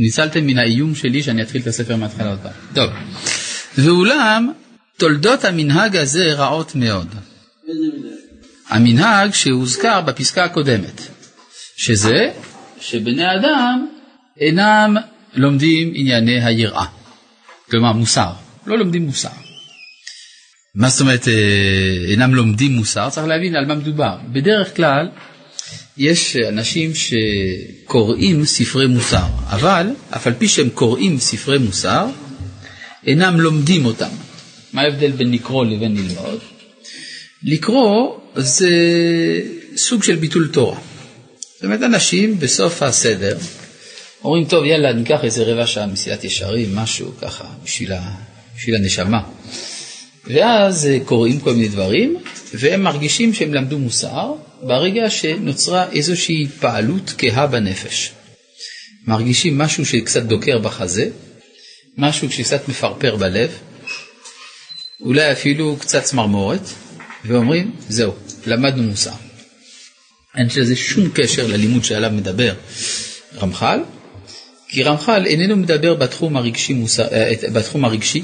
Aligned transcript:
ניצלתם 0.00 0.46
מן 0.46 0.58
האיום 0.58 0.94
שלי 0.94 1.22
שאני 1.22 1.42
אתחיל 1.42 1.62
את 1.62 1.66
הספר 1.66 1.96
מההתחלה 1.96 2.30
עוד 2.30 2.38
פעם. 2.42 2.52
טוב. 2.74 2.90
ואולם, 3.78 4.52
תולדות 4.96 5.44
המנהג 5.44 5.96
הזה 5.96 6.32
רעות 6.32 6.74
מאוד. 6.74 7.14
המנהג 8.68 9.32
שהוזכר 9.32 10.00
בפסקה 10.00 10.44
הקודמת, 10.44 11.02
שזה 11.76 12.30
שבני 12.80 13.24
אדם 13.24 13.86
אינם 14.40 14.96
לומדים 15.34 15.92
ענייני 15.94 16.44
היראה, 16.44 16.86
כלומר 17.70 17.92
מוסר, 17.92 18.30
לא 18.66 18.78
לומדים 18.78 19.02
מוסר. 19.06 19.28
מה 20.74 20.88
זאת 20.88 21.00
אומרת 21.00 21.28
אה, 21.28 22.10
אינם 22.10 22.34
לומדים 22.34 22.72
מוסר? 22.72 23.10
צריך 23.10 23.26
להבין 23.26 23.56
על 23.56 23.66
מה 23.66 23.74
מדובר. 23.74 24.16
בדרך 24.32 24.76
כלל 24.76 25.08
יש 26.00 26.36
אנשים 26.36 26.92
שקוראים 26.94 28.44
ספרי 28.44 28.86
מוסר, 28.86 29.24
אבל 29.46 29.86
אף 30.10 30.26
על 30.26 30.32
פי 30.38 30.48
שהם 30.48 30.68
קוראים 30.68 31.18
ספרי 31.18 31.58
מוסר, 31.58 32.06
אינם 33.06 33.40
לומדים 33.40 33.84
אותם. 33.84 34.08
מה 34.72 34.82
ההבדל 34.82 35.10
בין 35.10 35.32
לקרוא 35.32 35.64
לבין 35.64 35.96
ללמוד? 35.96 36.38
לקרוא 37.42 38.18
זה 38.36 38.70
סוג 39.76 40.02
של 40.02 40.16
ביטול 40.16 40.48
תורה. 40.52 40.78
זאת 41.54 41.64
אומרת, 41.64 41.82
אנשים 41.82 42.38
בסוף 42.38 42.82
הסדר 42.82 43.38
אומרים, 44.24 44.44
טוב, 44.44 44.64
יאללה, 44.64 44.92
ניקח 44.92 45.24
איזה 45.24 45.42
רבע 45.42 45.66
שעה 45.66 45.86
מסיעת 45.86 46.24
ישרים, 46.24 46.76
משהו 46.76 47.12
ככה, 47.20 47.44
בשביל, 47.64 47.92
ה... 47.92 48.00
בשביל 48.56 48.74
הנשמה. 48.74 49.20
ואז 50.26 50.88
קוראים 51.04 51.40
כל 51.40 51.52
מיני 51.52 51.68
דברים, 51.68 52.16
והם 52.54 52.82
מרגישים 52.82 53.34
שהם 53.34 53.54
למדו 53.54 53.78
מוסר, 53.78 54.34
ברגע 54.62 55.10
שנוצרה 55.10 55.92
איזושהי 55.92 56.42
התפעלות 56.42 57.14
כהה 57.18 57.46
בנפש. 57.46 58.10
מרגישים 59.06 59.58
משהו 59.58 59.86
שקצת 59.86 60.22
דוקר 60.22 60.58
בחזה, 60.58 61.10
משהו 61.96 62.30
שקצת 62.30 62.68
מפרפר 62.68 63.16
בלב, 63.16 63.50
אולי 65.00 65.32
אפילו 65.32 65.76
קצת 65.80 66.02
צמרמורת, 66.02 66.60
ואומרים, 67.24 67.72
זהו, 67.88 68.14
למדנו 68.46 68.82
מוסר. 68.82 69.10
אין 70.36 70.48
לזה 70.56 70.76
שום 70.76 71.10
קשר 71.14 71.46
ללימוד 71.46 71.84
שעליו 71.84 72.10
מדבר 72.10 72.54
רמח"ל, 73.42 73.80
כי 74.68 74.82
רמח"ל 74.82 75.26
איננו 75.26 75.56
מדבר 75.56 75.94
בתחום 75.94 76.36
הרגשי, 76.36 76.72
מוסר, 76.72 77.06
אה, 77.12 77.32
בתחום 77.52 77.84
הרגשי 77.84 78.22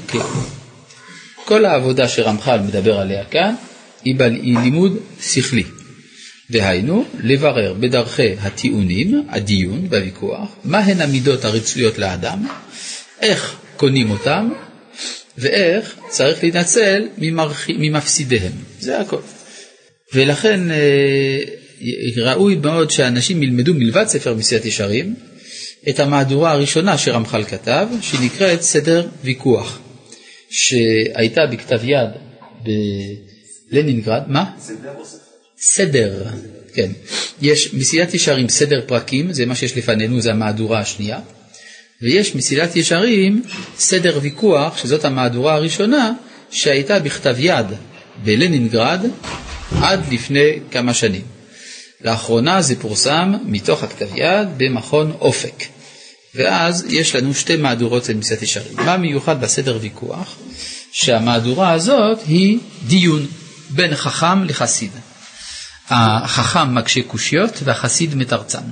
כל 1.45 1.65
העבודה 1.65 2.07
שרמח"ל 2.07 2.59
מדבר 2.59 2.99
עליה 2.99 3.25
כאן 3.25 3.55
היא, 4.03 4.15
היא 4.21 4.57
לימוד 4.57 4.97
שכלי. 5.21 5.63
דהיינו, 6.51 7.05
לברר 7.23 7.73
בדרכי 7.73 8.35
הטיעונים, 8.39 9.23
הדיון 9.29 9.87
והוויכוח, 9.89 10.55
מהן 10.63 11.01
המידות 11.01 11.45
הרצויות 11.45 11.97
לאדם, 11.97 12.47
איך 13.21 13.55
קונים 13.77 14.11
אותם, 14.11 14.49
ואיך 15.37 15.95
צריך 16.09 16.43
להינצל. 16.43 17.07
ממפסידיהם. 17.69 18.51
זה 18.79 18.99
הכל. 18.99 19.21
ולכן 20.13 20.71
אה, 20.71 21.39
ראוי 22.17 22.55
מאוד 22.55 22.91
שאנשים 22.91 23.43
ילמדו 23.43 23.73
מלבד 23.73 24.05
ספר 24.07 24.35
מסיעת 24.35 24.65
ישרים 24.65 25.15
את 25.89 25.99
המהדורה 25.99 26.51
הראשונה 26.51 26.97
שרמח"ל 26.97 27.43
כתב, 27.43 27.87
שנקראת 28.01 28.61
סדר 28.61 29.07
ויכוח, 29.23 29.79
שהייתה 30.49 31.41
בכתב 31.51 31.79
יד 31.83 32.09
בלנינגרד, 33.71 34.21
מה? 34.27 34.51
סדר 34.59 34.93
או 34.97 35.05
ספר? 35.05 35.26
סדר, 35.59 36.23
כן. 36.73 36.91
יש 37.41 37.73
מסילת 37.73 38.13
ישרים 38.13 38.49
סדר 38.49 38.81
פרקים, 38.85 39.33
זה 39.33 39.45
מה 39.45 39.55
שיש 39.55 39.77
לפנינו, 39.77 40.21
זה 40.21 40.31
המהדורה 40.31 40.79
השנייה, 40.79 41.19
ויש 42.01 42.35
מסילת 42.35 42.75
ישרים 42.75 43.43
סדר 43.77 44.19
ויכוח, 44.21 44.77
שזאת 44.77 45.05
המהדורה 45.05 45.53
הראשונה, 45.53 46.13
שהייתה 46.51 46.99
בכתב 46.99 47.35
יד 47.39 47.65
בלנינגרד 48.23 49.05
עד 49.81 50.13
לפני 50.13 50.59
כמה 50.71 50.93
שנים. 50.93 51.21
לאחרונה 52.01 52.61
זה 52.61 52.75
פורסם 52.81 53.33
מתוך 53.45 53.83
הכתב 53.83 54.07
יד 54.15 54.47
במכון 54.57 55.11
אופק. 55.19 55.63
ואז 56.35 56.85
יש 56.89 57.15
לנו 57.15 57.33
שתי 57.33 57.57
מהדורות 57.57 58.05
של 58.05 58.17
מסילת 58.17 58.41
ישרים. 58.41 58.75
מה 58.75 58.97
מיוחד 58.97 59.41
בסדר 59.41 59.77
ויכוח? 59.81 60.35
שהמהדורה 60.91 61.71
הזאת 61.71 62.19
היא 62.27 62.57
דיון 62.87 63.27
בין 63.69 63.95
חכם 63.95 64.43
לחסיד. 64.43 64.91
החכם 65.89 66.75
מקשה 66.75 67.01
קושיות 67.07 67.59
והחסיד 67.63 68.15
מתרצן. 68.15 68.63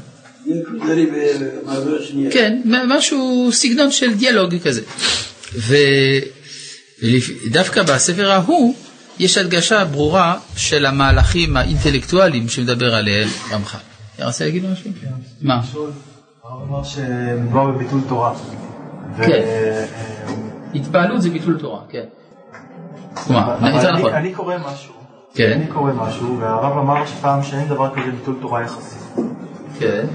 כן, 2.31 2.61
משהו, 2.65 3.49
סגנון 3.51 3.91
של 3.91 4.13
דיאלוג 4.13 4.55
כזה. 4.63 4.81
ודווקא 7.01 7.83
בספר 7.83 8.31
ההוא 8.31 8.75
יש 9.19 9.37
הדגשה 9.37 9.85
ברורה 9.85 10.37
של 10.57 10.85
המהלכים 10.85 11.57
האינטלקטואליים 11.57 12.49
שמדבר 12.49 12.95
עליהם 12.95 13.29
רמח"ל. 13.51 13.77
אתה 14.15 14.25
רוצה 14.25 14.45
להגיד 14.45 14.63
משהו? 14.71 14.91
כן. 15.01 15.07
מה? 15.41 15.61
הרב 16.43 16.69
אמר 16.69 16.83
שמדובר 16.83 17.71
בביטול 17.71 18.01
תורה. 18.09 18.35
כן. 19.17 19.41
התפעלות 20.75 21.21
זה 21.21 21.29
ביטול 21.29 21.57
תורה, 21.59 21.81
כן. 21.89 22.05
אני 24.13 24.33
קורא 24.33 24.55
משהו. 24.57 25.04
כן. 25.35 25.51
אני 25.51 25.67
קורא 25.67 25.93
משהו, 25.93 26.39
והרב 26.39 26.77
אמר 26.77 27.05
שפעם 27.05 27.43
שאין 27.43 27.67
דבר 27.67 27.95
כזה 27.95 28.11
ביטול 28.11 28.35
תורה 28.41 28.61
יחסי. 28.63 28.95
כן. 29.79 30.05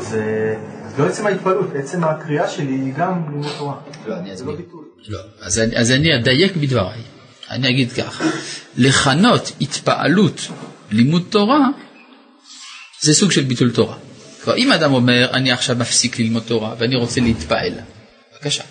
זה 0.00 0.54
לא 0.98 1.06
עצם 1.06 1.26
ההתפעלות, 1.26 1.66
עצם 1.74 2.04
הקריאה 2.04 2.48
שלי 2.48 2.72
היא 2.72 2.94
גם 2.94 3.22
לימוד 3.30 3.46
תורה. 3.58 3.74
לא, 4.06 4.16
אני 4.16 4.34
אסביר. 4.34 4.56
לא, 5.08 5.18
אז 5.76 5.90
אני 5.90 6.16
אדייק 6.16 6.56
בדבריי. 6.56 7.00
אני 7.50 7.68
אגיד 7.68 7.92
כך, 7.92 8.22
לכנות 8.76 9.52
התפעלות 9.60 10.48
לימוד 10.90 11.22
תורה, 11.28 11.66
זה 13.00 13.14
סוג 13.14 13.30
של 13.30 13.42
ביטול 13.42 13.70
תורה. 13.70 13.96
כלומר, 14.44 14.58
אם 14.58 14.72
אדם 14.72 14.92
אומר, 14.92 15.30
אני 15.32 15.52
עכשיו 15.52 15.76
מפסיק 15.76 16.18
ללמוד 16.18 16.42
תורה 16.42 16.74
ואני 16.78 16.96
רוצה 16.96 17.20
להתפעל, 17.20 17.72
בבקשה. 18.32 18.64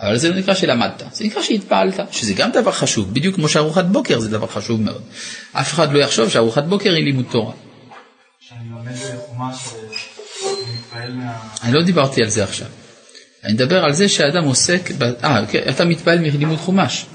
אבל 0.00 0.16
זה 0.16 0.30
לא 0.30 0.36
נקרא 0.36 0.54
שלמדת, 0.54 1.02
זה 1.12 1.24
נקרא 1.24 1.42
שהתפעלת, 1.42 2.00
שזה 2.10 2.34
גם 2.34 2.50
דבר 2.50 2.72
חשוב, 2.72 3.14
בדיוק 3.14 3.34
כמו 3.34 3.48
שארוחת 3.48 3.84
בוקר 3.84 4.18
זה 4.18 4.28
דבר 4.28 4.46
חשוב 4.46 4.80
מאוד. 4.80 5.02
אף 5.52 5.72
אחד 5.72 5.92
לא 5.92 5.98
יחשוב 5.98 6.28
שארוחת 6.28 6.64
בוקר 6.64 6.90
היא 6.90 7.04
לימוד 7.04 7.24
תורה. 7.30 7.52
אני 11.62 11.72
לא 11.72 11.82
דיברתי 11.82 12.22
על 12.22 12.28
זה 12.28 12.44
עכשיו. 12.44 12.68
אני 13.44 13.52
מדבר 13.52 13.84
על 13.84 13.92
זה 13.92 14.08
שאדם 14.08 14.44
עוסק, 14.44 14.90
אה, 15.24 15.46
כן, 15.46 15.62
אתה 15.70 15.84
מתפעל 15.84 16.18
מלימוד 16.18 16.58
חומש. 16.58 17.06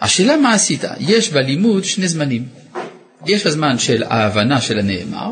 השאלה 0.00 0.36
מה 0.36 0.54
עשית? 0.54 0.84
יש 1.00 1.28
בלימוד 1.30 1.84
שני 1.84 2.08
זמנים. 2.08 2.48
יש 3.26 3.46
הזמן 3.46 3.78
של 3.78 4.02
ההבנה 4.02 4.60
של 4.60 4.78
הנאמר, 4.78 5.30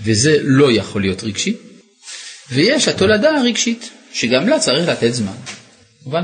וזה 0.00 0.36
לא 0.42 0.72
יכול 0.72 1.02
להיות 1.02 1.24
רגשי, 1.24 1.56
ויש 2.52 2.88
התולדה 2.88 3.30
הרגשית, 3.30 3.90
שגם 4.14 4.48
לה 4.48 4.58
צריך 4.58 4.88
לתת 4.88 5.10
זמן. 5.14 5.32
מובן? 6.06 6.22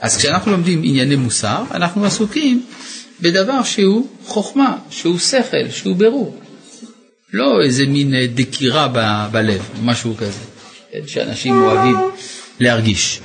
אז 0.00 0.16
כשאנחנו 0.16 0.52
לומדים 0.52 0.80
ענייני 0.84 1.16
מוסר, 1.16 1.62
אנחנו 1.70 2.04
עסוקים 2.04 2.66
בדבר 3.20 3.62
שהוא 3.62 4.06
חוכמה, 4.26 4.76
שהוא 4.90 5.18
שכל, 5.18 5.70
שהוא 5.70 5.96
ברור. 5.96 6.40
לא 7.32 7.62
איזה 7.62 7.86
מין 7.86 8.14
אה, 8.14 8.26
דקירה 8.34 8.88
ב- 8.92 9.28
בלב, 9.32 9.62
משהו 9.82 10.16
כזה, 10.16 10.38
כן, 10.92 10.98
שאנשים 11.06 11.62
אוהבים 11.62 11.96
להרגיש. 12.60 13.20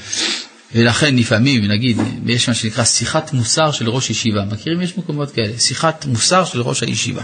ולכן 0.76 1.16
לפעמים, 1.16 1.66
נגיד, 1.72 1.98
יש 2.26 2.48
מה 2.48 2.54
שנקרא 2.56 2.84
שיחת 2.84 3.34
מוסר 3.34 3.72
של 3.72 3.90
ראש 3.90 4.10
ישיבה. 4.10 4.46
מכירים? 4.52 4.82
יש 4.82 4.98
מקומות 4.98 5.32
כאלה, 5.32 5.60
שיחת 5.60 6.06
מוסר 6.06 6.46
של 6.46 6.62
ראש 6.62 6.84
הישיבה. 6.84 7.22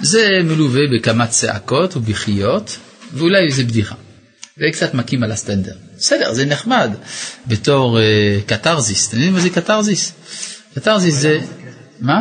זה 0.00 0.28
מלווה 0.44 0.82
בכמה 0.96 1.26
צעקות 1.26 1.96
ובכיות, 1.96 2.76
ואולי 3.12 3.46
איזה 3.46 3.64
בדיחה. 3.64 3.94
וקצת 4.58 4.94
מכים 4.94 5.22
על 5.22 5.32
הסטנדר. 5.32 5.74
בסדר, 5.98 6.32
זה 6.32 6.44
נחמד 6.44 6.90
בתור 7.46 7.98
uh, 7.98 8.02
קתרזיס. 8.48 9.08
אתם 9.08 9.16
יודעים 9.16 9.32
מה 9.32 9.40
זה 9.40 9.50
קתרזיס? 9.50 10.12
קתרזיס 10.74 11.14
זה... 11.14 11.40
מה? 12.00 12.20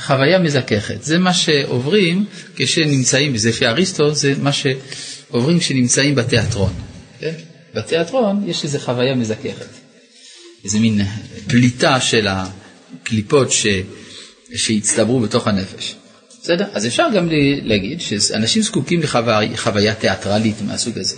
חוויה 0.00 0.38
מזככת. 0.38 1.02
זה 1.02 1.18
מה 1.18 1.34
שעוברים 1.34 2.24
כשנמצאים, 2.56 3.36
זה 3.36 3.48
לפי 3.48 3.66
אריסטו, 3.66 4.14
זה 4.14 4.34
מה 4.42 4.50
שעוברים 4.52 5.58
כשנמצאים 5.58 6.14
בתיאטרון. 6.14 6.72
כן? 7.20 7.32
בתיאטרון 7.74 8.44
יש 8.46 8.64
איזו 8.64 8.78
חוויה 8.78 9.14
מזככת. 9.14 9.66
איזה 10.64 10.78
מין 10.78 11.00
פליטה 11.46 12.00
של 12.00 12.28
הקליפות 12.30 13.52
ש... 13.52 13.66
שהצטברו 14.54 15.20
בתוך 15.20 15.46
הנפש. 15.48 15.94
בסדר? 16.42 16.66
אז 16.72 16.86
אפשר 16.86 17.06
גם 17.14 17.28
להגיד 17.62 18.00
שאנשים 18.00 18.62
זקוקים 18.62 19.00
לחוויה 19.02 19.94
תיאטרלית 19.94 20.56
מהסוג 20.62 20.98
הזה. 20.98 21.16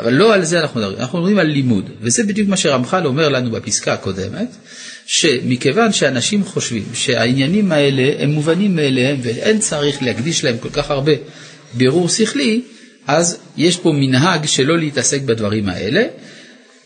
אבל 0.00 0.12
לא 0.12 0.34
על 0.34 0.44
זה 0.44 0.60
אנחנו 0.60 0.80
מדברים, 0.80 0.98
אנחנו 0.98 1.18
מדברים 1.18 1.38
על 1.38 1.46
לימוד, 1.46 1.90
וזה 2.00 2.24
בדיוק 2.24 2.48
מה 2.48 2.56
שרמח"ל 2.56 3.06
אומר 3.06 3.28
לנו 3.28 3.50
בפסקה 3.50 3.92
הקודמת, 3.92 4.48
שמכיוון 5.06 5.92
שאנשים 5.92 6.44
חושבים 6.44 6.84
שהעניינים 6.94 7.72
האלה 7.72 8.22
הם 8.22 8.30
מובנים 8.30 8.76
מאליהם 8.76 9.16
ואין 9.22 9.58
צריך 9.58 10.02
להקדיש 10.02 10.44
להם 10.44 10.58
כל 10.58 10.70
כך 10.70 10.90
הרבה 10.90 11.12
בירור 11.74 12.08
שכלי, 12.08 12.62
אז 13.06 13.38
יש 13.56 13.76
פה 13.76 13.92
מנהג 13.92 14.46
שלא 14.46 14.78
להתעסק 14.78 15.20
בדברים 15.20 15.68
האלה, 15.68 16.04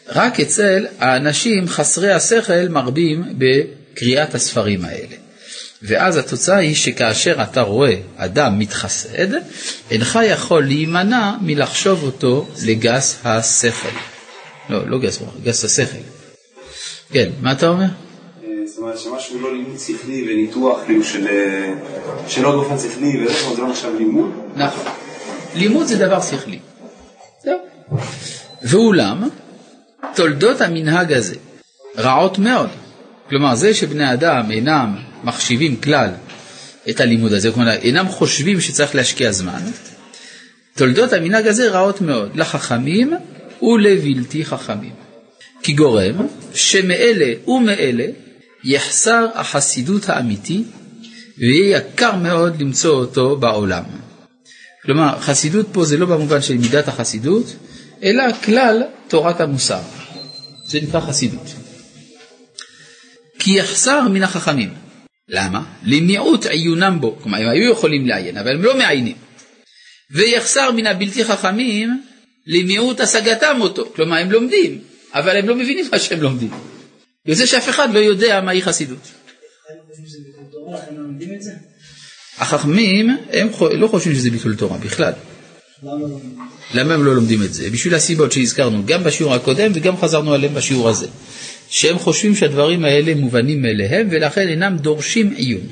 רק 0.08 0.40
אצל 0.40 0.86
האנשים 0.98 1.68
חסרי 1.68 2.12
השכל 2.12 2.68
מרבים 2.68 3.24
בקריאת 3.38 4.34
הספרים 4.34 4.84
האלה. 4.84 5.25
ואז 5.82 6.16
התוצאה 6.16 6.56
היא 6.56 6.74
שכאשר 6.74 7.42
אתה 7.42 7.60
רואה 7.60 7.94
אדם 8.16 8.58
מתחסד, 8.58 9.28
אינך 9.90 10.18
יכול 10.26 10.64
להימנע 10.64 11.32
מלחשוב 11.40 12.02
אותו 12.02 12.46
לגס 12.64 13.18
השכל. 13.24 13.88
לא, 14.70 14.88
לא 14.88 14.98
גס, 14.98 15.22
גס 15.42 15.64
השכל. 15.64 15.98
כן, 17.12 17.30
מה 17.40 17.52
אתה 17.52 17.68
אומר? 17.68 17.84
אה, 17.84 18.48
זאת 18.66 18.78
אומרת 18.78 18.98
שמשהו 18.98 19.40
לא 19.40 19.52
לימוד 19.52 19.78
שכלי 19.78 20.32
וניתוח 20.32 20.78
כאילו 20.86 21.04
של, 21.04 21.26
אה, 21.26 21.72
שלא 22.28 22.50
באופן 22.50 22.78
שכלי 22.78 23.26
וזה 23.26 23.62
לא 23.62 23.68
נחשב 23.68 23.90
לימוד? 23.98 24.30
נכון. 24.56 24.84
לימוד 25.54 25.86
זה 25.86 25.96
דבר 25.96 26.20
שכלי. 26.20 26.58
זהו. 27.44 27.58
ואולם, 28.62 29.28
תולדות 30.14 30.60
המנהג 30.60 31.12
הזה 31.12 31.34
רעות 31.98 32.38
מאוד. 32.38 32.68
כלומר, 33.28 33.54
זה 33.54 33.74
שבני 33.74 34.12
אדם 34.12 34.50
אינם 34.50 34.96
מחשיבים 35.24 35.76
כלל 35.76 36.10
את 36.90 37.00
הלימוד 37.00 37.32
הזה, 37.32 37.52
כלומר, 37.52 37.72
אינם 37.72 38.08
חושבים 38.08 38.60
שצריך 38.60 38.94
להשקיע 38.94 39.32
זמן, 39.32 39.60
תולדות 40.76 41.12
המנהג 41.12 41.46
הזה 41.46 41.70
רעות 41.70 42.00
מאוד 42.00 42.36
לחכמים 42.36 43.12
ולבלתי 43.62 44.44
חכמים. 44.44 44.92
כי 45.62 45.72
גורם 45.72 46.26
שמאלה 46.54 47.32
ומאלה 47.46 48.06
יחסר 48.64 49.26
החסידות 49.34 50.08
האמיתי 50.08 50.64
ויהיה 51.38 51.78
יקר 51.78 52.16
מאוד 52.16 52.60
למצוא 52.60 52.94
אותו 52.94 53.36
בעולם. 53.36 53.84
כלומר, 54.82 55.20
חסידות 55.20 55.66
פה 55.72 55.84
זה 55.84 55.96
לא 55.96 56.06
במובן 56.06 56.42
של 56.42 56.54
מידת 56.54 56.88
החסידות, 56.88 57.56
אלא 58.02 58.22
כלל 58.44 58.82
תורת 59.08 59.40
המוסר. 59.40 59.80
זה 60.66 60.78
נקרא 60.80 61.00
חסידות. 61.00 61.46
כי 63.38 63.58
יחסר 63.58 64.08
מן 64.08 64.22
החכמים. 64.22 64.85
למה? 65.28 65.62
למיעוט 65.84 66.46
עיונם 66.46 66.98
בו. 67.00 67.18
כלומר, 67.22 67.38
הם 67.38 67.48
היו 67.48 67.72
יכולים 67.72 68.06
לעיין, 68.06 68.36
אבל 68.36 68.50
הם 68.50 68.62
לא 68.62 68.76
מעיינים. 68.78 69.16
ויחסר 70.10 70.70
מן 70.70 70.86
הבלתי 70.86 71.24
חכמים 71.24 72.02
למיעוט 72.46 73.00
השגתם 73.00 73.56
אותו. 73.60 73.92
כלומר, 73.96 74.16
הם 74.16 74.32
לומדים, 74.32 74.80
אבל 75.14 75.36
הם 75.36 75.48
לא 75.48 75.54
מבינים 75.54 75.84
מה 75.92 75.98
שהם 75.98 76.22
לומדים. 76.22 76.50
יוצא 77.26 77.46
שאף 77.46 77.68
אחד 77.68 77.94
לא 77.94 77.98
יודע 77.98 78.40
מהי 78.40 78.62
חסידות. 78.62 79.12
החכמים, 82.38 83.16
הם 83.32 83.48
לא 83.72 83.86
חושבים 83.86 84.14
שזה 84.14 84.30
ביטול 84.30 84.56
תורה 84.56 84.78
בכלל. 84.78 85.12
למה 86.74 86.94
הם 86.94 87.04
לא 87.04 87.14
לומדים 87.14 87.42
את 87.42 87.54
זה? 87.54 87.70
בשביל 87.70 87.94
הסיבות 87.94 88.32
שהזכרנו 88.32 88.86
גם 88.86 89.04
בשיעור 89.04 89.34
הקודם 89.34 89.70
וגם 89.74 89.96
חזרנו 89.96 90.34
עליהם 90.34 90.54
בשיעור 90.54 90.88
הזה. 90.88 91.06
שהם 91.70 91.98
חושבים 91.98 92.34
שהדברים 92.34 92.84
האלה 92.84 93.14
מובנים 93.14 93.62
מאליהם 93.62 94.08
ולכן 94.10 94.48
אינם 94.48 94.76
דורשים 94.76 95.32
עיון. 95.36 95.66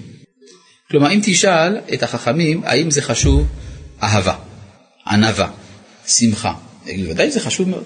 כלומר, 0.90 1.12
אם 1.12 1.20
תשאל 1.22 1.76
את 1.94 2.02
החכמים 2.02 2.60
האם 2.64 2.90
זה 2.90 3.02
חשוב 3.02 3.46
אהבה, 4.02 4.34
ענווה, 5.06 5.50
שמחה, 6.06 6.54
בוודאי 6.84 7.30
זה 7.30 7.40
חשוב 7.40 7.68
מאוד. 7.68 7.84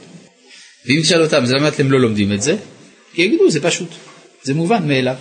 ואם 0.86 1.00
תשאל 1.02 1.22
אותם, 1.22 1.42
אז 1.42 1.52
למה 1.52 1.68
אתם 1.68 1.90
לא 1.90 2.00
לומדים 2.00 2.32
את 2.32 2.42
זה? 2.42 2.56
יגידו, 3.14 3.50
זה 3.50 3.62
פשוט, 3.62 3.88
זה 4.42 4.54
מובן 4.54 4.88
מאליו. 4.88 5.16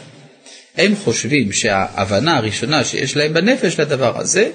הם 0.78 0.96
חושבים 0.96 1.52
שההבנה 1.52 2.38
הראשונה 2.38 2.84
שיש 2.84 3.18
להם 3.18 3.34
בנפש 3.34 3.80
לדבר 3.80 4.20
הזה, 4.20 4.52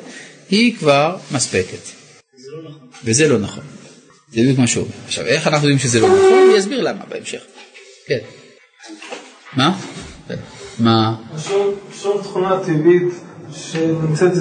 היא 0.50 0.76
כבר 0.76 1.16
מספקת. 1.30 1.78
לא 2.52 2.70
נכון. 2.70 2.88
וזה 3.04 3.28
לא 3.28 3.38
נכון. 3.38 3.64
זה 4.32 4.40
בדיוק 4.40 4.58
מה 4.58 4.66
שהוא 4.66 4.84
אומר. 4.84 4.94
עכשיו, 5.06 5.26
איך 5.26 5.46
אנחנו 5.46 5.68
יודעים 5.68 5.78
שזה 5.78 6.00
לא 6.00 6.08
נכון? 6.08 6.48
אני 6.50 6.58
אסביר 6.58 6.80
למה 6.80 7.04
בהמשך. 7.08 7.40
כן. 8.18 8.24
מה? 9.56 9.78
מה? 10.78 11.14
שום 11.92 12.22
תכונה 12.22 12.60
טבעית 12.64 13.12
שנמצאת 13.52 14.32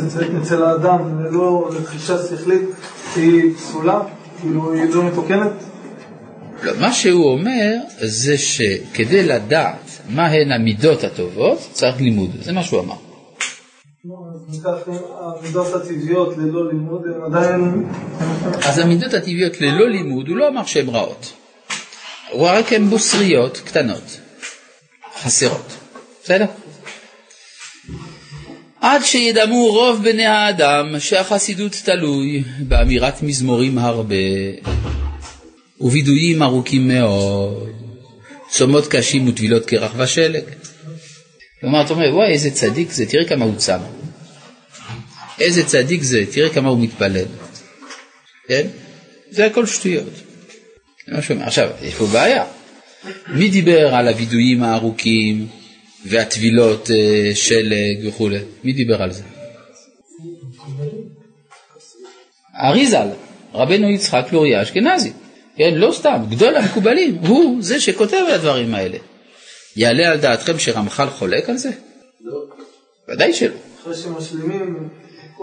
אצל 0.41 0.63
האדם 0.63 1.23
ללא 1.23 1.69
רכישה 1.71 2.17
שכלית 2.17 2.61
היא 3.15 3.55
פסולה? 3.55 4.01
כאילו 4.41 4.73
היא 4.73 4.95
לא 4.95 5.03
מתוקנת? 5.03 5.51
לא, 6.63 6.71
מה 6.79 6.93
שהוא 6.93 7.31
אומר 7.31 7.77
זה 8.01 8.37
שכדי 8.37 9.23
לדעת 9.23 10.01
מהן 10.09 10.51
המידות 10.51 11.03
הטובות 11.03 11.59
צריך 11.71 12.01
לימוד, 12.01 12.29
זה 12.41 12.53
מה 12.53 12.63
שהוא 12.63 12.79
אמר. 12.79 12.95
המידות 15.39 15.73
הטבעיות 15.73 16.37
ללא 16.37 16.67
לימוד 16.71 17.01
הן 17.05 17.33
עדיין... 17.33 17.85
אז 18.67 18.79
המידות 18.79 19.13
הטבעיות 19.13 19.61
ללא 19.61 19.89
לימוד, 19.89 20.27
הוא 20.27 20.37
לא 20.37 20.47
אמר 20.47 20.65
שהן 20.65 20.89
רעות. 20.89 21.33
הוא 22.31 22.47
רק 22.47 22.73
הן 22.73 22.89
בוסריות 22.89 23.61
קטנות, 23.65 24.19
חסרות. 25.21 25.73
בסדר? 26.23 26.45
עד 28.81 29.03
שידמו 29.03 29.65
רוב 29.67 30.03
בני 30.03 30.25
האדם 30.25 30.99
שהחסידות 30.99 31.71
תלוי 31.85 32.43
באמירת 32.59 33.23
מזמורים 33.23 33.77
הרבה 33.77 34.15
ובידויים 35.81 36.43
ארוכים 36.43 36.87
מאוד, 36.87 37.69
צומות 38.49 38.87
קשים 38.87 39.27
וטבילות 39.27 39.65
קרח 39.65 39.91
ושלג. 39.97 40.43
כלומר, 41.61 41.85
אתה 41.85 41.93
אומר, 41.93 42.15
וואי, 42.15 42.31
איזה 42.31 42.51
צדיק 42.51 42.91
זה, 42.91 43.05
תראה 43.05 43.25
כמה 43.25 43.45
הוא 43.45 43.55
צם. 43.55 43.79
איזה 45.39 45.65
צדיק 45.65 46.03
זה, 46.03 46.23
תראה 46.31 46.49
כמה 46.49 46.69
הוא 46.69 46.79
מתפלל. 46.79 47.25
כן? 48.47 48.67
זה 49.29 49.45
הכל 49.45 49.65
שטויות. 49.65 50.30
עכשיו, 51.17 51.69
יש 51.81 51.95
פה 51.95 52.05
בעיה. 52.05 52.43
מי 53.27 53.49
דיבר 53.49 53.95
על 53.95 54.07
הווידויים 54.07 54.63
הארוכים 54.63 55.47
והטבילות 56.05 56.91
אה, 56.91 57.35
שלג 57.35 58.07
וכולי? 58.07 58.39
מי 58.63 58.73
דיבר 58.73 59.01
על 59.01 59.11
זה? 59.11 59.23
אריזל, 62.63 63.07
רבנו 63.53 63.89
יצחק 63.89 64.25
לוריה 64.31 64.61
אשכנזי. 64.61 65.11
כן, 65.55 65.73
לא 65.75 65.91
סתם, 65.91 66.17
גדול 66.29 66.55
המקובלים, 66.55 67.15
הוא 67.15 67.57
זה 67.63 67.79
שכותב 67.79 68.17
על 68.27 68.33
הדברים 68.33 68.75
האלה. 68.75 68.97
יעלה 69.75 70.11
על 70.11 70.17
דעתכם 70.17 70.59
שרמח"ל 70.59 71.09
חולק 71.09 71.49
על 71.49 71.57
זה? 71.57 71.69
לא. 72.21 72.33
ודאי 73.09 73.33
שלא. 73.33 73.55
אחרי 73.81 73.95
שמשלימים... 73.95 74.89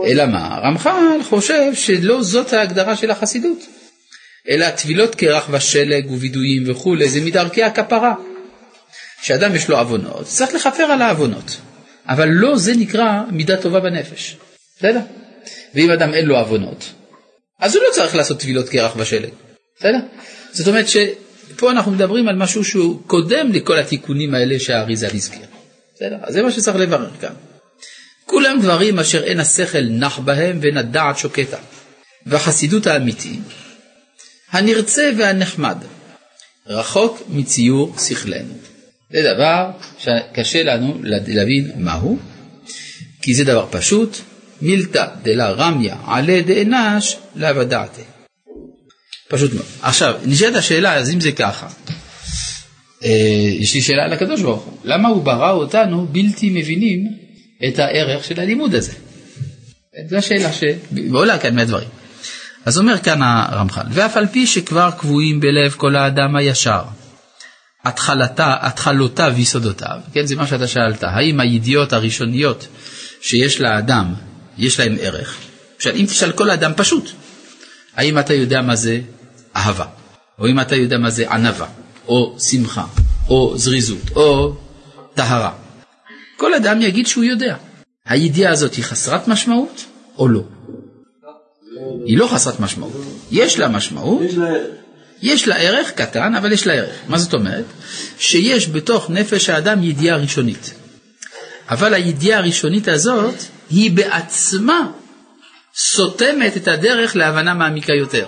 אלא 0.06 0.26
מה? 0.26 0.58
רמח"ל 0.62 1.22
חושב 1.22 1.74
שלא 1.74 2.22
זאת 2.22 2.52
ההגדרה 2.52 2.96
של 2.96 3.10
החסידות, 3.10 3.58
אלא 4.48 4.70
טבילות 4.70 5.14
קרח 5.14 5.48
ושלג 5.50 6.10
ווידויים 6.10 6.70
וכולי, 6.70 7.08
זה 7.08 7.20
מדרכי 7.20 7.62
הכפרה. 7.62 8.14
כשאדם 9.22 9.54
יש 9.54 9.68
לו 9.68 9.78
עוונות, 9.78 10.26
צריך 10.26 10.54
לכפר 10.54 10.82
על 10.82 11.02
העוונות, 11.02 11.56
אבל 12.08 12.28
לא 12.28 12.56
זה 12.56 12.72
נקרא 12.76 13.22
מידה 13.30 13.56
טובה 13.56 13.80
בנפש, 13.80 14.36
בסדר? 14.78 15.00
ואם 15.74 15.90
אדם 15.90 16.14
אין 16.14 16.26
לו 16.26 16.36
עוונות, 16.36 16.92
אז 17.60 17.76
הוא 17.76 17.84
לא 17.84 17.92
צריך 17.92 18.14
לעשות 18.14 18.40
טבילות 18.40 18.68
קרח 18.68 18.92
ושלג. 18.96 19.30
בסדר? 19.78 19.98
זאת 20.52 20.68
אומרת 20.68 20.86
שפה 20.88 21.70
אנחנו 21.70 21.92
מדברים 21.92 22.28
על 22.28 22.36
משהו 22.36 22.64
שהוא 22.64 23.02
קודם 23.06 23.52
לכל 23.52 23.78
התיקונים 23.78 24.34
האלה 24.34 24.58
שהאריזה 24.58 25.08
הזכיר. 25.14 25.46
בסדר? 25.94 26.16
אז 26.22 26.34
זה 26.34 26.42
מה 26.42 26.52
שצריך 26.52 26.76
לברר 26.76 27.10
כאן. 27.20 27.32
כולם 28.26 28.60
דברים 28.60 28.98
אשר 28.98 29.24
אין 29.24 29.40
השכל 29.40 29.82
נח 29.82 30.18
בהם 30.18 30.58
ואין 30.62 30.76
הדעת 30.76 31.18
שוקטה. 31.18 31.56
והחסידות 32.26 32.86
האמיתי, 32.86 33.38
הנרצה 34.52 35.10
והנחמד, 35.18 35.76
רחוק 36.66 37.22
מציור 37.28 37.94
שכלנו. 37.98 38.54
זה 39.10 39.22
דבר 39.34 39.70
שקשה 39.98 40.62
לנו 40.62 40.98
להבין 41.02 41.70
מהו, 41.76 42.18
כי 43.22 43.34
זה 43.34 43.44
דבר 43.44 43.66
פשוט, 43.70 44.16
מילתא 44.62 45.06
דלה 45.22 45.50
רמיה 45.50 45.96
עלי 46.06 46.42
דאנש 46.42 47.16
לאו 47.36 47.64
דעתה. 47.64 48.02
פשוט 49.28 49.52
מאוד. 49.52 49.66
עכשיו, 49.82 50.14
נשאלת 50.24 50.56
השאלה, 50.56 50.94
אז 50.94 51.10
אם 51.10 51.20
זה 51.20 51.32
ככה, 51.32 51.68
אה, 53.04 53.50
יש 53.58 53.74
לי 53.74 53.80
שאלה 53.80 54.04
על 54.04 54.12
הקדוש 54.12 54.42
ברוך 54.42 54.64
הוא, 54.64 54.78
למה 54.84 55.08
הוא 55.08 55.22
ברא 55.22 55.52
אותנו 55.52 56.06
בלתי 56.06 56.50
מבינים 56.50 57.06
את 57.68 57.78
הערך 57.78 58.24
של 58.24 58.40
הלימוד 58.40 58.74
הזה? 58.74 58.92
זו 60.10 60.16
השאלה 60.16 60.50
שעולה 60.52 61.38
כאן 61.38 61.54
מהדברים. 61.54 61.88
אז 62.68 62.78
אומר 62.78 62.98
כאן 62.98 63.22
הרמח"ל, 63.22 63.86
ואף 63.90 64.16
על 64.16 64.26
פי 64.26 64.46
שכבר 64.46 64.90
קבועים 64.98 65.40
בלב 65.40 65.74
כל 65.76 65.96
האדם 65.96 66.36
הישר, 66.36 66.82
התחלתה, 67.84 68.56
התחלותיו 68.60 69.32
ויסודותיו, 69.36 69.98
כן, 70.12 70.26
זה 70.26 70.36
מה 70.36 70.46
שאתה 70.46 70.66
שאלת, 70.66 71.02
האם 71.02 71.40
הידיעות 71.40 71.92
הראשוניות 71.92 72.66
שיש 73.20 73.60
לאדם, 73.60 74.14
יש 74.58 74.80
להם 74.80 74.96
ערך? 75.00 75.36
עכשיו, 75.76 75.94
אם 75.94 76.04
תשאל 76.08 76.32
כל 76.32 76.50
האדם 76.50 76.72
פשוט, 76.76 77.10
האם 77.96 78.18
אתה 78.18 78.34
יודע 78.34 78.62
מה 78.62 78.76
זה 78.76 79.00
אהבה, 79.56 79.86
או 80.38 80.46
אם 80.46 80.60
אתה 80.60 80.76
יודע 80.76 80.98
מה 80.98 81.10
זה 81.10 81.30
ענווה, 81.30 81.66
או 82.08 82.36
שמחה, 82.40 82.84
או 83.28 83.58
זריזות, 83.58 84.10
או 84.16 84.56
טהרה. 85.14 85.52
כל 86.36 86.54
אדם 86.54 86.82
יגיד 86.82 87.06
שהוא 87.06 87.24
יודע. 87.24 87.56
הידיעה 88.06 88.52
הזאת 88.52 88.74
היא 88.74 88.84
חסרת 88.84 89.28
משמעות 89.28 89.84
או 90.18 90.28
לא? 90.28 90.42
היא 92.06 92.18
לא 92.18 92.26
חסרת 92.26 92.60
משמעות. 92.60 92.92
יש 93.30 93.58
לה 93.58 93.68
משמעות, 93.68 94.22
יש 95.22 95.48
לה 95.48 95.56
ערך. 95.56 95.90
קטן, 95.90 96.34
אבל 96.34 96.52
יש 96.52 96.66
לה 96.66 96.72
ערך. 96.72 96.94
מה 97.08 97.18
זאת 97.18 97.34
אומרת? 97.34 97.64
שיש 98.18 98.68
בתוך 98.68 99.10
נפש 99.10 99.48
האדם 99.48 99.82
ידיעה 99.82 100.16
ראשונית. 100.16 100.74
אבל 101.70 101.94
הידיעה 101.94 102.38
הראשונית 102.38 102.88
הזאת, 102.88 103.34
היא 103.70 103.90
בעצמה 103.90 104.90
סותמת 105.74 106.56
את 106.56 106.68
הדרך 106.68 107.16
להבנה 107.16 107.54
מעמיקה 107.54 107.92
יותר. 107.92 108.26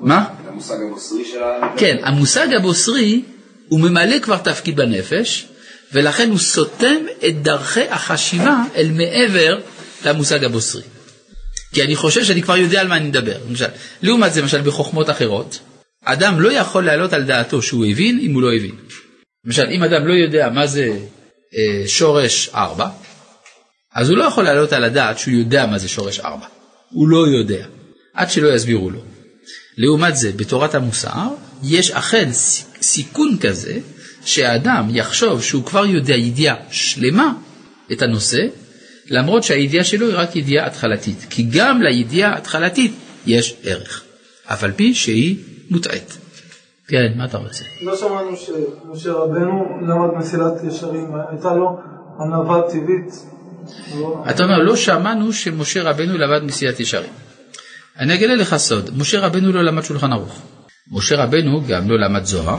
מה? 0.00 0.24
המושג 0.48 0.74
הבוסרי 0.88 1.24
של 1.24 1.42
ה... 1.42 1.74
כן, 1.76 1.96
המושג 2.02 2.54
הבוסרי, 2.54 3.22
הוא 3.68 3.80
ממלא 3.80 4.18
כבר 4.18 4.36
תפקיד 4.36 4.76
בנפש, 4.76 5.46
ולכן 5.92 6.30
הוא 6.30 6.38
סותם 6.38 6.96
את 7.28 7.42
דרכי 7.42 7.88
החשיבה 7.88 8.62
אל 8.76 8.90
מעבר 8.90 9.58
למושג 10.04 10.44
הבוסרי. 10.44 10.82
כי 11.72 11.84
אני 11.84 11.96
חושב 11.96 12.24
שאני 12.24 12.42
כבר 12.42 12.56
יודע 12.56 12.80
על 12.80 12.88
מה 12.88 12.96
אני 12.96 13.08
מדבר. 13.08 13.38
למשל, 13.48 13.66
לעומת 14.02 14.32
זה, 14.32 14.40
למשל 14.40 14.60
בחוכמות 14.60 15.10
אחרות, 15.10 15.58
אדם 16.04 16.40
לא 16.40 16.52
יכול 16.52 16.84
להעלות 16.84 17.12
על 17.12 17.22
דעתו 17.22 17.62
שהוא 17.62 17.86
הבין 17.86 18.18
אם 18.22 18.34
הוא 18.34 18.42
לא 18.42 18.48
הבין. 18.56 18.74
למשל, 19.44 19.66
אם 19.70 19.82
אדם 19.82 20.06
לא 20.06 20.12
יודע 20.12 20.48
מה 20.50 20.66
זה 20.66 20.98
אה, 21.56 21.88
שורש 21.88 22.48
4, 22.54 22.88
אז 23.94 24.10
הוא 24.10 24.18
לא 24.18 24.24
יכול 24.24 24.44
להעלות 24.44 24.72
על 24.72 24.84
הדעת 24.84 25.18
שהוא 25.18 25.34
יודע 25.34 25.66
מה 25.66 25.78
זה 25.78 25.88
שורש 25.88 26.20
4. 26.20 26.46
הוא 26.90 27.08
לא 27.08 27.26
יודע, 27.28 27.66
עד 28.14 28.30
שלא 28.30 28.54
יסבירו 28.54 28.90
לו. 28.90 29.00
לעומת 29.76 30.16
זה, 30.16 30.32
בתורת 30.32 30.74
המוסר, 30.74 31.28
יש 31.62 31.90
אכן 31.90 32.28
סיכון 32.82 33.36
כזה 33.40 33.78
שהאדם 34.24 34.88
יחשוב 34.90 35.42
שהוא 35.42 35.64
כבר 35.64 35.86
יודע 35.86 36.14
ידיעה 36.14 36.56
שלמה 36.70 37.32
את 37.92 38.02
הנושא, 38.02 38.46
למרות 39.10 39.42
שהידיעה 39.42 39.84
שלו 39.84 40.06
היא 40.06 40.16
רק 40.16 40.36
ידיעה 40.36 40.66
התחלתית. 40.66 41.26
כי 41.30 41.42
גם 41.42 41.82
לידיעה 41.82 42.32
ההתחלתית 42.32 42.92
יש 43.26 43.54
ערך, 43.64 44.02
אף 44.46 44.64
על 44.64 44.72
פי 44.72 44.94
שהיא 44.94 45.36
מוטעית. 45.70 46.18
כן, 46.88 47.12
מה 47.16 47.24
אתה 47.24 47.38
רוצה? 47.38 47.64
לא 47.82 47.96
שמענו 47.96 48.36
שמשה 48.36 49.12
רבנו 49.12 49.64
למד 49.88 50.18
מסילת 50.18 50.52
ישרים, 50.68 51.06
הייתה 51.30 51.54
לו 51.54 51.78
ענווה 52.20 52.62
טבעית. 52.62 53.14
לא- 53.98 54.24
אתה 54.30 54.44
אומר, 54.44 54.58
לא 54.58 54.76
שמענו 54.76 55.32
שמשה 55.32 55.82
רבנו 55.82 56.18
למד 56.18 56.42
מסיעת 56.42 56.80
ישרים. 56.80 57.10
אני 57.98 58.14
אגלה 58.14 58.34
לך 58.34 58.56
סוד, 58.56 58.90
משה 58.98 59.20
רבנו 59.20 59.52
לא 59.52 59.64
למד 59.64 59.84
שולחן 59.84 60.12
ערוך. 60.12 60.42
משה 60.92 61.16
רבנו 61.22 61.62
גם 61.68 61.90
לא 61.90 61.98
למד 61.98 62.24
זוהר. 62.24 62.58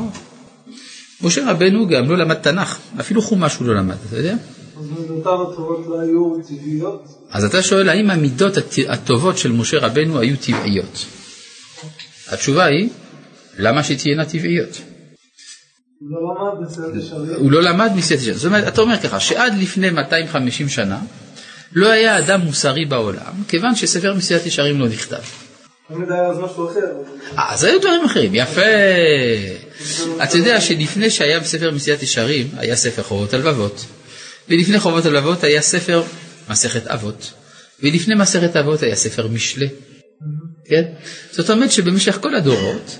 משה 1.22 1.52
רבנו 1.52 1.88
גם 1.88 2.10
לא 2.10 2.18
למד 2.18 2.36
תנ"ך, 2.36 2.80
אפילו 3.00 3.22
חומש 3.22 3.56
הוא 3.56 3.68
לא 3.68 3.76
למד, 3.76 3.96
אתה 4.08 4.18
יודע? 4.18 4.36
אז 4.82 5.00
מידותיו 5.00 5.52
הטובות 5.52 5.86
לא 5.88 6.00
היו 6.00 6.36
טבעיות. 6.48 7.04
אז 7.32 7.44
אתה 7.46 7.64
שואל 7.64 7.90
האם 7.90 8.12
המידות 8.12 8.58
הט- 8.58 8.90
הטובות 8.90 9.38
של 9.38 9.52
משה 9.52 9.78
רבנו 9.80 10.20
היו 10.20 10.36
טבעיות? 10.38 11.06
התשובה 12.28 12.66
היא, 12.66 12.90
למה 13.58 13.84
שתהיינה 13.84 14.26
טבעיות? 14.26 14.82
הוא 16.00 16.10
לא 16.12 16.20
למד 16.32 16.98
ישרים. 16.98 17.52
לא 17.52 17.62
למד 17.62 17.92
מסיעת 17.96 18.20
ישרים. 18.20 18.36
זאת 18.38 18.46
אומרת, 18.46 18.68
אתה 18.68 18.82
אומר 18.82 18.98
ככה, 19.04 19.20
שעד 19.20 19.54
לפני 19.58 19.90
250 19.90 20.70
שנה 20.70 21.00
לא 21.74 21.90
היה 21.90 22.20
אדם 22.20 22.42
מוסרי 22.42 22.86
בעולם, 22.86 23.34
כיוון 23.48 23.76
שספר 23.76 24.14
מסיעת 24.14 24.46
ישרים 24.46 24.80
לא 24.80 24.88
נכתב. 24.88 25.18
תמיד 25.88 26.12
היה 26.12 26.28
אז 26.28 26.38
משהו 26.40 26.70
אחר. 26.72 26.80
אה, 27.38 27.54
אז 27.54 27.64
היו 27.64 27.80
דברים 27.80 28.06
אחרים, 28.06 28.32
יפה. 28.36 28.62
אתה 30.24 30.38
יודע 30.38 30.62
שלפני 30.62 31.10
שהיה 31.10 31.40
בספר 31.40 31.72
מסיעת 31.72 32.04
ישרים, 32.04 32.48
היה 32.58 32.76
ספר 32.76 33.04
חובות 33.04 33.34
הלבבות. 33.34 33.86
ולפני 34.52 34.80
חובות 34.80 35.06
הלבבות 35.06 35.44
היה 35.44 35.62
ספר 35.62 36.04
מסכת 36.50 36.88
אבות. 36.88 37.34
ולפני 37.84 38.16
מסכת 38.16 38.56
אבות 38.56 38.84
היה 38.84 38.96
ספר 38.96 39.28
משלי. 39.28 39.70
כן? 40.66 40.84
זאת 41.32 41.50
אומרת 41.50 41.72
שבמשך 41.72 42.18
כל 42.22 42.36
הדורות 42.36 42.98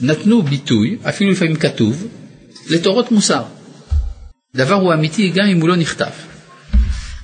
נתנו 0.00 0.42
ביטוי, 0.42 0.98
אפילו 1.08 1.30
לפעמים 1.30 1.56
כתוב, 1.56 2.06
לתורות 2.68 3.10
מוסר. 3.10 3.42
דבר 4.56 4.74
הוא 4.74 4.94
אמיתי 4.94 5.30
גם 5.30 5.46
אם 5.46 5.60
הוא 5.60 5.68
לא 5.68 5.76
נכתב. 5.76 6.10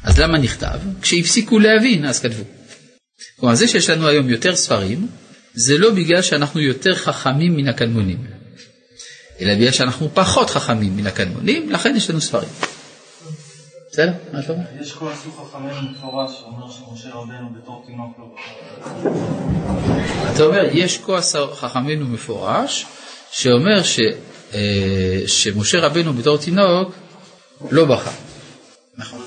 אז 0.04 0.18
למה 0.18 0.38
נכתב? 0.38 0.78
כשהפסיקו 1.02 1.58
להבין 1.58 2.04
אז 2.04 2.20
כתבו. 2.20 2.44
כלומר 3.40 3.54
זה 3.54 3.68
שיש 3.68 3.90
לנו 3.90 4.08
היום 4.08 4.28
יותר 4.28 4.56
ספרים, 4.56 5.08
זה 5.54 5.78
לא 5.78 5.90
בגלל 5.90 6.22
שאנחנו 6.22 6.60
יותר 6.60 6.94
חכמים 6.94 7.56
מן 7.56 7.68
הקדמונים, 7.68 8.18
אלא 9.40 9.54
בגלל 9.54 9.70
שאנחנו 9.70 10.10
פחות 10.14 10.50
חכמים 10.50 10.96
מן 10.96 11.06
הקדמונים, 11.06 11.70
לכן 11.70 11.96
יש 11.96 12.10
לנו 12.10 12.20
ספרים. 12.20 12.48
בסדר? 13.92 14.12
מה 14.32 14.40
אומר? 14.48 14.64
יש 14.80 14.92
כל 14.92 15.08
עשו 15.08 15.30
חכמינו 15.32 15.90
מפורש 15.90 16.30
שאומר 16.38 16.70
שמשה 16.70 17.08
רבנו 17.14 17.48
בתור 17.54 17.84
תינוק 17.86 18.18
לא. 18.18 18.24
אתה 20.34 20.42
אומר, 20.42 20.68
יש 20.72 20.98
כועס 20.98 21.36
חכמינו 21.54 22.06
מפורש, 22.06 22.86
שאומר 23.30 23.82
ש, 23.82 24.00
אה, 24.54 25.22
שמשה 25.26 25.80
רבנו 25.80 26.12
בתור 26.12 26.38
תינוק 26.38 26.94
לא 27.70 27.84
בכה. 27.84 28.10
נכון. 28.96 29.20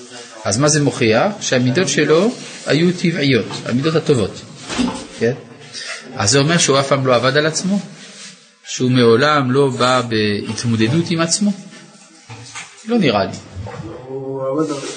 אז 0.44 0.58
מה 0.58 0.68
זה 0.68 0.84
מוכיח? 0.84 1.32
שהמידות 1.41 1.89
שלו 1.89 2.32
היו 2.65 2.89
טבעיות, 3.00 3.46
המידות 3.65 3.96
הטובות. 3.96 4.41
כן? 5.20 5.34
אז 6.15 6.32
זה 6.32 6.39
אומר 6.39 6.58
שהוא 6.58 6.80
אף 6.80 6.88
פעם 6.88 7.08
לא 7.08 7.15
עבד 7.15 7.38
על 7.38 7.46
עצמו? 7.46 7.80
שהוא 8.65 8.91
מעולם 8.91 9.51
לא 9.51 9.70
בא 9.70 10.01
בהתמודדות 10.01 11.06
עם 11.10 11.22
עצמו? 11.22 11.51
לא 12.88 12.98
נראה 12.98 13.25
לי. 13.25 13.50
הוא 14.48 14.62
עבד 14.62 14.71
על 14.71 14.77
זה. 14.79 14.88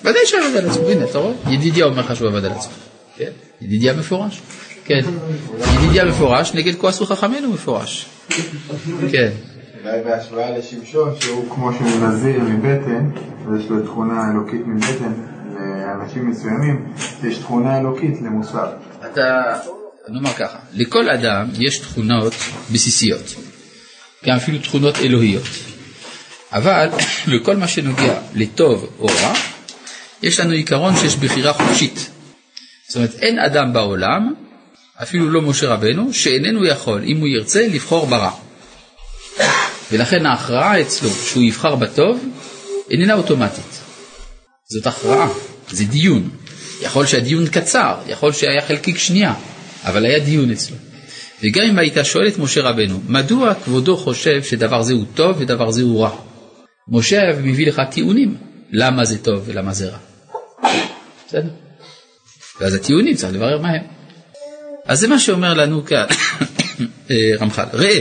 ודאי 0.00 0.26
שהוא 0.26 0.40
עבד 0.40 0.56
על 0.56 0.70
עצמו, 0.70 0.88
הנה 0.88 1.04
אתה 1.04 1.18
רואה? 1.18 1.34
ידידיה 1.50 1.84
אומר 1.84 2.00
לך 2.00 2.16
שהוא 2.16 2.28
עבד 2.28 2.44
על 2.44 2.52
עצמו. 2.52 2.72
כן? 3.16 3.30
ידידיה 3.60 3.92
מפורש. 3.92 4.40
כן. 4.84 5.00
ידידיה 5.74 6.04
מפורש 6.04 6.54
נגד 6.54 6.74
כועסו 6.74 7.06
חכמינו 7.06 7.52
מפורש. 7.52 8.06
כן. 9.12 9.30
אולי 9.84 10.02
בהשוואה 10.04 10.58
לשמשון, 10.58 11.14
שהוא 11.20 11.50
כמו 11.54 11.72
שהוא 11.72 12.08
נזיר 12.08 12.40
מבטן, 12.40 13.10
ויש 13.46 13.70
לו 13.70 13.82
תכונה 13.82 14.30
אלוקית 14.32 14.66
מבטן, 14.66 15.12
לאנשים 15.58 16.30
מסוימים, 16.30 16.92
יש 17.24 17.38
תכונה 17.38 17.78
אלוקית 17.78 18.22
למוסר. 18.22 18.66
אתה, 19.12 19.42
נאמר 20.08 20.32
ככה, 20.32 20.58
לכל 20.72 21.08
אדם 21.08 21.46
יש 21.58 21.78
תכונות 21.78 22.32
בסיסיות, 22.72 23.34
גם 24.26 24.36
אפילו 24.36 24.58
תכונות 24.58 24.94
אלוהיות, 24.98 25.44
אבל 26.54 26.88
לכל 27.32 27.56
מה 27.56 27.68
שנוגע 27.68 28.18
לטוב 28.34 28.90
או 28.98 29.06
רע, 29.06 29.34
יש 30.22 30.40
לנו 30.40 30.52
עיקרון 30.52 30.96
שיש 30.96 31.16
בחירה 31.16 31.52
חופשית. 31.52 32.10
זאת 32.88 32.96
אומרת, 32.96 33.14
אין 33.20 33.38
אדם 33.38 33.72
בעולם, 33.72 34.34
אפילו 35.02 35.30
לא 35.30 35.42
משה 35.42 35.68
רבנו, 35.68 36.12
שאיננו 36.12 36.66
יכול, 36.66 37.02
אם 37.06 37.20
הוא 37.20 37.28
ירצה, 37.28 37.66
לבחור 37.66 38.06
ברע. 38.06 38.30
ולכן 39.92 40.26
ההכרעה 40.26 40.80
אצלו, 40.80 41.10
שהוא 41.10 41.42
יבחר 41.42 41.74
בטוב, 41.74 42.24
איננה 42.90 43.14
אוטומטית. 43.14 43.80
זאת 44.68 44.86
הכרעה, 44.86 45.28
זה 45.70 45.84
דיון. 45.84 46.30
יכול 46.82 47.06
שהדיון 47.06 47.48
קצר, 47.48 47.94
יכול 48.06 48.32
שהיה 48.32 48.62
חלקיק 48.66 48.98
שנייה, 48.98 49.34
אבל 49.84 50.06
היה 50.06 50.18
דיון 50.18 50.50
אצלו. 50.50 50.76
וגם 51.42 51.64
אם 51.64 51.78
היית 51.78 51.94
שואל 52.02 52.28
את 52.28 52.38
משה 52.38 52.62
רבנו, 52.62 53.00
מדוע 53.08 53.54
כבודו 53.54 53.96
חושב 53.96 54.42
שדבר 54.42 54.82
זה 54.82 54.92
הוא 54.92 55.04
טוב 55.14 55.36
ודבר 55.38 55.70
זה 55.70 55.82
הוא 55.82 56.02
רע? 56.02 56.10
משה 56.88 57.20
מביא 57.42 57.66
לך 57.66 57.82
טיעונים, 57.90 58.36
למה 58.70 59.04
זה 59.04 59.18
טוב 59.18 59.42
ולמה 59.46 59.74
זה 59.74 59.90
רע. 59.90 59.98
בסדר? 61.26 61.50
ואז 62.60 62.74
הטיעונים 62.74 63.14
צריך 63.14 63.34
לברר 63.34 63.58
מה 63.58 63.68
הם. 63.68 63.82
אז 64.86 65.00
זה 65.00 65.08
מה 65.08 65.18
שאומר 65.18 65.54
לנו 65.54 65.84
כאן 65.84 66.06
אה, 67.10 67.16
רמח"ל. 67.40 67.64
ראה, 67.72 68.00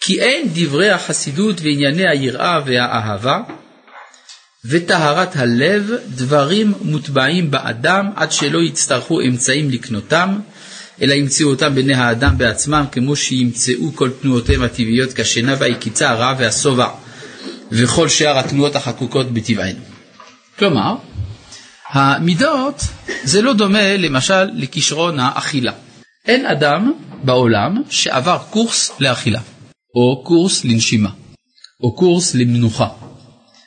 כי 0.00 0.20
אין 0.20 0.48
דברי 0.54 0.90
החסידות 0.90 1.60
וענייני 1.60 2.08
היראה 2.08 2.60
והאהבה 2.66 3.40
וטהרת 4.64 5.36
הלב 5.36 5.90
דברים 6.08 6.72
מוטבעים 6.80 7.50
באדם 7.50 8.10
עד 8.16 8.32
שלא 8.32 8.58
יצטרכו 8.58 9.20
אמצעים 9.20 9.70
לקנותם, 9.70 10.38
אלא 11.02 11.14
ימצאו 11.14 11.48
אותם 11.48 11.74
בני 11.74 11.94
האדם 11.94 12.38
בעצמם 12.38 12.84
כמו 12.92 13.16
שימצאו 13.16 13.92
כל 13.94 14.10
תנועותיהם 14.22 14.62
הטבעיות 14.62 15.12
כשינה 15.12 15.54
והיקיצה 15.58 16.10
הרע 16.10 16.34
והשובע 16.38 16.88
וכל 17.72 18.08
שאר 18.08 18.38
התנועות 18.38 18.76
החקוקות 18.76 19.32
בטבענו. 19.32 19.80
כלומר, 20.58 20.94
המידות 21.88 22.80
זה 23.24 23.42
לא 23.42 23.52
דומה 23.54 23.96
למשל 23.96 24.44
לכישרון 24.54 25.20
האכילה. 25.20 25.72
אין 26.26 26.46
אדם 26.46 26.92
בעולם 27.24 27.82
שעבר 27.90 28.38
קורס 28.50 28.92
לאכילה, 29.00 29.40
או 29.94 30.22
קורס 30.24 30.64
לנשימה, 30.64 31.10
או 31.82 31.94
קורס 31.94 32.34
למנוחה, 32.34 32.88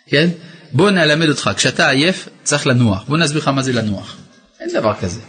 כן? 0.07 0.29
בוא 0.73 0.91
נלמד 0.91 1.29
אותך, 1.29 1.49
כשאתה 1.55 1.89
עייף 1.89 2.29
צריך 2.43 2.67
לנוח, 2.67 3.03
בוא 3.07 3.17
נסביר 3.17 3.41
לך 3.41 3.47
מה 3.47 3.61
זה 3.61 3.73
לנוח. 3.73 4.17
אין 4.59 4.69
דבר 4.73 4.93
כזה, 4.93 5.21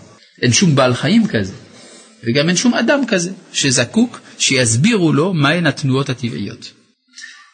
אין 0.43 0.53
שום 0.53 0.75
בעל 0.75 0.95
חיים 0.95 1.27
כזה, 1.27 1.53
וגם 2.25 2.49
אין 2.49 2.57
שום 2.57 2.75
אדם 2.75 3.01
כזה 3.09 3.31
שזקוק 3.53 4.21
שיסבירו 4.39 5.13
לו 5.13 5.35
מהן 5.35 5.67
התנועות 5.67 6.11
הטבעיות. 6.11 6.80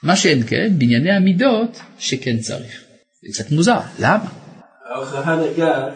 מה 0.06 0.16
שאין 0.16 0.42
כן, 0.46 0.72
בענייני 0.78 1.12
המידות 1.12 1.80
שכן 1.98 2.38
צריך. 2.38 2.82
זה 3.22 3.32
קצת 3.32 3.50
מוזר, 3.50 3.78
למה? 3.98 4.24
ההוכחה 4.94 5.36
לכך, 5.36 5.88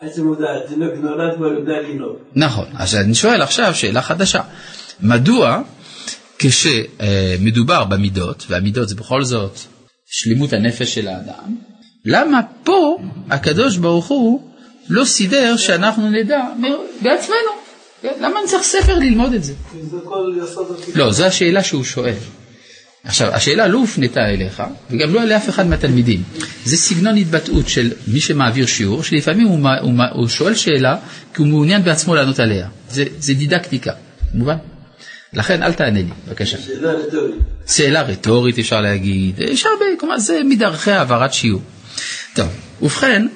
עצם 0.00 0.26
העובדה, 0.26 0.46
התינוק 0.64 0.92
נולד 1.02 1.36
כבר 1.36 1.46
יודע 1.46 1.80
לנהוג. 1.80 2.16
נכון, 2.34 2.66
אז 2.74 2.94
אני 2.96 3.14
שואל 3.14 3.42
עכשיו 3.42 3.74
שאלה 3.74 4.02
חדשה, 4.02 4.40
מדוע 5.00 5.62
כשמדובר 6.38 7.84
במידות, 7.84 8.44
והמידות 8.48 8.88
זה 8.88 8.94
בכל 8.94 9.24
זאת 9.24 9.58
שלמות 10.06 10.52
הנפש 10.52 10.94
של 10.94 11.08
האדם, 11.08 11.56
למה 12.04 12.40
פה 12.64 12.98
הקדוש 13.30 13.76
ברוך 13.76 14.08
הוא 14.08 14.40
לא 14.88 15.04
סידר 15.04 15.56
שאנחנו 15.56 16.10
נדע 16.10 16.40
בעצמנו? 17.02 17.50
למה 18.04 18.40
אני 18.40 18.48
צריך 18.48 18.62
ספר 18.62 18.98
ללמוד 18.98 19.32
את 19.32 19.44
זה? 19.44 19.52
כי 19.72 19.82
זה 19.82 19.96
כל 20.04 20.34
יסוד 20.44 20.76
התיקון. 20.78 21.00
לא, 21.00 21.12
זו 21.12 21.24
השאלה 21.24 21.62
שהוא 21.62 21.84
שואל. 21.84 22.14
עכשיו, 23.04 23.34
השאלה 23.34 23.68
לא 23.68 23.78
הופנתה 23.78 24.20
אליך, 24.20 24.62
וגם 24.90 25.14
לא 25.14 25.24
לאף 25.24 25.48
אחד 25.48 25.66
מהתלמידים. 25.66 26.22
זה 26.64 26.76
סגנון 26.76 27.16
התבטאות 27.16 27.68
של 27.68 27.92
מי 28.06 28.20
שמעביר 28.20 28.66
שיעור, 28.66 29.02
שלפעמים 29.02 29.46
הוא, 29.46 29.68
הוא, 29.80 29.92
הוא 30.12 30.28
שואל 30.28 30.54
שאלה, 30.54 30.96
כי 31.34 31.42
הוא 31.42 31.48
מעוניין 31.48 31.84
בעצמו 31.84 32.14
לענות 32.14 32.40
עליה. 32.40 32.68
זה, 32.90 33.04
זה 33.18 33.34
דידקטיקה, 33.34 33.92
מובן? 34.34 34.56
לכן 35.32 35.62
אל 35.62 35.72
תענה 35.72 35.98
לי, 35.98 36.08
בבקשה. 36.28 36.58
שאלה 36.58 36.92
רטורית. 36.92 37.34
שאלה 37.66 38.02
רטורית 38.02 38.58
אפשר 38.58 38.80
להגיד, 38.80 39.34
יש 39.38 39.66
הרבה, 39.66 39.84
כלומר 40.00 40.18
זה 40.18 40.40
מדרכי 40.44 40.90
העברת 40.90 41.32
שיעור. 41.32 41.62
טוב, 42.34 42.48
ובכן, 42.82 43.26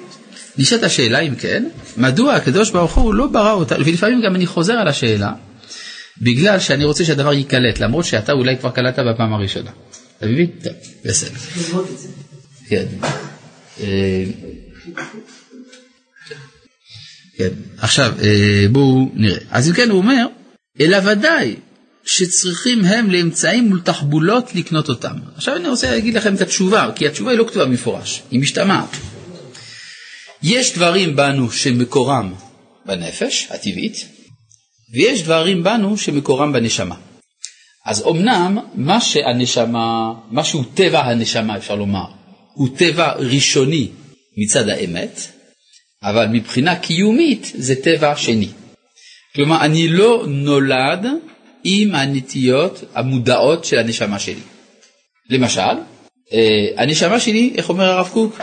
נשאלת 0.57 0.83
השאלה 0.83 1.19
אם 1.19 1.35
כן, 1.35 1.63
מדוע 1.97 2.33
הקדוש 2.33 2.71
ברוך 2.71 2.95
הוא 2.95 3.13
לא 3.13 3.27
ברא 3.27 3.51
אותה, 3.51 3.75
ולפעמים 3.85 4.21
גם 4.21 4.35
אני 4.35 4.45
חוזר 4.45 4.73
על 4.73 4.87
השאלה, 4.87 5.31
בגלל 6.21 6.59
שאני 6.59 6.83
רוצה 6.83 7.05
שהדבר 7.05 7.33
ייקלט, 7.33 7.79
למרות 7.79 8.05
שאתה 8.05 8.31
אולי 8.31 8.57
כבר 8.57 8.71
קלטת 8.71 9.03
בפעם 9.13 9.33
הראשונה. 9.33 9.71
אתה 10.17 10.25
מבין? 10.25 10.47
טוב, 10.63 10.73
בסדר. 11.05 11.37
כן. 12.67 12.85
אה, 13.81 14.23
כן. 17.37 17.49
עכשיו, 17.77 18.13
אה, 18.23 18.65
בואו 18.71 19.11
נראה. 19.13 19.39
אז 19.51 19.69
אם 19.69 19.73
כן, 19.73 19.89
הוא 19.89 19.97
אומר, 19.97 20.25
אלא 20.79 20.97
ודאי 21.05 21.55
שצריכים 22.05 22.85
הם 22.85 23.11
לאמצעים 23.11 23.69
מול 23.69 23.81
תחבולות 23.81 24.55
לקנות 24.55 24.89
אותם. 24.89 25.15
עכשיו 25.35 25.55
אני 25.55 25.69
רוצה 25.69 25.91
להגיד 25.91 26.13
לכם 26.13 26.35
את 26.35 26.41
התשובה, 26.41 26.89
כי 26.95 27.07
התשובה 27.07 27.31
היא 27.31 27.39
לא 27.39 27.43
כתובה 27.47 27.65
במפורש, 27.65 28.21
היא 28.31 28.39
משתמעת. 28.39 28.97
יש 30.43 30.73
דברים 30.73 31.15
בנו 31.15 31.51
שמקורם 31.51 32.33
בנפש 32.85 33.47
הטבעית, 33.49 34.05
ויש 34.93 35.23
דברים 35.23 35.63
בנו 35.63 35.97
שמקורם 35.97 36.53
בנשמה. 36.53 36.95
אז 37.85 38.07
אמנם 38.07 38.57
מה 38.75 39.01
שהנשמה, 39.01 40.13
מה 40.31 40.43
שהוא 40.43 40.63
טבע 40.73 41.01
הנשמה 41.01 41.57
אפשר 41.57 41.75
לומר, 41.75 42.05
הוא 42.53 42.69
טבע 42.77 43.13
ראשוני 43.13 43.87
מצד 44.37 44.69
האמת, 44.69 45.19
אבל 46.03 46.27
מבחינה 46.27 46.79
קיומית 46.79 47.51
זה 47.55 47.75
טבע 47.75 48.15
שני. 48.15 48.49
כלומר, 49.35 49.61
אני 49.65 49.87
לא 49.87 50.23
נולד 50.27 51.05
עם 51.63 51.95
הנטיות 51.95 52.83
המודעות 52.95 53.65
של 53.65 53.77
הנשמה 53.77 54.19
שלי. 54.19 54.41
למשל, 55.29 55.61
אה, 56.33 56.67
הנשמה 56.77 57.19
שלי, 57.19 57.53
איך 57.55 57.69
אומר 57.69 57.85
הרב 57.85 58.09
קוק? 58.13 58.39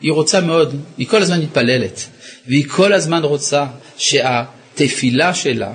היא 0.00 0.12
רוצה 0.12 0.40
מאוד, 0.40 0.76
היא 0.98 1.06
כל 1.06 1.22
הזמן 1.22 1.40
מתפללת, 1.40 2.00
והיא 2.46 2.64
כל 2.68 2.92
הזמן 2.92 3.22
רוצה 3.22 3.66
שהתפילה 4.78 5.34
שלה 5.34 5.72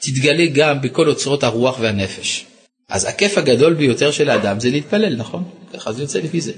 תתגלה 0.00 0.46
גם 0.46 0.80
בכל 0.80 1.08
אוצרות 1.08 1.42
הרוח 1.42 1.78
והנפש. 1.80 2.44
אז 2.88 3.04
הכיף 3.04 3.38
הגדול 3.38 3.74
ביותר 3.74 4.10
של 4.10 4.30
האדם 4.30 4.60
זה 4.60 4.70
להתפלל, 4.70 5.16
נכון? 5.16 5.44
ככה 5.74 5.92
זה 5.92 6.02
יוצא 6.02 6.18
לפי 6.18 6.40
זה. 6.40 6.52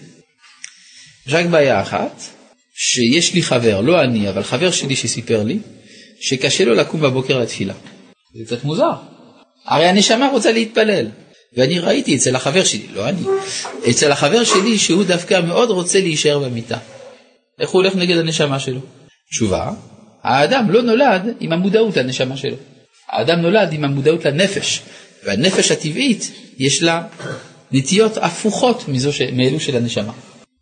יש 1.27 1.35
רק 1.35 1.47
בעיה 1.47 1.83
אחת, 1.83 2.23
שיש 2.75 3.35
לי 3.35 3.43
חבר, 3.43 3.81
לא 3.81 4.03
אני, 4.03 4.29
אבל 4.29 4.43
חבר 4.43 4.71
שלי 4.71 4.97
שסיפר 4.97 5.43
לי, 5.43 5.59
שקשה 6.21 6.65
לו 6.65 6.75
לקום 6.75 7.01
בבוקר 7.01 7.39
לתפילה. 7.39 7.75
זה 8.39 8.45
קצת 8.45 8.65
מוזר. 8.65 8.93
הרי 9.67 9.87
הנשמה 9.87 10.29
רוצה 10.29 10.53
להתפלל. 10.53 11.07
ואני 11.57 11.79
ראיתי 11.79 12.17
אצל 12.17 12.37
החבר 12.37 12.65
שלי, 12.65 12.87
לא 12.95 13.09
אני, 13.09 13.23
אצל 13.91 14.13
החבר 14.13 14.45
שלי 14.45 14.79
שהוא 14.79 15.05
דווקא 15.05 15.41
מאוד 15.41 15.71
רוצה 15.71 16.00
להישאר 16.00 16.39
במיטה. 16.39 16.79
איך 17.61 17.71
הוא 17.71 17.83
הולך 17.83 17.97
נגד 17.97 18.17
הנשמה 18.17 18.61
שלו? 18.61 18.81
תשובה, 19.31 19.71
האדם 20.23 20.71
לא 20.71 20.83
נולד 20.83 21.23
עם 21.41 21.52
המודעות 21.52 21.97
לנשמה 21.97 22.37
שלו. 22.37 22.56
האדם 23.09 23.41
נולד 23.41 23.73
עם 23.73 23.85
המודעות 23.85 24.25
לנפש, 24.25 24.83
והנפש 25.25 25.71
הטבעית 25.71 26.33
יש 26.59 26.83
לה 26.83 27.02
נטיות 27.73 28.17
הפוכות 28.17 28.89
מזו 28.89 29.13
ש... 29.13 29.21
מאלו 29.21 29.61
של 29.61 29.76
הנשמה. 29.76 30.13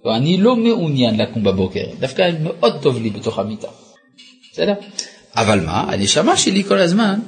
לא, 0.04 0.16
אני 0.16 0.36
לא 0.36 0.56
מעוניין 0.56 1.20
לקום 1.20 1.44
בבוקר, 1.44 1.84
דווקא 2.00 2.30
מאוד 2.42 2.82
טוב 2.82 3.02
לי 3.02 3.10
בתוך 3.10 3.38
המיטה. 3.38 3.68
בסדר? 4.52 4.74
אבל 5.36 5.60
מה, 5.60 5.80
הנשמה 5.92 6.36
שלי 6.36 6.64
כל 6.64 6.78
הזמן 6.78 7.20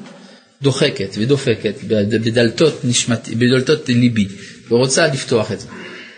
דוחקת 0.62 1.14
ודופקת 1.18 1.74
בדלתות, 1.84 2.84
נשמת, 2.84 3.28
בדלתות 3.28 3.88
ליבי, 3.88 4.26
ורוצה 4.68 5.06
לפתוח 5.06 5.52
את 5.52 5.60
זה. 5.60 5.66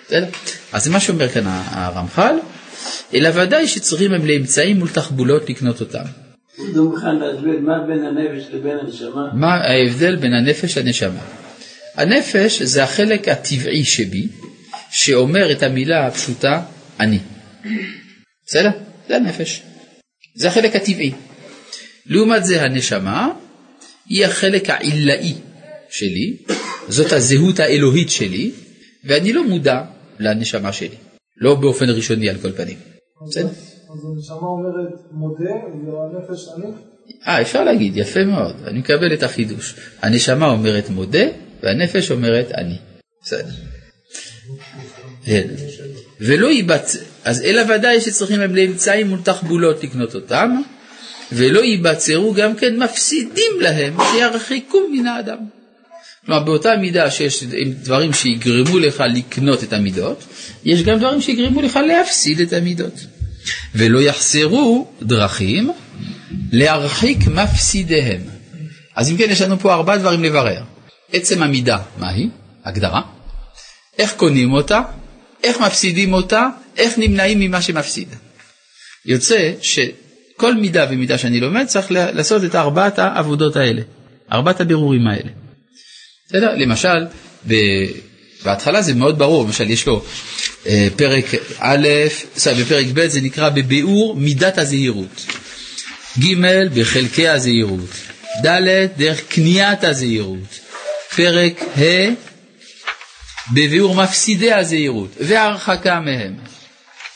בסדר? 0.06 0.26
אז 0.72 0.84
זה 0.84 0.90
מה 0.90 1.00
שאומר 1.00 1.28
כאן 1.28 1.42
הרמח"ל, 1.46 2.36
אלא 3.14 3.30
ודאי 3.34 3.68
שצריכים 3.68 4.12
הם 4.12 4.26
לאמצעים 4.26 4.78
מול 4.78 4.88
תחבולות 4.88 5.50
לקנות 5.50 5.80
אותם. 5.80 6.04
הוא 6.56 6.66
לא 6.74 6.84
מוכן 6.84 7.16
להסביר 7.16 7.60
מה 7.60 7.78
בין 7.86 8.04
הנפש 8.04 8.48
לבין 8.52 8.78
הנשמה. 8.78 9.30
מה 9.34 9.54
ההבדל 9.54 10.16
בין 10.16 10.32
הנפש 10.32 10.78
לנשמה? 10.78 11.20
הנפש 11.94 12.62
זה 12.62 12.84
החלק 12.84 13.28
הטבעי 13.28 13.84
שבי, 13.84 14.28
שאומר 14.90 15.52
את 15.52 15.62
המילה 15.62 16.06
הפשוטה 16.06 16.62
אני. 17.00 17.18
בסדר? 18.46 18.70
זה 19.08 19.16
הנפש. 19.16 19.62
זה 20.34 20.48
החלק 20.48 20.76
הטבעי. 20.76 21.12
לעומת 22.06 22.44
זה 22.44 22.62
הנשמה 22.62 23.28
היא 24.08 24.26
החלק 24.26 24.70
העילאי 24.70 25.34
שלי, 25.90 26.36
זאת 26.88 27.12
הזהות 27.12 27.60
האלוהית 27.60 28.10
שלי, 28.10 28.50
ואני 29.04 29.32
לא 29.32 29.48
מודע 29.48 29.80
לנשמה 30.18 30.72
שלי. 30.72 30.96
לא 31.36 31.54
באופן 31.54 31.90
ראשוני 31.90 32.30
על 32.30 32.36
כל 32.42 32.52
פנים. 32.52 32.76
בסדר? 33.28 33.48
אז 33.48 34.04
הנשמה 34.04 34.46
אומרת 34.48 34.88
מודה, 35.12 35.50
והנפש 35.86 36.48
אני. 36.56 36.72
אה, 37.26 37.40
אפשר 37.40 37.64
להגיד, 37.64 37.96
יפה 37.96 38.24
מאוד, 38.24 38.56
אני 38.66 38.78
מקבל 38.78 39.14
את 39.14 39.22
החידוש. 39.22 39.74
הנשמה 40.02 40.46
אומרת 40.46 40.90
מודה, 40.90 41.24
והנפש 41.62 42.10
אומרת 42.10 42.52
אני. 42.52 42.78
בסדר. 43.22 43.50
כן. 45.24 45.48
ולא 46.20 46.46
ייבצ... 46.46 46.96
אז 47.24 47.42
אלא 47.42 47.62
ודאי 47.74 48.00
שצריכים 48.00 48.40
הם 48.40 48.56
לאמצעים 48.56 49.08
מול 49.08 49.18
תחבולות 49.24 49.84
לקנות 49.84 50.14
אותם, 50.14 50.62
ולא 51.32 51.60
ייבצרו 51.60 52.34
גם 52.34 52.54
כן 52.56 52.82
מפסידים 52.82 53.52
להם 53.60 53.96
שירחיקו 54.12 54.78
מן 54.92 55.06
האדם. 55.06 55.38
כלומר, 56.26 56.42
באותה 56.42 56.76
מידה 56.76 57.10
שיש 57.10 57.44
דברים 57.82 58.12
שיגרמו 58.12 58.78
לך 58.78 59.02
לקנות 59.14 59.64
את 59.64 59.72
המידות, 59.72 60.24
יש 60.64 60.82
גם 60.82 60.98
דברים 60.98 61.20
שיגרמו 61.20 61.62
לך 61.62 61.76
להפסיד 61.76 62.40
את 62.40 62.52
המידות. 62.52 62.94
ולא 63.74 63.98
יחסרו 63.98 64.90
דרכים 65.02 65.70
להרחיק 66.52 67.18
מפסידיהם. 67.26 68.20
אז 68.96 69.10
אם 69.10 69.16
כן, 69.16 69.26
יש 69.30 69.40
לנו 69.40 69.58
פה 69.58 69.74
ארבעה 69.74 69.98
דברים 69.98 70.22
לברר. 70.24 70.62
עצם 71.12 71.42
המידה, 71.42 71.78
מהי? 71.98 72.28
הגדרה. 72.64 73.00
איך 73.98 74.12
קונים 74.12 74.52
אותה? 74.52 74.80
איך 75.44 75.60
מפסידים 75.60 76.12
אותה? 76.12 76.48
איך 76.76 76.98
נמנעים 76.98 77.40
ממה 77.40 77.62
שמפסיד? 77.62 78.08
יוצא 79.06 79.52
שכל 79.62 80.54
מידה 80.54 80.86
ומידה 80.90 81.18
שאני 81.18 81.40
לומד 81.40 81.64
צריך 81.64 81.86
לעשות 81.90 82.44
את 82.44 82.54
ארבעת 82.54 82.98
העבודות 82.98 83.56
האלה, 83.56 83.82
ארבעת 84.32 84.60
הבירורים 84.60 85.06
האלה. 85.06 85.41
בסדר? 86.32 86.54
למשל, 86.56 87.06
ב... 87.48 87.54
בהתחלה 88.44 88.82
זה 88.82 88.94
מאוד 88.94 89.18
ברור, 89.18 89.44
למשל 89.44 89.70
יש 89.70 89.86
לו 89.86 90.04
אה, 90.66 90.88
פרק 90.96 91.24
א', 91.58 91.88
סליחה, 92.36 92.60
בפרק 92.60 92.86
ב' 92.94 93.06
זה 93.06 93.20
נקרא 93.20 93.48
בביאור 93.48 94.16
מידת 94.16 94.58
הזהירות, 94.58 95.26
ג' 96.18 96.34
בחלקי 96.74 97.28
הזהירות, 97.28 97.90
ד' 98.44 98.86
דרך 98.96 99.20
קניית 99.28 99.84
הזהירות, 99.84 100.60
פרק 101.16 101.62
ה' 101.78 102.10
בביאור 103.52 103.94
מפסידי 103.94 104.52
הזהירות 104.52 105.10
והרחקה 105.20 106.00
מהם. 106.00 106.34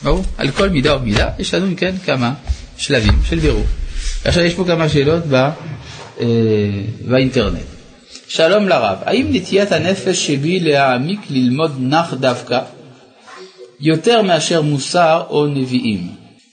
ברור? 0.02 0.24
על 0.38 0.50
כל 0.50 0.68
מידה 0.68 0.96
ומידה 0.96 1.28
יש 1.38 1.54
לנו, 1.54 1.74
כן, 1.76 1.94
כמה 2.06 2.34
שלבים 2.76 3.14
של 3.28 3.38
בירור. 3.38 3.66
עכשיו 4.24 4.44
יש 4.44 4.54
פה 4.54 4.64
כמה 4.66 4.88
שאלות 4.88 5.22
ב, 5.30 5.34
אה, 5.34 5.48
באינטרנט. 7.00 7.75
שלום 8.28 8.68
לרב, 8.68 8.98
האם 9.04 9.26
נטיית 9.30 9.72
הנפש 9.72 10.26
שבי 10.26 10.60
להעמיק 10.60 11.20
ללמוד 11.30 11.72
נח 11.80 12.14
דווקא 12.14 12.60
יותר 13.80 14.22
מאשר 14.22 14.62
מוסר 14.62 15.22
או 15.30 15.46
נביאים 15.46 16.08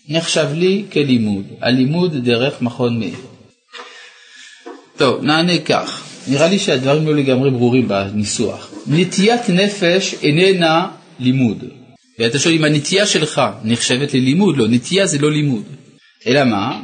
נחשב 0.09 0.47
לי 0.53 0.83
כלימוד, 0.91 1.45
הלימוד 1.61 2.15
דרך 2.15 2.61
מכון 2.61 2.99
מאיר. 2.99 3.15
טוב, 4.97 5.23
נענה 5.23 5.57
כך, 5.57 6.03
נראה 6.27 6.47
לי 6.47 6.59
שהדברים 6.59 7.07
לא 7.07 7.15
לגמרי 7.15 7.51
ברורים 7.51 7.87
בניסוח. 7.87 8.71
נטיית 8.87 9.49
נפש 9.49 10.15
איננה 10.21 10.87
לימוד. 11.19 11.63
ואתה 12.19 12.39
שואל 12.39 12.55
אם 12.55 12.63
הנטייה 12.63 13.05
שלך 13.05 13.41
נחשבת 13.63 14.13
ללימוד, 14.13 14.57
לא, 14.57 14.67
נטייה 14.69 15.07
זה 15.07 15.17
לא 15.19 15.31
לימוד. 15.31 15.63
אלא 16.27 16.43
מה? 16.43 16.81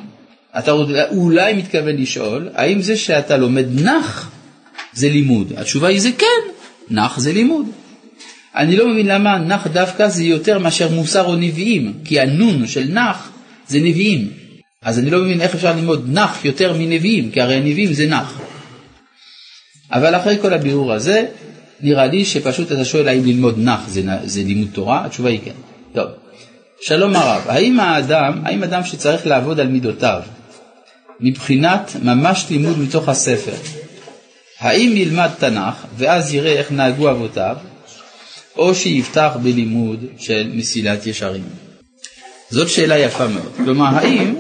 אתה 0.58 0.72
אולי 1.12 1.54
מתכוון 1.54 1.96
לשאול, 1.96 2.50
האם 2.56 2.82
זה 2.82 2.98
שאתה 2.98 3.38
לומד 3.38 3.82
נח 3.82 4.32
זה 5.00 5.10
לימוד? 5.10 5.54
התשובה 5.58 5.88
היא 5.88 6.02
זה 6.02 6.12
כן, 6.18 6.42
נח 6.90 7.20
זה 7.20 7.34
לימוד. 7.34 7.66
אני 8.56 8.76
לא 8.78 8.88
מבין 8.88 9.08
למה 9.08 9.38
נח 9.38 9.68
דווקא 9.68 10.08
זה 10.08 10.24
יותר 10.24 10.60
מאשר 10.60 10.92
מוסר 10.92 11.26
או 11.26 11.36
נביאים, 11.36 11.94
כי 12.06 12.20
הנון 12.20 12.68
של 12.68 12.84
נח 12.90 13.30
זה 13.68 13.80
נביאים. 13.80 14.32
אז 14.82 15.00
אני 15.00 15.10
לא 15.10 15.24
מבין 15.24 15.42
איך 15.42 15.56
אפשר 15.56 15.76
ללמוד 15.76 16.10
נח 16.10 16.46
יותר 16.46 16.74
מנביאים, 16.74 17.32
כי 17.32 17.42
הרי 17.42 17.56
הנביאים 17.56 17.94
זה 17.94 18.08
נח. 18.08 18.40
אבל 19.92 20.16
אחרי 20.16 20.38
כל 20.42 20.54
הבירור 20.54 20.94
הזה, 20.94 21.26
נראה 21.82 22.08
לי 22.08 22.26
שפשוט 22.26 22.72
אתה 22.72 22.86
שואל 22.86 23.08
האם 23.08 23.26
ללמוד 23.26 23.56
נח 23.58 23.88
זה, 23.88 24.02
זה 24.24 24.42
לימוד 24.44 24.68
תורה, 24.74 25.06
התשובה 25.06 25.30
היא 25.30 25.40
כן. 25.46 25.52
טוב, 25.94 26.08
שלום 26.82 27.16
הרב, 27.16 27.42
האם 27.48 27.80
האדם, 27.80 28.42
האם 28.46 28.64
אדם 28.64 28.84
שצריך 28.84 29.28
לעבוד 29.28 29.60
על 29.60 29.68
מידותיו, 29.68 30.22
מבחינת 31.20 31.96
ממש 32.04 32.46
לימוד 32.50 32.80
מתוך 32.80 33.10
הספר, 33.10 33.79
האם 34.60 34.98
ילמד 34.98 35.30
תנ"ך 35.40 35.74
ואז 35.98 36.34
יראה 36.34 36.52
איך 36.52 36.72
נהגו 36.72 37.10
אבותיו, 37.10 37.56
או 38.56 38.76
שיפתח 38.76 39.32
בלימוד 39.44 40.06
של 40.18 40.52
מסילת 40.54 41.08
ישרים? 41.08 41.44
זאת 42.50 42.70
שאלה 42.70 42.98
יפה 42.98 43.28
מאוד. 43.28 43.54
כלומר, 43.56 43.98
האם 43.98 44.36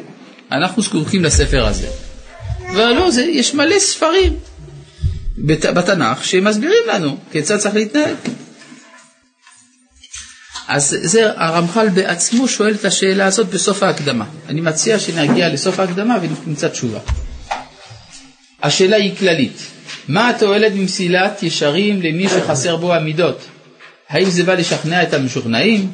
אנחנו 0.52 0.82
זקוקים 0.82 1.24
לספר 1.24 1.66
הזה? 1.66 1.88
ולא, 2.74 3.12
זה, 3.12 3.22
יש 3.22 3.54
מלא 3.54 3.80
ספרים 3.80 4.36
בת, 5.38 5.66
בתנ"ך 5.66 6.26
שמסבירים 6.26 6.84
לנו 6.88 7.18
כיצד 7.32 7.58
צריך 7.58 7.76
להתנהג. 7.76 8.16
אז 10.68 10.98
זה 11.02 11.32
הרמח"ל 11.36 11.90
בעצמו 11.90 12.48
שואל 12.48 12.74
את 12.74 12.86
השאלה 12.86 13.26
הזאת 13.26 13.48
בסוף 13.48 13.84
ההקדמה. 13.84 14.26
אני 14.50 14.62
מציע 14.62 15.00
שנגיע 15.00 15.50
לסוף 15.50 15.80
ההקדמה 15.80 16.18
ונמצא 16.22 16.68
תשובה. 16.68 17.00
השאלה 18.64 18.96
היא 18.96 19.16
כללית, 19.16 19.62
מה 20.10 20.30
התועלת 20.30 20.74
במסילת 20.74 21.44
ישרים 21.44 22.02
למי 22.02 22.30
שחסר 22.30 22.76
בו 22.76 22.94
המידות? 22.94 23.42
האם 24.10 24.30
זה 24.30 24.44
בא 24.44 24.54
לשכנע 24.54 25.04
את 25.04 25.14
המשוכנעים? 25.14 25.92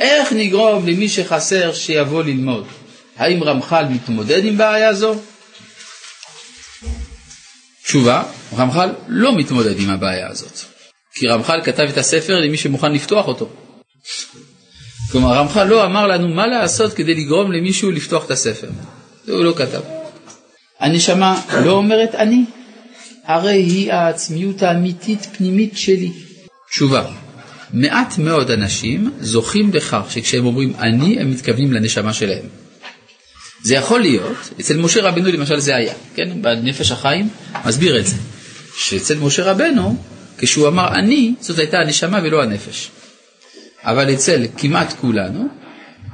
איך 0.00 0.32
נגרום 0.32 0.86
למי 0.86 1.08
שחסר 1.08 1.74
שיבוא 1.74 2.22
ללמוד? 2.22 2.66
האם 3.16 3.44
רמח"ל 3.44 3.84
מתמודד 3.90 4.44
עם 4.44 4.58
בעיה 4.58 4.94
זו? 4.94 5.14
תשובה, 7.84 8.22
רמח"ל 8.56 8.90
לא 9.08 9.36
מתמודד 9.36 9.80
עם 9.80 9.90
הבעיה 9.90 10.28
הזאת, 10.28 10.58
כי 11.14 11.26
רמח"ל 11.26 11.60
כתב 11.64 11.82
את 11.82 11.98
הספר 11.98 12.40
למי 12.40 12.56
שמוכן 12.56 12.92
לפתוח 12.92 13.26
אותו. 13.26 13.48
כלומר, 15.12 15.32
רמח"ל 15.38 15.64
לא 15.64 15.84
אמר 15.84 16.06
לנו 16.06 16.28
מה 16.28 16.46
לעשות 16.46 16.94
כדי 16.94 17.14
לגרום 17.14 17.52
למישהו 17.52 17.90
לפתוח 17.90 18.24
את 18.24 18.30
הספר. 18.30 18.68
זה 19.24 19.32
הוא 19.32 19.44
לא 19.44 19.52
כתב. 19.56 19.80
הנשמה 20.80 21.42
לא 21.64 21.70
אומרת 21.70 22.14
אני, 22.14 22.44
הרי 23.34 23.56
היא 23.56 23.92
העצמיות 23.92 24.62
האמיתית 24.62 25.26
פנימית 25.36 25.76
שלי. 25.76 26.12
תשובה, 26.70 27.04
מעט 27.72 28.18
מאוד 28.18 28.50
אנשים 28.50 29.12
זוכים 29.20 29.70
בכך 29.70 30.02
שכשהם 30.08 30.46
אומרים 30.46 30.72
אני, 30.78 31.20
הם 31.20 31.30
מתכוונים 31.30 31.72
לנשמה 31.72 32.12
שלהם. 32.12 32.44
זה 33.62 33.74
יכול 33.74 34.00
להיות, 34.00 34.36
אצל 34.60 34.78
משה 34.78 35.02
רבנו 35.02 35.28
למשל 35.32 35.60
זה 35.60 35.76
היה, 35.76 35.94
כן? 36.14 36.42
בנפש 36.42 36.90
החיים 36.90 37.28
מסביר 37.66 37.98
את 37.98 38.06
זה, 38.06 38.16
שאצל 38.76 39.18
משה 39.18 39.44
רבנו, 39.44 39.96
כשהוא 40.38 40.68
אמר 40.68 40.88
אני, 40.94 41.34
זאת 41.40 41.58
הייתה 41.58 41.78
הנשמה 41.78 42.20
ולא 42.22 42.42
הנפש. 42.42 42.90
אבל 43.82 44.14
אצל 44.14 44.46
כמעט 44.56 44.92
כולנו, 45.00 45.48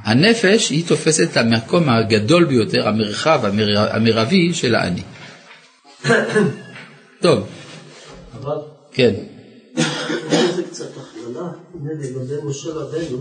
הנפש 0.03 0.69
היא 0.69 0.83
תופסת 0.87 1.31
את 1.31 1.37
המקום 1.37 1.89
הגדול 1.89 2.43
ביותר, 2.45 2.87
המרחב 2.87 3.45
המר... 3.45 3.95
המרבי 3.95 4.53
של 4.53 4.75
האני. 4.75 5.01
טוב. 7.21 7.39
אבל... 8.41 8.57
כן. 8.91 9.13
זה 10.55 10.63
קצת 10.63 10.85
הכללה, 10.97 11.47
הנה 11.73 11.93
לגבי 11.93 12.35
משה 12.43 12.69
רבנו, 12.73 13.17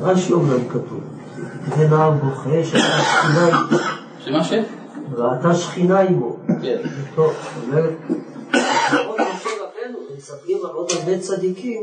רש"י 0.00 0.32
אומנם 0.32 0.68
כתוב, 0.68 1.00
ונער 1.78 2.10
בוכה. 2.10 2.64
שמה 4.24 4.44
ש? 4.44 4.52
ראתה 5.12 5.54
שכינה 5.54 6.00
עמו. 6.00 6.36
כן. 6.62 6.76
טוב, 7.14 7.32
אומרת, 7.62 7.92
עוד 9.06 9.20
משה 9.20 9.50
רבנו, 9.50 9.98
מספרים 10.16 10.58
על 10.64 10.70
עוד 10.70 10.90
הרבה 10.92 11.18
צדיקים, 11.18 11.82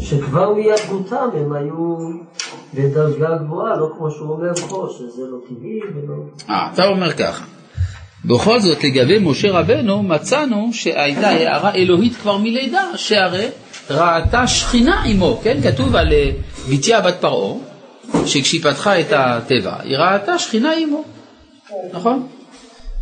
שכבר 0.00 0.54
מילדותם 0.54 1.28
הם 1.34 1.52
היו 1.52 1.96
בדרגה 2.74 3.38
גבוהה, 3.38 3.76
לא 3.76 3.90
כמו 3.98 4.10
שהוא 4.10 4.30
אומר 4.30 4.54
פה, 4.54 4.88
שזה 4.98 5.22
לא 5.26 5.38
טבעי 5.48 5.80
ולא... 5.94 6.14
אה, 6.50 6.70
אתה 6.74 6.86
אומר 6.86 7.12
ככה. 7.12 7.44
בכל 8.24 8.60
זאת, 8.60 8.84
לגבי 8.84 9.18
משה 9.18 9.50
רבנו, 9.50 10.02
מצאנו 10.02 10.70
שהייתה 10.72 11.28
הערה 11.28 11.74
אלוהית 11.74 12.16
כבר 12.16 12.36
מלידה, 12.36 12.84
שהרי 12.96 13.48
ראתה 13.90 14.46
שכינה 14.46 15.02
עמו, 15.04 15.40
כן? 15.44 15.58
כתוב 15.62 15.96
על 15.96 16.12
אה, 16.12 16.30
בתיה 16.70 17.00
בת 17.00 17.16
פרעה, 17.20 17.54
שכשהיא 18.26 18.62
פתחה 18.62 19.00
את 19.00 19.06
הטבע, 19.10 19.74
היא 19.82 19.96
ראתה 19.96 20.38
שכינה 20.38 20.72
עמו, 20.82 21.04
נכון? 21.92 22.26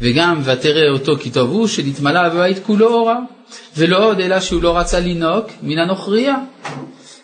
וגם 0.01 0.41
ותראה 0.45 0.91
אותו 0.91 1.17
כי 1.21 1.31
טוב 1.31 1.51
הוא, 1.51 1.67
שנתמלא 1.67 2.29
בבית 2.29 2.59
כולו 2.67 2.95
אורה, 2.95 3.19
ולא 3.77 4.05
עוד 4.05 4.21
אלא 4.21 4.41
שהוא 4.41 4.63
לא 4.63 4.79
רצה 4.79 5.01
לנהוג 5.01 5.45
מן 5.63 5.79
הנוכריה. 5.79 6.37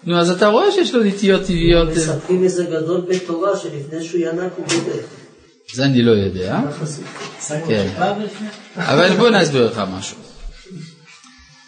נו, 0.04 0.18
אז 0.18 0.30
אתה 0.30 0.48
רואה 0.48 0.72
שיש 0.72 0.94
לו 0.94 1.04
נטיות 1.04 1.42
טבעיות. 1.42 1.88
מספרים 1.88 2.44
איזה 2.44 2.64
גדול 2.64 3.00
בתורה 3.08 3.56
שלפני 3.56 4.04
שהוא 4.04 4.20
ינק 4.20 4.52
הוא 4.56 4.66
בודק. 4.66 5.23
זה 5.72 5.84
אני 5.84 6.02
לא 6.02 6.12
יודע. 6.12 6.60
כן. 7.68 7.88
אבל 8.76 9.16
בוא 9.16 9.30
נסביר 9.30 9.66
לך 9.66 9.82
משהו. 9.98 10.16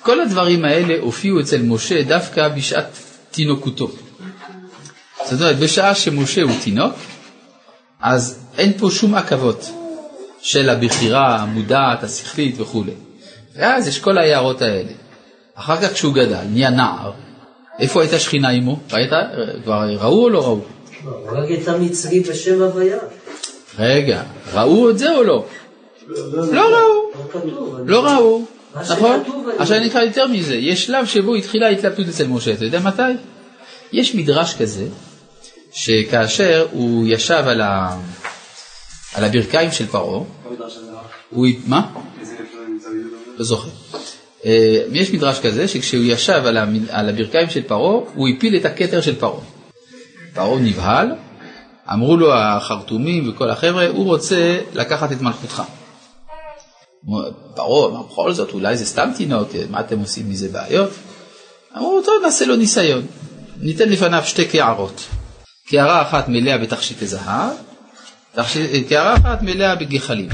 כל 0.02 0.20
הדברים 0.20 0.64
האלה 0.64 0.94
הופיעו 1.00 1.40
אצל 1.40 1.62
משה 1.62 2.02
דווקא 2.02 2.48
בשעת 2.48 2.98
תינוקותו. 3.30 3.90
זאת 5.24 5.40
אומרת, 5.40 5.58
בשעה 5.58 5.94
שמשה 5.94 6.42
הוא 6.42 6.52
תינוק, 6.64 6.94
אז 8.00 8.38
אין 8.58 8.72
פה 8.78 8.90
שום 8.90 9.14
עכבות 9.14 9.70
של 10.40 10.70
הבחירה 10.70 11.36
המודעת, 11.36 12.04
השכלית 12.04 12.60
וכולי. 12.60 12.92
ואז 13.56 13.88
יש 13.88 13.98
כל 13.98 14.18
ההערות 14.18 14.62
האלה. 14.62 14.92
אחר 15.54 15.76
כך 15.82 15.92
כשהוא 15.92 16.14
גדל, 16.14 16.42
נהיה 16.50 16.70
נער, 16.70 17.12
איפה 17.78 18.00
הייתה 18.00 18.18
שכינה 18.18 18.48
עמו? 18.48 18.80
ראית? 18.92 19.10
כבר 19.64 19.88
ראו 19.98 20.24
או 20.24 20.30
לא 20.30 20.44
ראו? 20.44 20.60
הוא 21.04 21.38
רק 21.38 21.48
הייתה 21.48 21.78
מצרי 21.78 22.20
בשם 22.20 22.62
הוויה. 22.62 22.98
רגע, 23.78 24.22
ראו 24.52 24.90
את 24.90 24.98
זה 24.98 25.16
או 25.16 25.22
לא? 25.22 25.46
לא 26.52 26.62
ראו. 26.62 27.10
לא 27.86 28.06
ראו, 28.06 28.44
נכון? 28.74 29.22
עכשיו 29.58 29.76
אני 29.76 29.86
אקרא 29.86 30.02
יותר 30.02 30.26
מזה, 30.26 30.54
יש 30.56 30.86
שלב 30.86 31.06
שבו 31.06 31.34
התחילה 31.34 31.68
התלבטות 31.68 32.08
אצל 32.08 32.26
משה, 32.26 32.52
אתה 32.52 32.64
יודע 32.64 32.80
מתי? 32.80 33.02
יש 33.92 34.14
מדרש 34.14 34.54
כזה, 34.54 34.86
שכאשר 35.72 36.66
הוא 36.70 37.06
ישב 37.08 37.44
על, 37.46 37.60
ה... 37.60 37.96
על 39.14 39.24
הברכיים 39.24 39.72
של 39.72 39.86
פרעה, 39.86 40.20
הוא... 41.30 41.46
מה? 41.66 41.86
לא 43.38 43.44
זוכר. 43.44 43.68
אה, 44.44 44.82
יש 44.92 45.10
מדרש 45.10 45.40
כזה 45.40 45.68
שכשהוא 45.68 46.04
ישב. 46.04 46.42
על 46.90 47.08
הברכיים 47.08 47.50
של 47.50 47.62
פרעה, 47.62 48.00
הוא 48.14 48.28
הפיל 48.28 48.56
את 48.56 48.64
הכתר 48.64 49.00
של 49.00 49.14
פרעה. 49.14 49.40
פרעה 50.34 50.60
נבהל, 50.60 51.08
אמרו 51.92 52.16
לו 52.16 52.34
החרטומים 52.34 53.30
וכל 53.30 53.50
החבר'ה, 53.50 53.88
הוא 53.88 54.04
רוצה 54.04 54.58
לקחת 54.74 55.12
את 55.12 55.20
מלכותך. 55.20 55.62
פרעה 57.54 57.88
אמר, 57.88 58.02
בכל 58.02 58.32
זאת, 58.32 58.52
אולי 58.52 58.76
זה 58.76 58.86
סתם 58.86 59.10
תינוק, 59.16 59.48
מה 59.70 59.80
אתם 59.80 59.98
עושים 59.98 60.30
מזה 60.30 60.48
בעיות? 60.48 60.90
אמרו, 61.76 62.00
טוב, 62.04 62.14
נעשה 62.22 62.46
לו 62.46 62.56
ניסיון. 62.56 63.06
ניתן 63.60 63.88
לפניו 63.88 64.22
שתי 64.24 64.44
קערות. 64.44 65.06
קערה 65.68 66.02
אחת 66.02 66.28
מלאה 66.28 66.58
בתכשיטי 66.58 67.06
זהב, 67.06 67.52
קערה 68.88 69.14
אחת 69.14 69.42
מלאה 69.42 69.74
בגחלים. 69.74 70.28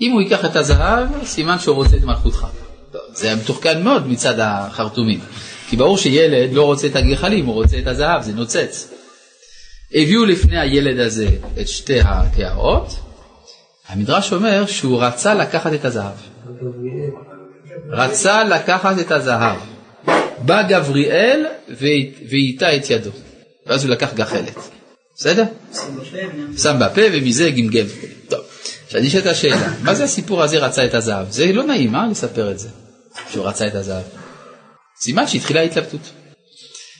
אם 0.00 0.12
הוא 0.12 0.20
ייקח 0.20 0.44
את 0.44 0.56
הזהב, 0.56 1.08
סימן 1.24 1.58
שהוא 1.58 1.76
רוצה 1.76 1.96
את 1.96 2.04
מלכותך. 2.04 2.46
זה 3.12 3.26
היה 3.26 3.36
מתוחכם 3.36 3.84
מאוד 3.84 4.06
מצד 4.06 4.34
החרטומים. 4.38 5.20
כי 5.68 5.76
ברור 5.76 5.98
שילד 5.98 6.52
לא 6.52 6.64
רוצה 6.64 6.86
את 6.86 6.96
הגחלים, 6.96 7.46
הוא 7.46 7.54
רוצה 7.54 7.78
את 7.78 7.86
הזהב, 7.86 8.22
זה 8.22 8.32
נוצץ. 8.32 8.95
הביאו 9.94 10.24
לפני 10.24 10.60
הילד 10.60 10.98
הזה 10.98 11.28
את 11.60 11.68
שתי 11.68 12.00
הקערות, 12.00 12.88
המדרש 13.88 14.32
אומר 14.32 14.66
שהוא 14.66 15.02
רצה 15.02 15.34
לקחת 15.34 15.72
את 15.72 15.84
הזהב. 15.84 16.14
רצה 17.90 18.44
לקחת 18.44 18.98
את 19.00 19.10
הזהב. 19.10 19.58
בא 20.38 20.62
גבריאל 20.62 21.46
ואיתה 22.28 22.76
את 22.76 22.90
ידו, 22.90 23.10
ואז 23.66 23.84
הוא 23.84 23.92
לקח 23.92 24.14
גחלת. 24.14 24.58
בסדר? 25.16 25.44
שם 26.58 26.76
בפה 26.80 27.02
ומזה 27.12 27.50
גמגם. 27.50 27.86
טוב, 28.28 28.40
עכשיו 28.86 29.20
את 29.20 29.26
השאלה, 29.26 29.68
מה 29.82 29.94
זה 29.94 30.04
הסיפור 30.04 30.42
הזה 30.42 30.58
רצה 30.58 30.84
את 30.84 30.94
הזהב? 30.94 31.30
זה 31.30 31.52
לא 31.52 31.62
נעים, 31.62 31.92
מה 31.92 32.06
לספר 32.10 32.50
את 32.50 32.58
זה, 32.58 32.68
שהוא 33.30 33.46
רצה 33.46 33.66
את 33.66 33.74
הזהב? 33.74 34.04
סימן 35.00 35.26
שהתחילה 35.26 35.60
ההתלבטות. 35.60 36.10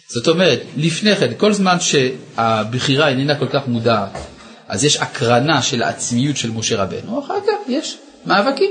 זאת 0.08 0.28
אומרת, 0.28 0.62
לפני 0.76 1.16
כן, 1.16 1.32
כל 1.36 1.52
זמן 1.52 1.76
שהבחירה 1.80 3.08
איננה 3.08 3.34
כל 3.34 3.46
כך 3.46 3.68
מודעת, 3.68 4.18
אז 4.68 4.84
יש 4.84 4.96
הקרנה 4.96 5.62
של 5.62 5.82
העצמיות 5.82 6.36
של 6.36 6.50
משה 6.50 6.82
רבנו, 6.82 7.24
אחר 7.24 7.40
כך 7.46 7.68
יש 7.68 7.96
מאבקים. 8.26 8.70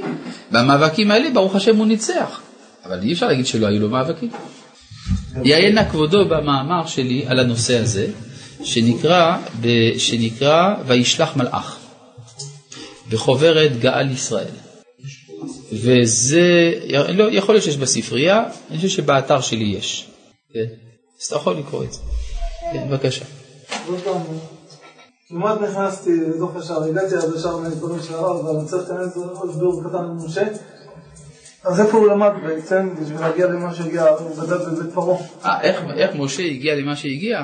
והמאבקים 0.52 1.12
האלה, 1.12 1.30
ברוך 1.34 1.56
השם, 1.56 1.78
הוא 1.78 1.86
ניצח. 1.86 2.42
אבל 2.86 3.02
אי 3.02 3.14
אפשר 3.14 3.28
להגיד 3.28 3.46
שלא 3.46 3.68
היו 3.68 3.80
לו 3.80 3.90
מאבקים. 3.90 4.30
יעיין 5.44 5.90
כבודו 5.90 6.26
במאמר 6.26 6.86
שלי 6.88 7.26
על 7.28 7.40
הנושא 7.40 7.78
הזה, 7.78 8.08
שנקרא, 8.64 9.38
שנקרא 9.98 10.76
וישלח 10.88 11.36
מלאך, 11.36 11.78
בחוברת 13.10 13.80
גאל 13.80 14.12
ישראל. 14.12 14.54
וזה, 15.74 16.72
לא, 17.14 17.32
יכול 17.32 17.56
להיות 17.56 17.64
שיש 17.64 17.78
בספרייה, 17.78 18.44
אני 18.70 18.78
חושב 18.78 18.90
שבאתר 18.90 19.42
שלי 19.42 19.76
יש. 19.78 20.08
כן? 20.54 20.66
אז 21.22 21.26
אתה 21.26 21.36
יכול 21.36 21.58
לקרוא 21.58 21.84
את 21.84 21.94
זה. 21.94 22.00
כן, 22.74 22.88
בבקשה. 22.90 23.26
כמעט 25.30 25.62
נכנסתי 25.62 26.12
לתוך 26.36 26.56
השער, 26.56 26.84
הגעתי 26.84 27.16
עד 27.16 27.34
השער 27.36 27.58
מהדברים 27.58 28.00
של 28.08 28.14
הרב, 28.14 28.48
אבל 28.48 28.66
צריך 28.68 28.90
להיכנס 28.90 29.18
להסביר 29.18 29.70
קטן 29.90 30.04
למשה. 30.04 30.44
אז 31.64 31.80
איפה 31.80 31.98
הוא 31.98 32.08
למד 32.08 32.32
בעצם 32.44 32.96
בשביל 33.02 33.20
להגיע 33.20 33.48
למה 33.48 33.76
שהגיע, 33.76 34.04
הוא 34.04 34.46
גדל 34.46 34.58
בבית 34.58 34.94
פרעה. 34.94 35.18
אה, 35.46 35.62
איך, 35.62 35.82
איך 35.98 36.12
משה 36.16 36.44
הגיע 36.44 36.76
למה 36.76 36.96
שהגיע? 36.96 37.44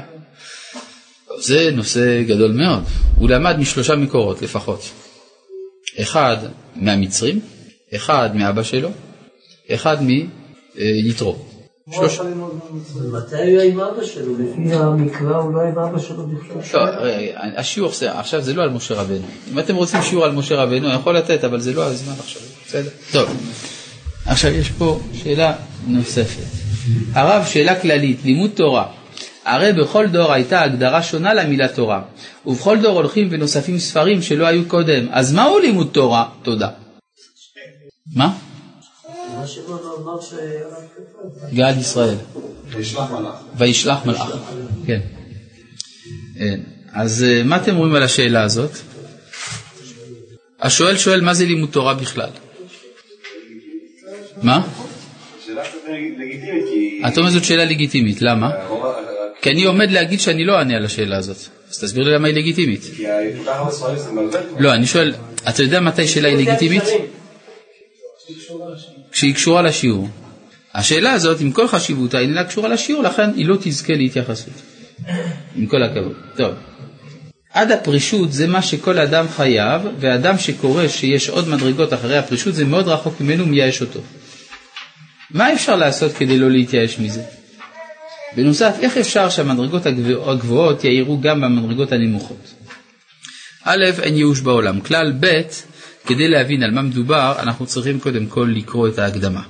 זה 1.37 1.69
נושא 1.73 2.23
גדול 2.23 2.51
מאוד. 2.51 2.83
הוא 3.17 3.29
למד 3.29 3.59
משלושה 3.59 3.95
מקורות 3.95 4.41
לפחות. 4.41 4.81
אחד 6.01 6.37
מהמצרים, 6.75 7.39
אחד 7.95 8.29
מאבא 8.35 8.63
שלו, 8.63 8.89
אחד 9.69 9.97
מיתרו. 11.05 11.50
שלוש... 11.89 12.19
מתי 13.11 13.35
הוא 13.35 13.41
היה 13.41 13.63
עם 13.63 13.79
אבא 13.79 14.05
שלו? 14.05 14.33
לפי 14.33 14.73
המקרא 14.73 15.37
הוא 15.37 15.53
לא 15.53 15.59
היה 15.59 15.69
עם 15.69 15.79
אבא 15.79 15.99
שלו 15.99 16.27
בכלל. 16.27 16.85
לא, 16.85 17.01
השיעור, 17.57 17.91
עכשיו 18.07 18.41
זה 18.41 18.53
לא 18.53 18.63
על 18.63 18.69
משה 18.69 18.95
רבנו. 18.95 19.25
אם 19.51 19.59
אתם 19.59 19.75
רוצים 19.75 20.01
שיעור 20.01 20.25
על 20.25 20.31
משה 20.31 20.55
רבנו, 20.55 20.87
אני 20.87 20.95
יכול 20.95 21.17
לתת, 21.17 21.43
אבל 21.43 21.59
זה 21.59 21.73
לא 21.73 21.83
הזמן 21.83 22.13
עכשיו. 22.19 22.41
בסדר? 22.67 22.89
טוב. 23.11 23.29
עכשיו 24.25 24.51
יש 24.51 24.69
פה 24.69 24.99
שאלה 25.23 25.53
נוספת. 25.87 26.43
הרב, 27.13 27.45
שאלה 27.45 27.81
כללית, 27.81 28.17
לימוד 28.23 28.51
תורה. 28.55 28.85
הרי 29.45 29.73
בכל 29.73 30.07
דור 30.07 30.33
הייתה 30.33 30.61
הגדרה 30.61 31.03
שונה 31.03 31.33
למילה 31.33 31.67
תורה, 31.67 32.01
ובכל 32.45 32.81
דור 32.81 32.97
הולכים 32.97 33.27
ונוספים 33.31 33.79
ספרים 33.79 34.21
שלא 34.21 34.45
היו 34.45 34.67
קודם. 34.67 35.07
אז 35.11 35.33
מהו 35.33 35.59
לימוד 35.59 35.89
תורה? 35.91 36.25
תודה. 36.43 36.69
מה? 38.15 38.33
גאל 41.53 41.77
ישראל. 41.79 42.15
וישלח 42.69 43.11
מלאך. 43.11 43.35
וישלח 43.57 44.05
מלאך. 44.05 44.31
כן. 44.85 44.99
אז 46.93 47.23
אה, 47.23 47.43
מה 47.43 47.57
אתם 47.57 47.75
אומרים 47.75 47.95
על 47.95 48.03
השאלה 48.03 48.43
הזאת? 48.43 48.71
השואל 50.61 50.97
שואל 50.97 51.21
מה 51.21 51.33
זה 51.33 51.45
לימוד 51.45 51.69
תורה 51.69 51.93
בכלל. 51.93 52.29
מה? 54.41 54.61
אתה 57.07 57.19
אומר 57.19 57.29
זאת 57.29 57.43
שאלה 57.43 57.65
לגיטימית, 57.65 58.21
למה? 58.21 58.51
כי 59.41 59.49
אני 59.49 59.63
עומד 59.63 59.91
להגיד 59.91 60.19
שאני 60.19 60.45
לא 60.45 60.57
אענה 60.57 60.75
על 60.75 60.85
השאלה 60.85 61.17
הזאת. 61.17 61.37
אז 61.69 61.79
תסביר 61.79 62.03
לי 62.03 62.13
למה 62.13 62.27
היא 62.27 62.35
לגיטימית. 62.35 62.81
כי 62.81 63.03
כל 63.37 63.43
כך 63.45 63.55
הרבה 63.55 63.71
ספרים 63.71 63.97
זה 63.97 64.11
מבלבל. 64.11 64.39
לא, 64.59 64.73
אני 64.73 64.87
שואל, 64.87 65.13
אתה 65.49 65.63
יודע 65.63 65.79
מתי 65.79 66.07
שאלה 66.07 66.27
היא 66.27 66.37
לגיטימית? 66.37 66.83
כשהיא 69.11 69.35
קשורה 69.35 69.61
לשיעור. 69.61 70.09
השאלה 70.73 71.11
הזאת, 71.11 71.41
עם 71.41 71.51
כל 71.51 71.67
חשיבותה, 71.67 72.19
אינה 72.19 72.43
קשורה 72.43 72.69
לשיעור, 72.69 73.03
לכן 73.03 73.29
היא 73.35 73.45
לא 73.45 73.57
תזכה 73.61 73.93
להתייחסות. 73.93 74.53
עם 75.55 75.65
כל 75.65 75.83
הכבוד. 75.83 76.15
טוב. 76.35 76.53
עד 77.53 77.71
הפרישות 77.71 78.33
זה 78.33 78.47
מה 78.47 78.61
שכל 78.61 78.99
אדם 78.99 79.25
חייב, 79.29 79.81
ואדם 79.99 80.37
שקורא 80.37 80.87
שיש 80.87 81.29
עוד 81.29 81.47
מדרגות 81.47 81.93
אחרי 81.93 82.17
הפרישות, 82.17 82.55
זה 82.55 82.65
מאוד 82.65 82.87
רחוק 82.87 83.21
ממנו, 83.21 83.45
מייאש 83.45 83.81
אותו. 83.81 83.99
מה 85.31 85.53
אפשר 85.53 85.75
לעשות 85.75 86.13
כדי 86.13 86.37
לא 86.39 86.51
להתייאש 86.51 86.99
מזה? 86.99 87.23
בנוסף, 88.35 88.75
איך 88.81 88.97
אפשר 88.97 89.29
שהמדרגות 89.29 89.85
הגבוהות 90.25 90.83
יאירו 90.83 91.21
גם 91.21 91.41
במדרגות 91.41 91.91
הנמוכות? 91.91 92.53
א', 93.63 93.85
אין 94.01 94.17
ייאוש 94.17 94.39
בעולם. 94.39 94.81
כלל 94.81 95.13
ב', 95.19 95.41
כדי 96.05 96.27
להבין 96.27 96.63
על 96.63 96.71
מה 96.71 96.81
מדובר, 96.81 97.35
אנחנו 97.39 97.65
צריכים 97.65 97.99
קודם 97.99 98.25
כל 98.25 98.53
לקרוא 98.55 98.87
את 98.87 98.99
ההקדמה. 98.99 99.41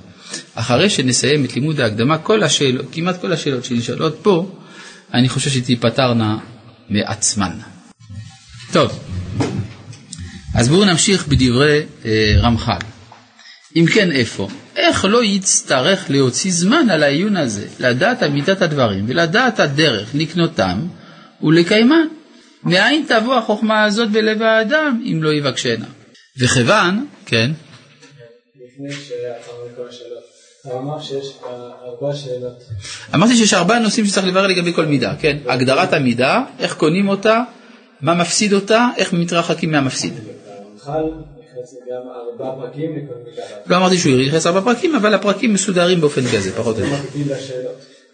אחרי 0.54 0.90
שנסיים 0.90 1.44
את 1.44 1.54
לימוד 1.54 1.80
ההקדמה, 1.80 2.18
כל 2.18 2.42
השאלות, 2.42 2.86
כמעט 2.92 3.20
כל 3.20 3.32
השאלות 3.32 3.64
שנשאלות 3.64 4.18
פה, 4.22 4.56
אני 5.14 5.28
חושב 5.28 5.50
שתיפתרנה 5.50 6.38
מעצמן. 6.90 7.52
טוב, 8.72 8.98
אז 10.54 10.68
בואו 10.68 10.84
נמשיך 10.84 11.26
בדברי 11.28 11.82
אה, 12.04 12.34
רמח"ל. 12.42 12.78
אם 13.76 13.84
כן, 13.94 14.12
איפה? 14.12 14.48
איך 14.76 15.04
לא 15.04 15.24
יצטרך 15.24 16.10
להוציא 16.10 16.52
זמן 16.52 16.90
על 16.90 17.02
העיון 17.02 17.36
הזה, 17.36 17.66
לדעת 17.80 18.22
אמיתת 18.22 18.62
הדברים 18.62 19.04
ולדעת 19.08 19.60
הדרך 19.60 20.10
לקנותם 20.14 20.78
ולקיימן? 21.42 22.06
מאין 22.64 23.04
תבוא 23.08 23.34
החוכמה 23.34 23.84
הזאת 23.84 24.10
בלב 24.10 24.42
האדם 24.42 25.02
אם 25.04 25.22
לא 25.22 25.32
יבקשנה? 25.32 25.86
וכיוון, 26.38 27.06
כן. 27.26 27.50
לפני 28.56 28.92
שעצרנו 28.92 29.66
לכל 29.72 29.88
השאלות. 29.88 30.32
אמרתי 33.14 33.36
שיש 33.36 33.54
ארבעה 33.54 33.78
נושאים 33.78 34.06
שצריך 34.06 34.26
לברר 34.26 34.46
לגבי 34.46 34.72
כל 34.72 34.86
מידה, 34.86 35.14
כן? 35.20 35.36
הגדרת 35.46 35.92
המידה, 35.92 36.44
איך 36.58 36.74
קונים 36.74 37.08
אותה, 37.08 37.42
מה 38.00 38.14
מפסיד 38.14 38.52
אותה, 38.52 38.88
איך 38.96 39.12
מתרחקים 39.12 39.70
מהמפסיד. 39.72 40.12
הרמח"ל 40.14 41.02
נכנס 41.38 41.74
גם 41.74 42.02
ארבע 42.42 42.60
פרקים 42.60 42.96
לכל 42.96 43.14
מידה. 43.30 43.42
לא 43.66 43.76
אמרתי 43.76 43.98
שהוא 43.98 44.20
יכנס 44.20 44.46
ארבע 44.46 44.60
פרקים, 44.60 44.94
אבל 44.94 45.14
הפרקים 45.14 45.54
מסודרים 45.54 46.00
באופן 46.00 46.22
כזה, 46.22 46.56
פחות 46.56 46.78
או 46.78 46.84
יותר. 46.84 46.96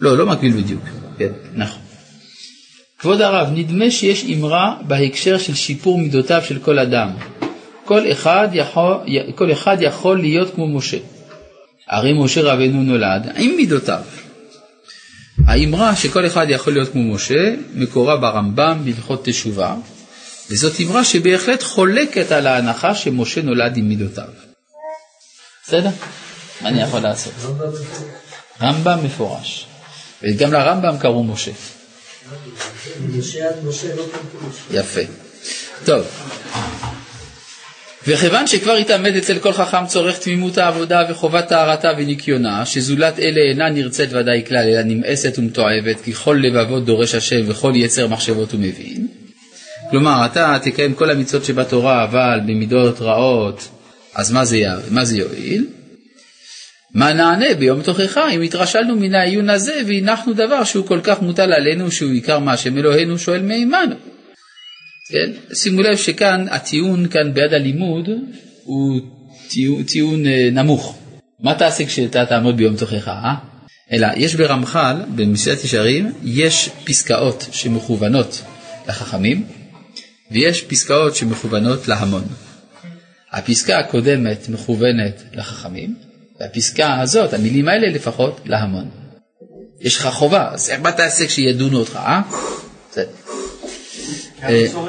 לא, 0.01 0.19
לא 0.19 0.27
מקביל 0.27 0.53
בדיוק. 0.53 0.83
כן, 1.19 1.33
נכון. 1.55 1.83
כבוד 2.99 3.21
הרב, 3.21 3.49
נדמה 3.55 3.91
שיש 3.91 4.25
אמרה 4.25 4.77
בהקשר 4.87 5.39
של 5.39 5.55
שיפור 5.55 5.99
מידותיו 5.99 6.43
של 6.45 6.59
כל 6.59 6.79
אדם. 6.79 7.11
כל 7.89 8.13
אחד 8.13 8.49
יכול, 8.53 8.95
כל 9.35 9.53
אחד 9.53 9.77
יכול 9.81 10.21
להיות 10.21 10.55
כמו 10.55 10.69
משה. 10.69 10.97
הרי 11.89 12.13
משה 12.25 12.43
רבנו 12.43 12.83
נולד 12.83 13.33
עם 13.37 13.57
מידותיו. 13.57 14.03
האמרה 15.47 15.97
שכל 15.97 16.27
אחד 16.27 16.47
יכול 16.49 16.73
להיות 16.73 16.93
כמו 16.93 17.15
משה 17.15 17.55
מקורה 17.75 18.17
ברמב"ם 18.17 18.81
בהלכות 18.85 19.25
תשובה, 19.25 19.75
וזאת 20.51 20.81
אמרה 20.81 21.05
שבהחלט 21.05 21.63
חולקת 21.63 22.33
על 22.33 22.47
ההנחה 22.47 22.95
שמשה 22.95 23.43
נולד 23.43 23.77
עם 23.77 23.89
מידותיו. 23.89 24.29
בסדר? 25.65 25.91
מה 26.63 26.69
אני 26.69 26.83
יכול 26.83 27.01
לעשות? 27.01 27.33
רמב"ם 28.63 28.99
מפורש. 29.05 29.67
וגם 30.23 30.53
לרמב"ם 30.53 30.99
קראו 30.99 31.25
משה. 31.25 31.53
יפה. 34.71 35.01
טוב. 35.85 36.05
וכיוון 38.09 38.47
שכבר 38.47 38.73
התעמד 38.73 39.17
אצל 39.17 39.39
כל 39.39 39.53
חכם 39.53 39.87
צורך 39.87 40.19
תמימות 40.19 40.59
העבודה 40.59 41.03
וחובת 41.11 41.49
טהרתה 41.49 41.89
וניקיונה, 41.99 42.67
שזולת 42.67 43.19
אלה 43.19 43.41
אינה 43.51 43.71
נרצית 43.71 44.13
ודאי 44.13 44.43
כלל, 44.47 44.69
אלא 44.69 44.83
נמאסת 44.83 45.39
ומתועבת, 45.39 46.01
כי 46.05 46.13
כל 46.13 46.41
לבבות 46.43 46.85
דורש 46.85 47.15
השם 47.15 47.41
וכל 47.47 47.73
יצר 47.75 48.09
מחשבות 48.09 48.53
הוא 48.53 48.61
מבין. 48.61 49.07
כלומר, 49.91 50.27
אתה 50.27 50.59
תקיים 50.63 50.95
כל 50.95 51.11
המצוות 51.11 51.45
שבתורה, 51.45 52.05
אבל 52.05 52.41
במידות 52.47 53.01
רעות, 53.01 53.69
אז 54.15 54.33
מה 54.33 54.45
זה, 54.45 54.63
מה 54.91 55.05
זה 55.05 55.19
יועיל? 55.19 55.67
מה 56.95 57.13
נענה 57.13 57.55
ביום 57.59 57.83
תוכחה 57.83 58.31
אם 58.31 58.43
התרשלנו 58.43 58.97
מן 58.97 59.15
העיון 59.15 59.51
הזה 59.51 59.81
והנחנו 59.87 60.33
דבר 60.33 60.65
שהוא 60.65 60.87
כל 60.87 61.01
כך 61.03 61.23
מוטל 61.23 61.53
עלינו 61.53 61.91
שהוא 61.91 62.13
עיקר 62.13 62.39
מה 62.39 62.53
השם 62.53 62.79
אלוהינו 62.79 63.19
שואל 63.19 63.43
מעמנו. 63.43 63.95
כן? 65.09 65.55
שימו 65.55 65.83
לב 65.83 65.97
שכאן 65.97 66.47
הטיעון 66.51 67.09
כאן 67.09 67.35
ביד 67.35 67.53
הלימוד 67.53 68.09
הוא 68.65 69.01
טיעון, 69.49 69.83
טיעון 69.83 70.27
אה, 70.27 70.49
נמוך. 70.53 70.99
מה 71.41 71.55
תעשה 71.55 71.87
כשאתה 71.87 72.27
תעמוד 72.27 72.57
ביום 72.57 72.77
תוכחה? 72.77 73.13
אה? 73.13 73.35
אלא 73.93 74.09
יש 74.17 74.35
ברמח"ל, 74.35 74.97
במסילת 75.17 75.65
ישרים, 75.65 76.13
יש 76.25 76.71
פסקאות 76.85 77.47
שמכוונות 77.53 78.43
לחכמים 78.89 79.47
ויש 80.31 80.63
פסקאות 80.63 81.17
שמכוונות 81.17 81.89
להמון. 81.89 82.25
הפסקה 83.33 83.79
הקודמת 83.79 84.49
מכוונת 84.49 85.23
לחכמים 85.33 85.95
והפסקה 86.41 87.01
הזאת, 87.01 87.35
המילים 87.35 87.69
האלה 87.69 87.89
לפחות, 87.89 88.41
להמון. 88.47 88.89
יש 89.81 89.97
לך 89.97 90.07
חובה, 90.07 90.49
אז 90.53 90.73
מה 90.83 90.93
תעשה 90.93 91.27
כשידונו 91.27 91.79
אותך, 91.79 91.97
אה? 91.97 92.23
בסדר. 94.39 94.81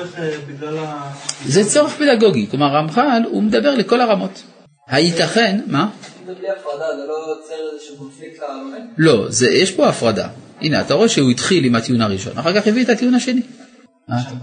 זה 1.45 1.69
צורך 1.69 1.93
פדגוגי, 1.93 2.47
כלומר 2.51 2.67
רמח"ל 2.75 3.21
הוא 3.31 3.43
מדבר 3.43 3.75
לכל 3.75 4.01
הרמות. 4.01 4.43
הייתכן, 4.87 5.59
מה? 5.67 5.89
זה 6.25 6.33
בלי 6.33 6.49
הפרדה, 6.49 6.85
זה 6.95 7.07
לא 7.07 7.13
יוצר 7.13 7.73
איזשהו 7.73 7.97
קונפליקט 7.97 8.43
ללומד? 8.43 8.79
לא, 8.97 9.25
זה, 9.29 9.49
יש 9.49 9.71
פה 9.71 9.89
הפרדה. 9.89 10.27
הנה, 10.61 10.81
אתה 10.81 10.93
רואה 10.93 11.09
שהוא 11.09 11.31
התחיל 11.31 11.65
עם 11.65 11.75
הטיעון 11.75 12.01
הראשון, 12.01 12.37
אחר 12.37 12.61
כך 12.61 12.67
הביא 12.67 12.83
את 12.83 12.89
הטיעון 12.89 13.15
השני. 13.15 13.41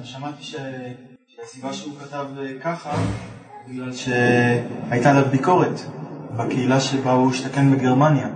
שמעתי 0.05 0.43
ש... 0.43 0.55
הסיבה 1.47 1.73
שהוא 1.73 1.95
כתב 2.01 2.27
אה, 2.39 2.53
ככה, 2.63 2.91
בגלל 3.69 3.93
שהייתה 3.93 5.11
עליו 5.11 5.25
ביקורת 5.31 5.81
בקהילה 6.37 6.81
שבה 6.81 7.13
הוא 7.13 7.31
השתכן 7.31 7.77
בגרמניה. 7.77 8.29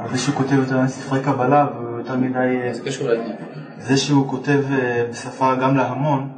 על 0.00 0.10
זה 0.12 0.18
שהוא 0.18 0.34
כותב 0.34 0.52
יותר 0.52 0.88
ספרי 0.88 1.20
קבלה 1.20 1.66
והוא 1.74 1.98
יותר 1.98 2.16
מדי... 2.16 2.38
אה, 2.38 2.74
זה 2.74 2.80
קשור 2.80 3.08
לעניין. 3.08 3.36
זה 3.88 3.96
שהוא 3.96 4.30
כותב 4.30 4.60
אה, 4.72 5.04
בשפה 5.10 5.54
גם 5.62 5.76
להמון, 5.76 6.28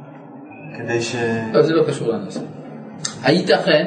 כדי 0.77 1.01
ש... 1.01 1.15
לא, 1.53 1.61
זה 1.61 1.73
לא 1.73 1.83
קשור 1.87 2.07
לנושא. 2.11 2.39
הייתכן, 3.23 3.85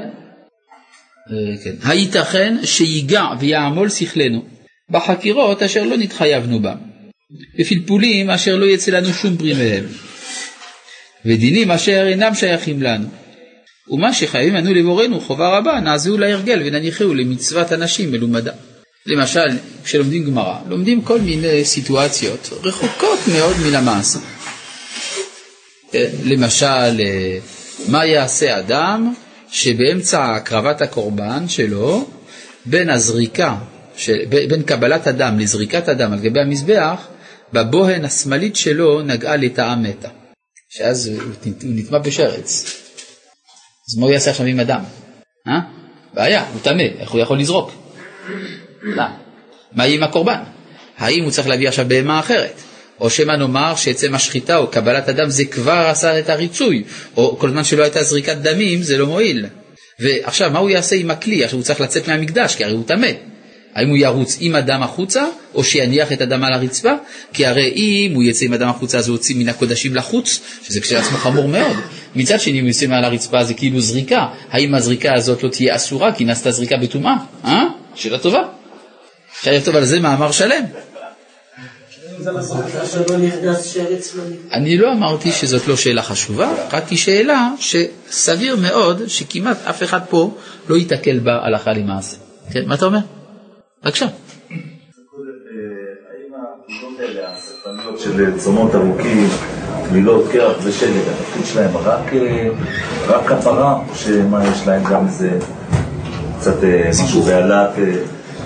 אה, 1.31 1.65
כן, 1.65 1.89
הייתכן 1.89 2.57
שיגע 2.65 3.25
ויעמול 3.41 3.89
שכלנו 3.89 4.43
בחקירות 4.91 5.63
אשר 5.63 5.83
לא 5.83 5.97
נתחייבנו 5.97 6.61
בם, 6.61 6.77
בפלפולים 7.59 8.31
אשר 8.31 8.57
לא 8.57 8.67
יצא 8.67 8.93
לנו 8.93 9.09
שום 9.09 9.37
פרי 9.37 9.53
מהם, 9.53 9.85
ודינים 11.25 11.71
אשר 11.71 12.07
אינם 12.09 12.35
שייכים 12.35 12.83
לנו. 12.83 13.07
ומה 13.91 14.13
שחייבים 14.13 14.55
לנו 14.55 14.75
לבורנו 14.75 15.21
חובה 15.21 15.59
רבה, 15.59 15.81
נעזהו 15.81 16.19
להרגל 16.19 16.63
ונניחהו 16.65 17.15
למצוות 17.15 17.73
אנשים 17.73 18.13
מלומדה. 18.13 18.53
למשל, 19.09 19.49
כשלומדים 19.85 20.25
גמרא, 20.25 20.59
לומדים 20.69 21.03
כל 21.03 21.21
מיני 21.21 21.65
סיטואציות 21.65 22.51
רחוקות 22.63 23.19
מאוד 23.33 23.57
מן 23.67 23.75
המעשה. 23.75 24.19
כן, 25.93 26.11
למשל, 26.25 27.01
אה, 27.01 27.39
מה 27.89 28.07
יעשה 28.07 28.59
אדם 28.59 29.15
שבאמצע 29.51 30.35
הקרבת 30.35 30.83
הקורבן 30.83 31.49
שלו, 31.49 32.09
בין 32.67 32.91
הזריקה, 32.91 33.57
של, 33.97 34.17
בין 34.29 34.63
קבלת 34.63 35.07
הדם 35.07 35.39
לזריקת 35.39 35.89
הדם 35.89 36.13
על 36.13 36.19
גבי 36.19 36.41
המזבח, 36.41 37.07
בבוהן 37.53 38.05
השמאלית 38.05 38.57
שלו 38.57 39.03
נגעה 39.03 39.37
לטאה 39.37 39.77
מתה, 39.77 40.09
שאז 40.69 41.07
הוא 41.07 41.53
נטמע 41.63 41.99
בשרץ. 41.99 42.65
אז 43.91 43.99
מה 43.99 44.07
הוא 44.07 44.13
יעשה 44.13 44.31
עכשיו 44.31 44.47
עם 44.47 44.61
הדם? 44.61 44.83
אה? 45.49 45.61
בעיה, 46.15 46.49
הוא 46.53 46.61
טמא, 46.63 46.83
איך 46.99 47.11
הוא 47.11 47.21
יכול 47.21 47.39
לזרוק? 47.39 47.73
לא. 48.83 49.05
מה 49.73 49.87
יהיה 49.87 49.97
עם 49.97 50.03
הקורבן? 50.03 50.39
האם 50.99 51.25
הוא 51.25 51.31
צריך 51.31 51.49
להביא 51.49 51.69
עכשיו 51.69 51.85
בהמה 51.89 52.21
אחרת? 52.21 52.61
או 53.01 53.11
שמא 53.11 53.33
נאמר 53.33 53.77
שעצם 53.77 54.15
השחיטה 54.15 54.57
או 54.57 54.67
קבלת 54.67 55.09
הדם 55.09 55.31
זה 55.31 55.45
כבר 55.45 55.87
עשה 55.91 56.19
את 56.19 56.31
הריצוי, 56.31 56.83
או 57.17 57.39
כל 57.39 57.51
זמן 57.51 57.65
שלא 57.65 57.83
הייתה 57.83 58.03
זריקת 58.03 58.37
דמים 58.37 58.83
זה 58.83 58.99
לא 58.99 59.07
מועיל. 59.07 59.47
ועכשיו, 60.01 60.51
מה 60.51 60.59
הוא 60.59 60.71
יעשה 60.71 60.97
עם 60.97 61.11
הכלי? 61.11 61.45
עכשיו 61.45 61.59
הוא 61.59 61.65
צריך 61.65 61.81
לצאת 61.81 62.09
מהמקדש, 62.09 62.55
כי 62.55 62.65
הרי 62.65 62.73
הוא 62.73 62.85
טמא. 62.87 63.09
האם 63.75 63.89
הוא 63.89 63.97
ירוץ 63.97 64.37
עם 64.41 64.55
הדם 64.55 64.83
החוצה, 64.83 65.25
או 65.55 65.65
שיניח 65.65 66.13
את 66.13 66.21
הדם 66.21 66.45
על 66.45 66.53
הרצפה? 66.53 66.93
כי 67.33 67.47
הרי 67.47 67.73
אם 67.77 68.13
הוא 68.15 68.23
יצא 68.23 68.45
עם 68.45 68.53
הדם 68.53 68.69
החוצה 68.69 68.99
אז 68.99 69.09
הוא 69.09 69.15
יוצא 69.15 69.35
מן 69.35 69.49
הקודשים 69.49 69.95
לחוץ, 69.95 70.41
שזה 70.63 70.81
כשלעצמו 70.81 71.19
חמור 71.19 71.49
מאוד. 71.49 71.77
מצד 72.17 72.41
שני, 72.41 72.59
אם 72.59 72.65
הוא 72.65 72.69
יוצא 72.69 72.87
מעל 72.87 73.05
הרצפה 73.05 73.45
זה 73.45 73.55
כאילו 73.55 73.81
זריקה. 73.81 74.27
האם 74.51 74.75
הזריקה 74.75 75.15
הזאת 75.15 75.43
לא 75.43 75.49
תהיה 75.49 75.77
אסורה 75.77 76.13
כי 76.13 76.25
נעשתה 76.25 76.51
זריקה 76.51 76.77
בטומאה? 76.77 77.15
אה? 77.45 77.65
שאלה 77.95 78.19
טובה. 78.19 78.43
אפשר 79.39 79.53
לכתוב 79.53 79.77
על 79.77 79.85
זה 79.85 80.01
מאמר 80.01 80.33
שלם. 80.33 80.65
אני 84.53 84.79
לא 84.79 84.93
אמרתי 84.93 85.33
שזאת 85.33 85.69
לא 85.69 85.77
שאלה 85.77 86.03
חשובה, 86.03 86.53
רק 86.73 86.89
היא 86.89 86.99
שאלה 86.99 87.51
שסביר 87.59 88.57
מאוד 88.57 89.03
שכמעט 89.07 89.57
אף 89.71 89.83
אחד 89.83 90.01
פה 90.09 90.35
לא 90.69 90.77
ייתקל 90.77 91.19
בה 91.19 91.33
הלכה 91.43 91.73
למעשה. 91.73 92.17
כן, 92.51 92.63
מה 92.67 92.75
אתה 92.75 92.85
אומר? 92.85 92.99
בבקשה. 93.85 94.07
של 97.99 98.39
צומות 98.39 98.75
ארוכים, 98.75 99.29
טבילות, 99.89 100.25
קרח 100.33 100.57
ושלג, 100.63 100.91
התפקיד 100.91 101.47
שלהם 101.47 101.77
רק, 101.77 102.13
כפרה, 103.27 103.81
או 103.89 103.95
שמה 103.95 104.45
יש 104.45 104.67
להם 104.67 104.85
גם 104.85 105.07
איזה 105.07 105.39
קצת 106.39 106.57
משהו 107.03 107.23
בעלת... 107.23 107.71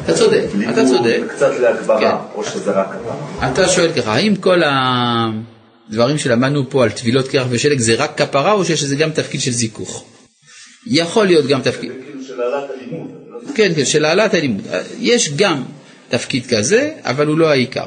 אתה 0.05 0.15
צודק, 0.15 0.45
אתה 0.71 0.85
צודק. 0.87 1.21
קצת 1.29 1.51
להגברה, 1.61 2.01
כן. 2.01 2.11
או 2.35 2.45
שזה 2.45 2.71
רק 2.71 2.87
כפרה. 2.87 3.53
אתה 3.53 3.69
שואל 3.69 3.93
ככה, 3.93 4.15
האם 4.15 4.37
כל 4.37 4.63
הדברים 4.65 6.19
שלמדנו 6.19 6.71
פה 6.71 6.85
על 6.85 6.91
טבילות 6.91 7.29
קרח 7.29 7.47
ושלג 7.51 7.79
זה 7.79 7.95
רק 7.95 8.19
כפרה, 8.19 8.53
או 8.53 8.65
שיש 8.65 8.83
לזה 8.83 8.97
גם 8.97 9.11
תפקיד 9.11 9.41
של 9.41 9.51
זיכוך? 9.51 10.05
יכול 10.87 11.27
להיות 11.27 11.47
גם 11.47 11.63
תפקיד. 11.63 11.93
כאילו 12.05 12.25
של 12.25 12.41
העלאת 12.41 12.71
הלימוד. 12.71 13.11
כן, 13.55 13.73
כן, 13.77 13.85
של 13.85 14.05
העלאת 14.05 14.35
הלימוד. 14.35 14.63
יש 14.99 15.33
גם 15.37 15.63
תפקיד 16.09 16.47
כזה, 16.47 16.91
אבל 17.05 17.27
הוא 17.27 17.39
לא 17.39 17.51
העיקר. 17.51 17.87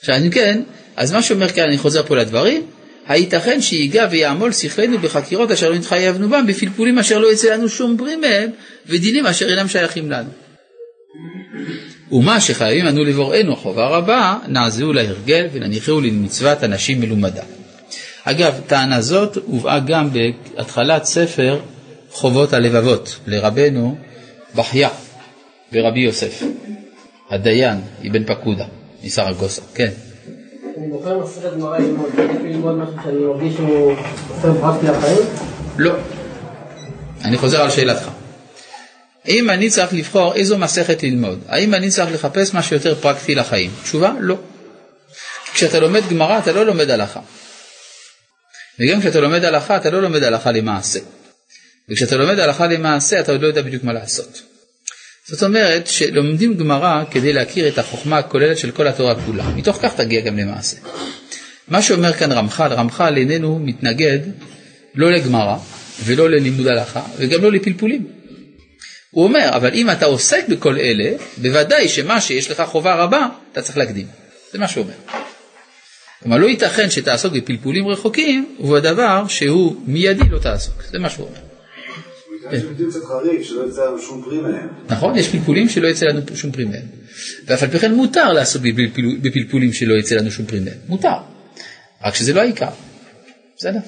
עכשיו, 0.00 0.16
אם 0.16 0.30
כן, 0.30 0.62
אז 0.96 1.12
מה 1.12 1.22
שאומר 1.22 1.48
כאן, 1.48 1.64
אני 1.64 1.78
חוזר 1.78 2.02
פה 2.02 2.16
לדברים, 2.16 2.66
הייתכן 3.06 3.60
שיגע 3.60 4.06
ויעמול 4.10 4.52
שכלנו 4.52 4.98
בחקירות 4.98 5.50
אשר 5.50 5.70
לא 5.70 5.76
נתחייבנו 5.76 6.28
בם, 6.28 6.46
בפלפולים 6.46 6.98
אשר 6.98 7.18
לא 7.18 7.32
יצא 7.32 7.54
לנו 7.54 7.68
שום 7.68 7.96
פרי 7.98 8.16
מהם, 8.16 8.50
ודינים 8.86 9.26
אשר 9.26 9.48
אינם 9.48 9.68
שייכים 9.68 10.10
לנו. 10.10 10.28
ומה 12.12 12.40
שחייבים 12.40 12.88
אנו 12.88 13.04
לבוראנו 13.04 13.56
חובה 13.56 13.86
רבה, 13.86 14.38
נעזהו 14.48 14.92
להרגל 14.92 15.46
ונניחהו 15.52 16.00
למצוות 16.00 16.64
אנשים 16.64 17.00
מלומדה. 17.00 17.42
אגב, 18.24 18.60
טענה 18.66 19.00
זאת 19.00 19.38
הובאה 19.46 19.78
גם 19.80 20.08
בהתחלת 20.12 21.04
ספר 21.04 21.60
חובות 22.10 22.52
הלבבות 22.52 23.16
לרבנו 23.26 23.96
בחיה 24.54 24.88
ורבי 25.72 26.00
יוסף, 26.00 26.42
הדיין 27.30 27.80
אבן 28.10 28.24
פקודה 28.24 28.64
מסרגוסה, 29.04 29.62
כן. 29.74 29.90
אני 30.78 30.88
בוחר 30.88 31.18
מסכת 31.18 31.52
גמרא 31.56 31.78
ללמוד, 31.78 32.10
ללמוד 32.44 32.78
משהו 32.78 32.94
שאני 33.04 33.18
מרגיש 33.18 33.54
שהוא 33.54 33.92
עושה 34.28 34.60
פרקטי 34.60 34.86
לחיים? 34.86 35.18
לא. 35.78 35.92
אני 37.24 37.38
חוזר 37.38 37.62
על 37.62 37.70
שאלתך. 37.70 38.10
אם 39.28 39.50
אני 39.50 39.70
צריך 39.70 39.92
לבחור 39.92 40.34
איזו 40.34 40.58
מסכת 40.58 41.02
ללמוד, 41.02 41.40
האם 41.48 41.74
אני 41.74 41.90
צריך 41.90 42.12
לחפש 42.12 42.54
משהו 42.54 42.76
יותר 42.76 42.94
פרקטי 42.94 43.34
לחיים? 43.34 43.70
תשובה, 43.82 44.12
לא. 44.20 44.38
כשאתה 45.54 45.80
לומד 45.80 46.02
גמרא 46.10 46.38
אתה 46.38 46.52
לא 46.52 46.66
לומד 46.66 46.90
הלכה. 46.90 47.20
וגם 48.80 49.00
כשאתה 49.00 49.20
לומד 49.20 49.44
הלכה 49.44 49.76
אתה 49.76 49.90
לא 49.90 50.02
לומד 50.02 50.22
הלכה 50.22 50.52
למעשה. 50.52 50.98
וכשאתה 51.88 52.16
לומד 52.16 52.38
הלכה 52.38 52.66
למעשה 52.66 53.20
אתה 53.20 53.32
עוד 53.32 53.42
לא 53.42 53.46
יודע 53.46 53.62
בדיוק 53.62 53.84
מה 53.84 53.92
לעשות. 53.92 54.42
זאת 55.28 55.42
אומרת 55.42 55.86
שלומדים 55.86 56.54
גמרא 56.54 57.04
כדי 57.10 57.32
להכיר 57.32 57.68
את 57.68 57.78
החוכמה 57.78 58.18
הכוללת 58.18 58.58
של 58.58 58.70
כל 58.70 58.86
התורה 58.86 59.14
כולה, 59.26 59.48
מתוך 59.48 59.78
כך 59.82 59.94
תגיע 59.96 60.20
גם 60.20 60.38
למעשה. 60.38 60.76
מה 61.68 61.82
שאומר 61.82 62.12
כאן 62.12 62.32
רמח"ל, 62.32 62.72
רמח"ל 62.72 63.16
איננו 63.16 63.58
מתנגד 63.58 64.18
לא 64.94 65.12
לגמרא 65.12 65.56
ולא 66.04 66.30
ללימוד 66.30 66.66
הלכה 66.66 67.02
וגם 67.18 67.42
לא 67.42 67.52
לפלפולים. 67.52 68.23
הוא 69.14 69.24
אומר, 69.24 69.50
אבל 69.52 69.74
אם 69.74 69.90
אתה 69.90 70.06
עוסק 70.06 70.48
בכל 70.48 70.76
אלה, 70.78 71.16
בוודאי 71.38 71.88
שמה 71.88 72.20
שיש 72.20 72.50
לך 72.50 72.62
חובה 72.66 72.94
רבה, 72.94 73.28
אתה 73.52 73.62
צריך 73.62 73.78
להקדים. 73.78 74.06
זה 74.52 74.58
מה 74.58 74.68
שהוא 74.68 74.84
אומר. 74.84 74.94
כלומר, 76.22 76.36
לא 76.36 76.46
ייתכן 76.46 76.90
שתעסוק 76.90 77.32
בפלפולים 77.32 77.88
רחוקים, 77.88 78.56
ובדבר 78.60 79.24
שהוא 79.28 79.76
מיידי 79.86 80.28
לא 80.30 80.38
תעסוק. 80.38 80.82
זה 80.90 80.98
מה 80.98 81.10
שהוא 81.10 81.26
אומר. 81.26 81.38
נכון, 84.88 85.16
יש 85.16 85.28
פלפולים 85.28 85.68
שלא 85.68 85.88
יצא 85.88 86.06
לנו 86.06 86.20
שום 86.34 86.52
פרי 86.52 86.64
מהם. 86.64 86.86
ואף 87.46 87.62
על 87.62 87.68
פי 87.68 87.78
כן 87.78 87.94
מותר 87.94 88.32
לעסוק 88.32 88.62
בפלפולים 89.22 89.72
שלא 89.72 89.94
יצא 89.94 90.14
לנו 90.14 90.30
שום 90.30 90.46
פרי 90.46 90.60
מהם. 90.60 90.74
מותר. 90.88 91.08
רק 92.04 92.14
שזה 92.14 92.32
לא 92.32 92.40
העיקר. 92.40 92.68
בסדר? 93.56 93.78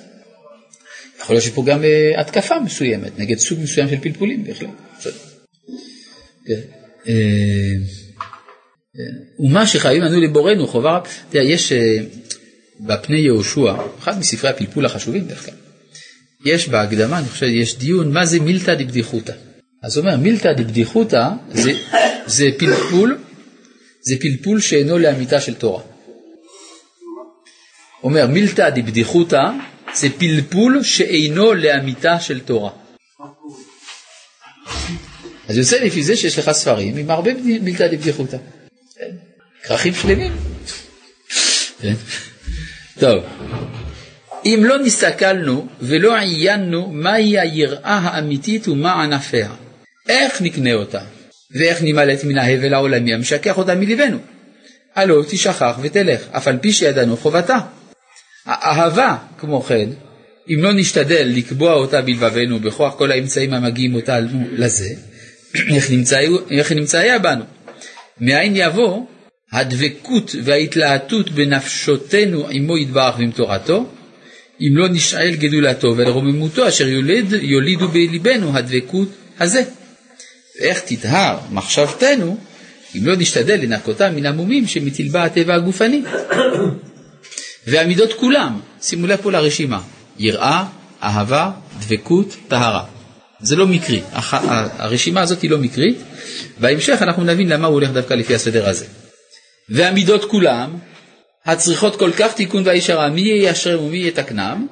יכול 1.21 1.37
להיות 1.37 1.45
שפה 1.45 1.65
גם 1.67 1.83
uh, 1.83 2.21
התקפה 2.21 2.61
מסוימת 2.61 3.19
נגד 3.19 3.39
סוג 3.39 3.61
מסוים 3.61 3.89
של 3.89 4.01
פלפולים 4.01 4.45
בהחלט. 4.45 4.71
כן. 6.47 6.61
Uh, 7.05 7.09
ומה 9.41 9.67
שחייבים 9.67 10.03
לנו 10.03 10.21
לבורנו 10.21 10.67
חובה, 10.67 11.01
תראה, 11.31 11.45
יש 11.45 11.73
uh, 11.73 11.77
בפני 12.81 13.21
יהושע, 13.21 13.75
אחד 13.99 14.19
מספרי 14.19 14.51
הפלפול 14.51 14.87
החשובים 14.87 15.29
כלל, 15.45 15.55
יש 16.45 16.69
בהקדמה, 16.69 17.19
אני 17.19 17.29
חושב, 17.29 17.47
יש 17.47 17.79
דיון 17.79 18.13
מה 18.13 18.27
זה 18.27 18.41
מילתא 18.41 18.75
דבדיחותא. 18.75 19.33
אז 19.83 19.97
הוא 19.97 20.05
אומר, 20.05 20.17
מילתא 20.17 20.53
דבדיחותא 20.53 21.29
זה, 21.53 21.73
זה 22.27 22.49
פלפול, 22.59 23.19
זה 24.01 24.17
פלפול 24.21 24.61
שאינו 24.61 24.99
לאמיתה 24.99 25.41
של 25.41 25.55
תורה. 25.55 25.83
אומר, 28.03 28.27
מילתא 28.27 28.71
דבדיחותא 28.71 29.43
זה 29.97 30.09
פלפול 30.19 30.83
שאינו 30.83 31.55
לאמיתה 31.55 32.21
של 32.21 32.41
תורה. 32.41 32.71
אז 35.49 35.57
יוצא 35.57 35.77
לפי 35.77 36.03
זה 36.03 36.17
שיש 36.17 36.39
לך 36.39 36.51
ספרים 36.51 36.97
עם 36.97 37.11
הרבה 37.11 37.31
מילתא 37.35 37.87
דבדיחותא. 37.87 38.37
כרכים 39.63 39.95
שלמים. 39.95 40.33
כן. 41.81 41.95
טוב, 42.99 43.25
אם 44.45 44.61
לא 44.65 44.79
נסתכלנו 44.79 45.67
ולא 45.81 46.17
עיינו 46.17 46.89
מהי 46.93 47.39
היראה 47.39 47.99
האמיתית 47.99 48.69
ומה 48.69 49.03
ענפיה, 49.03 49.51
איך 50.09 50.43
נקנה 50.43 50.75
אותה, 50.75 51.01
ואיך 51.51 51.79
נמלט 51.83 52.25
מן 52.25 52.39
ההבל 52.39 52.75
העולמי 52.75 53.15
המשכח 53.15 53.59
אותה 53.59 53.75
מלבנו. 53.75 54.19
הלא 54.95 55.23
תשכח 55.29 55.79
ותלך, 55.83 56.21
אף 56.31 56.49
על 56.49 56.59
פי 56.59 56.73
שידענו 56.73 57.17
חובתה. 57.17 57.59
האהבה, 58.47 59.17
כמו 59.39 59.63
כן, 59.63 59.89
אם 60.49 60.63
לא 60.63 60.73
נשתדל 60.73 61.33
לקבוע 61.35 61.73
אותה 61.73 62.03
בלבבנו 62.03 62.59
בכוח 62.59 62.95
כל 62.95 63.13
האמצעים 63.13 63.55
המגיעים 63.55 63.95
אותנו 63.95 64.45
לזה, 64.53 64.89
איך, 65.75 65.91
נמצא, 65.91 66.19
איך 66.51 66.73
נמצאיה 66.73 67.19
בנו? 67.19 67.45
מאין 68.21 68.53
יבוא 68.57 69.07
הדבקות 69.53 70.35
וההתלהטות 70.45 71.31
בנפשותנו 71.31 72.47
עמו 72.51 72.79
יתברך 72.79 73.19
ועם 73.19 73.31
תורתו, 73.31 73.87
אם 74.61 74.77
לא 74.77 74.89
נשאל 74.89 75.35
גדולתו 75.35 75.97
ולרוממותו 75.97 76.69
אשר 76.69 76.89
יוליד, 76.89 77.33
יולידו 77.33 77.89
בלבנו 77.89 78.57
הדבקות 78.57 79.09
הזה. 79.41 79.63
ואיך 80.61 80.81
תטהר 80.87 81.39
מחשבתנו 81.51 82.39
אם 82.97 83.07
לא 83.07 83.17
נשתדל 83.17 83.61
לנקותה 83.63 84.11
מן 84.11 84.27
המומים 84.27 84.67
שמטיל 84.67 85.17
הטבע 85.17 85.55
הגופני. 85.55 86.03
והמידות 87.67 88.13
כולם, 88.13 88.61
שימו 88.83 89.07
לב 89.07 89.19
פה 89.23 89.33
לרשימה, 89.33 89.81
יראה, 90.19 90.65
אהבה, 91.03 91.51
דבקות, 91.81 92.37
טהרה. 92.49 92.85
זה 93.41 93.57
לא 93.57 93.67
מקרי, 93.67 94.01
הרשימה 94.13 95.21
הזאת 95.21 95.43
היא 95.43 95.51
לא 95.51 95.59
מקרית, 95.59 95.97
בהמשך 96.61 96.99
אנחנו 97.03 97.25
נבין 97.25 97.49
למה 97.49 97.67
הוא 97.67 97.75
הולך 97.75 97.91
דווקא 97.91 98.15
לפי 98.15 98.35
הסדר 98.35 98.69
הזה. 98.69 98.87
והמידות 99.69 100.25
כולם, 100.25 100.71
הצריכות 101.47 101.97
כל 101.97 102.11
כך 102.13 102.33
תיקון 102.35 102.63
וישרה, 102.67 103.09
מי 103.09 103.21
יישרם 103.21 103.85
ומי 103.85 104.09
יתקנם, 104.09 104.67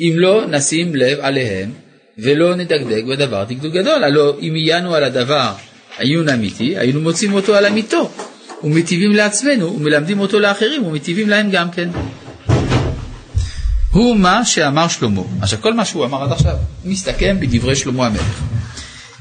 אם 0.00 0.12
לא 0.16 0.46
נשים 0.46 0.94
לב 0.94 1.18
עליהם 1.20 1.70
ולא 2.18 2.54
נדקדק 2.54 3.04
בדבר 3.04 3.44
דקדוק 3.44 3.72
גדול. 3.72 4.04
הלא 4.04 4.36
אם 4.40 4.54
עיינו 4.54 4.94
על 4.94 5.04
הדבר 5.04 5.52
עיון 5.98 6.28
אמיתי, 6.28 6.78
היינו 6.78 7.00
מוצאים 7.00 7.32
אותו 7.32 7.54
על 7.54 7.66
אמיתו, 7.66 8.10
ומטיבים 8.64 9.12
לעצמנו, 9.12 9.76
ומלמדים 9.76 10.20
אותו 10.20 10.40
לאחרים, 10.40 10.86
ומטיבים 10.86 11.28
להם 11.28 11.50
גם 11.50 11.70
כן. 11.70 11.88
הוא 13.94 14.16
מה 14.16 14.44
שאמר 14.44 14.88
שלמה. 14.88 15.22
עכשיו 15.42 15.58
כל 15.62 15.74
מה 15.74 15.84
שהוא 15.84 16.04
אמר 16.04 16.22
עד 16.22 16.32
עכשיו 16.32 16.56
מסתכם 16.84 17.36
בדברי 17.40 17.76
שלמה 17.76 18.06
המלך. 18.06 18.40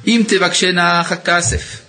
אם 0.07 0.24
תבקשנה 0.28 1.03
כסף 1.26 1.82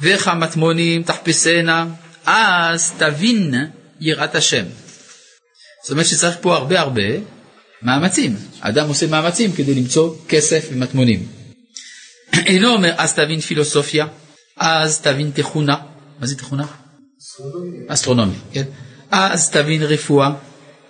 וכמטמונים 0.00 1.02
תחפשנה, 1.02 1.86
אז 2.26 2.92
תבין 2.98 3.54
יראת 4.00 4.34
השם. 4.34 4.64
זאת 5.82 5.90
אומרת 5.90 6.06
שצריך 6.06 6.36
פה 6.40 6.56
הרבה 6.56 6.80
הרבה 6.80 7.02
מאמצים. 7.82 8.36
האדם 8.60 8.88
עושה 8.88 9.06
מאמצים 9.06 9.52
כדי 9.52 9.74
למצוא 9.74 10.14
כסף 10.28 10.68
ומטמונים. 10.72 11.26
אינו 12.46 12.68
אומר 12.68 12.94
אז 12.96 13.14
תבין 13.14 13.40
פילוסופיה, 13.40 14.06
אז 14.56 15.00
תבין 15.00 15.30
תכונה. 15.34 15.76
מה 16.20 16.26
זה 16.26 16.36
תכונה? 16.36 16.66
אסטרונומיה. 17.88 18.38
כן. 18.52 18.64
אז 19.10 19.50
תבין 19.50 19.82
רפואה, 19.82 20.30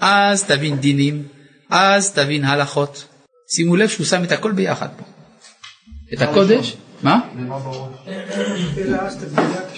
אז 0.04 0.44
תבין 0.44 0.76
דינים, 0.76 1.22
אז 1.70 2.12
תבין 2.12 2.44
הלכות. 2.44 3.04
שימו 3.54 3.76
לב 3.76 3.88
שהוא 3.88 4.06
שם 4.06 4.24
את 4.24 4.32
הכל 4.32 4.52
ביחד 4.52 4.88
פה. 4.96 5.04
את 6.12 6.22
הקודש, 6.22 6.76
מה? 7.02 7.20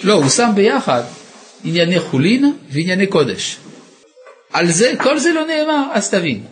לא, 0.05 0.15
הוא 0.15 0.29
שם 0.29 0.51
ביחד 0.55 1.03
ענייני 1.65 2.01
חולין 2.01 2.57
וענייני 2.71 3.07
קודש. 3.07 3.57
על 4.53 4.71
זה, 4.71 4.93
כל 4.99 5.19
זה 5.19 5.33
לא 5.33 5.47
נאמר, 5.47 5.87
אז 5.93 6.11
תבין. 6.11 6.45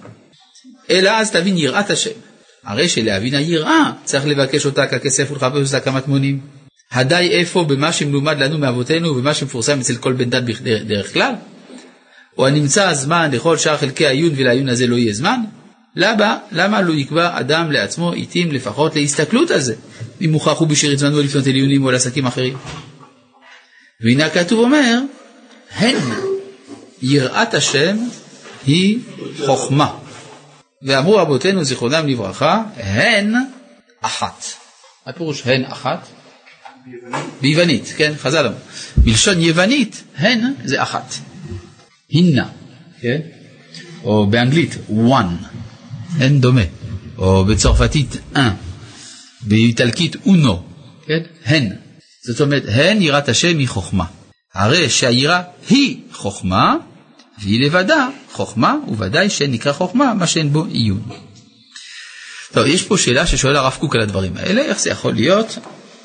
אלא 0.91 1.11
אז 1.11 1.31
תבין 1.31 1.57
יראת 1.57 1.91
השם. 1.91 2.11
הרי 2.65 2.89
שלהבין 2.89 3.35
היראה 3.35 3.93
צריך 4.05 4.27
לבקש 4.27 4.67
אותה 4.67 4.87
ככסף 4.87 5.31
ולחפש 5.31 5.75
אותה 5.75 5.81
כמה 5.81 6.01
תמונים. 6.01 6.41
הדי 6.93 7.29
איפה 7.33 7.65
במה 7.65 7.93
שמלומד 7.93 8.39
לנו 8.39 8.59
מאבותינו 8.59 9.09
ובמה 9.09 9.35
שמפורסם 9.35 9.81
אצל 9.81 9.97
כל 9.97 10.13
בן 10.13 10.31
דת 10.31 10.43
בדרך 10.43 11.13
כלל? 11.13 11.35
או 12.39 12.47
הנמצא 12.47 12.89
הזמן 12.89 13.31
לכל 13.31 13.59
שאר 13.59 13.77
חלקי 13.77 14.07
העיון 14.07 14.33
ולעיון 14.37 14.69
הזה 14.69 14.87
לא 14.87 14.97
יהיה 14.97 15.13
זמן? 15.13 15.41
למה, 15.97 16.39
למה 16.53 16.81
לא 16.81 16.93
יקבע 16.93 17.41
אדם 17.41 17.73
לעצמו 17.73 18.13
עיתים 18.13 18.53
לפחות 18.53 18.97
להסתכלות 18.97 19.51
על 19.51 19.61
זה, 19.61 19.75
אם 20.25 20.33
מוכרח 20.33 20.59
הוא 20.59 20.69
בשארית 20.69 20.99
זמנו 20.99 21.21
לפנות 21.21 21.47
אל 21.47 21.55
עיונים 21.55 21.85
או 21.85 21.91
לעסקים 21.91 22.27
אחרים? 22.27 22.57
והנה 24.01 24.27
הכתוב 24.27 24.59
אומר, 24.61 24.99
הן 25.71 25.97
יראת 27.03 27.55
השם 27.55 27.97
היא 28.67 28.99
חוכמה. 29.47 29.95
ואמרו 30.83 31.17
רבותינו 31.17 31.65
זיכרונם 31.65 32.09
לברכה, 32.09 32.63
הן 32.77 33.35
אחת. 34.01 34.45
מה 35.07 35.13
פירוש 35.13 35.43
הן 35.47 35.65
אחת? 35.65 36.09
ביוונית, 37.41 37.95
כן, 37.97 38.13
חז"ל 38.19 38.47
אמרו. 38.47 38.59
בלשון 38.97 39.41
יוונית, 39.41 40.03
הן 40.17 40.41
זה 40.65 40.83
אחת. 40.83 41.15
הינה, 42.13 42.49
כן? 43.01 43.21
או 44.05 44.27
באנגלית, 44.27 44.77
one, 44.89 45.45
הן 46.19 46.41
דומה. 46.41 46.63
או 47.19 47.45
בצרפתית, 47.45 48.17
un. 48.35 48.39
באיטלקית, 49.41 50.17
uno, 50.17 50.53
כן? 51.07 51.21
הן. 51.45 51.69
זאת 52.27 52.41
אומרת, 52.41 52.63
הן 52.69 53.03
יראת 53.03 53.29
השם 53.29 53.59
היא 53.59 53.69
חוכמה. 53.69 54.05
הרי 54.55 54.91
שהיראה 54.91 55.43
היא 55.69 55.97
חוכמה, 56.13 56.77
והיא 57.43 57.67
לבדה 57.67 58.09
חוכמה, 58.33 58.77
וודאי 58.89 59.31
שנקרא 59.31 59.73
חוכמה 59.73 60.15
מה 60.15 60.27
שאין 60.27 60.53
בו 60.53 60.65
עיון. 60.65 61.03
טוב, 62.53 62.67
יש 62.67 62.83
פה 62.83 62.99
שאלה 62.99 63.27
ששואל 63.27 63.57
הרב 63.57 63.77
קוק 63.81 63.95
על 63.95 64.01
הדברים 64.01 64.37
האלה, 64.37 64.63
איך 64.63 64.81
זה 64.81 64.91
יכול 64.91 65.15
להיות 65.15 65.59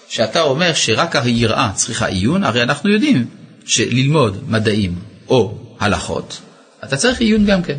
שאתה 0.10 0.42
אומר 0.42 0.74
שרק 0.74 1.16
היראה 1.16 1.72
צריכה 1.76 2.06
עיון, 2.06 2.44
הרי 2.44 2.64
אנחנו 2.64 2.90
יודעים 2.90 3.26
שללמוד 3.66 4.50
מדעים 4.50 4.96
או 5.28 5.67
הלכות, 5.80 6.42
אתה 6.84 6.98
צריך 6.98 7.20
עיון 7.20 7.46
גם 7.46 7.64
כן. 7.64 7.78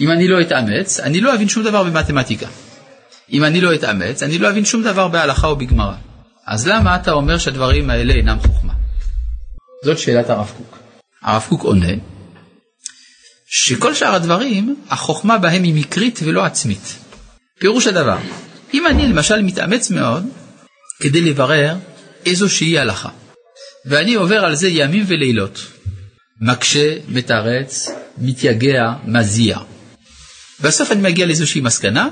אם 0.00 0.10
אני 0.10 0.28
לא 0.28 0.40
אתאמץ, 0.40 1.00
אני 1.00 1.20
לא 1.20 1.34
אבין 1.34 1.48
שום 1.48 1.64
דבר 1.64 1.84
במתמטיקה. 1.84 2.46
אם 3.32 3.44
אני 3.44 3.60
לא 3.60 3.74
אתאמץ, 3.74 4.22
אני 4.22 4.38
לא 4.38 4.50
אבין 4.50 4.64
שום 4.64 4.82
דבר 4.82 5.08
בהלכה 5.08 5.46
או 5.46 5.56
בגמרא. 5.56 5.94
אז 6.46 6.68
למה 6.68 6.96
אתה 6.96 7.12
אומר 7.12 7.38
שהדברים 7.38 7.90
האלה 7.90 8.14
אינם 8.14 8.40
חוכמה? 8.40 8.72
זאת 9.84 9.98
שאלת 9.98 10.30
הרב 10.30 10.52
קוק. 10.56 10.78
הרב 11.22 11.46
קוק 11.48 11.62
עונה 11.62 11.92
שכל 13.54 13.94
שאר 13.94 14.14
הדברים, 14.14 14.76
החוכמה 14.90 15.38
בהם 15.38 15.62
היא 15.62 15.74
מקרית 15.74 16.20
ולא 16.24 16.44
עצמית. 16.44 16.98
פירוש 17.58 17.86
הדבר, 17.86 18.18
אם 18.74 18.86
אני 18.86 19.08
למשל 19.08 19.42
מתאמץ 19.42 19.90
מאוד 19.90 20.26
כדי 21.02 21.20
לברר 21.20 21.76
איזושהי 22.26 22.78
הלכה, 22.78 23.08
ואני 23.86 24.14
עובר 24.14 24.44
על 24.44 24.54
זה 24.54 24.68
ימים 24.68 25.04
ולילות, 25.08 25.66
מקשה, 26.44 26.94
מתרץ, 27.08 27.88
מתייגע, 28.18 28.92
מזיע. 29.04 29.58
בסוף 30.60 30.92
אני 30.92 31.00
מגיע 31.02 31.26
לאיזושהי 31.26 31.60
מסקנה, 31.60 32.08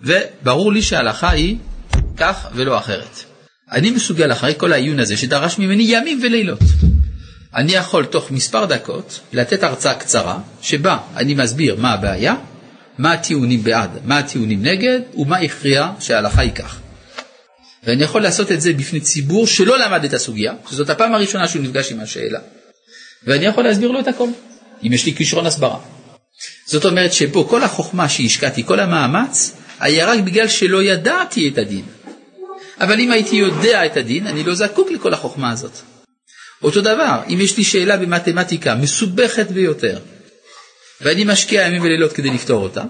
וברור 0.00 0.72
לי 0.72 0.82
שההלכה 0.82 1.30
היא 1.30 1.56
כך 2.16 2.46
ולא 2.54 2.78
אחרת. 2.78 3.24
אני 3.72 3.90
מסוגל 3.90 4.32
אחרי 4.32 4.54
כל 4.56 4.72
העיון 4.72 5.00
הזה 5.00 5.16
שדרש 5.16 5.58
ממני 5.58 5.84
ימים 5.86 6.20
ולילות. 6.22 6.58
אני 7.54 7.72
יכול 7.72 8.04
תוך 8.04 8.30
מספר 8.30 8.64
דקות 8.64 9.20
לתת 9.32 9.62
הרצאה 9.62 9.94
קצרה, 9.94 10.38
שבה 10.62 10.98
אני 11.16 11.34
מסביר 11.34 11.76
מה 11.76 11.92
הבעיה, 11.92 12.34
מה 12.98 13.12
הטיעונים 13.12 13.62
בעד, 13.64 13.90
מה 14.04 14.18
הטיעונים 14.18 14.62
נגד, 14.62 15.00
ומה 15.14 15.38
הכריע 15.38 15.90
שההלכה 16.00 16.40
היא 16.40 16.52
כך. 16.52 16.78
ואני 17.84 18.02
יכול 18.02 18.22
לעשות 18.22 18.52
את 18.52 18.60
זה 18.60 18.72
בפני 18.72 19.00
ציבור 19.00 19.46
שלא 19.46 19.78
למד 19.78 20.04
את 20.04 20.12
הסוגיה, 20.12 20.52
שזאת 20.70 20.90
הפעם 20.90 21.14
הראשונה 21.14 21.48
שהוא 21.48 21.62
נפגש 21.62 21.92
עם 21.92 22.00
השאלה. 22.00 22.38
ואני 23.26 23.46
יכול 23.46 23.64
להסביר 23.64 23.90
לו 23.90 24.00
את 24.00 24.08
הכל, 24.08 24.28
אם 24.86 24.92
יש 24.92 25.06
לי 25.06 25.14
כישרון 25.14 25.46
הסברה. 25.46 25.78
זאת 26.66 26.84
אומרת 26.84 27.12
שפה 27.12 27.46
כל 27.50 27.62
החוכמה 27.62 28.08
שהשקעתי, 28.08 28.64
כל 28.66 28.80
המאמץ, 28.80 29.56
היה 29.80 30.06
רק 30.06 30.18
בגלל 30.20 30.48
שלא 30.48 30.82
ידעתי 30.82 31.48
את 31.48 31.58
הדין. 31.58 31.84
אבל 32.80 33.00
אם 33.00 33.10
הייתי 33.10 33.36
יודע 33.36 33.86
את 33.86 33.96
הדין, 33.96 34.26
אני 34.26 34.44
לא 34.44 34.54
זקוק 34.54 34.90
לכל 34.90 35.14
החוכמה 35.14 35.50
הזאת. 35.50 35.78
אותו 36.62 36.80
דבר, 36.80 37.20
אם 37.28 37.38
יש 37.40 37.56
לי 37.56 37.64
שאלה 37.64 37.96
במתמטיקה 37.96 38.74
מסובכת 38.74 39.46
ביותר, 39.50 39.98
ואני 41.00 41.24
משקיע 41.24 41.62
ימים 41.66 41.82
ולילות 41.82 42.12
כדי 42.12 42.30
לפתור 42.30 42.62
אותה, 42.62 42.82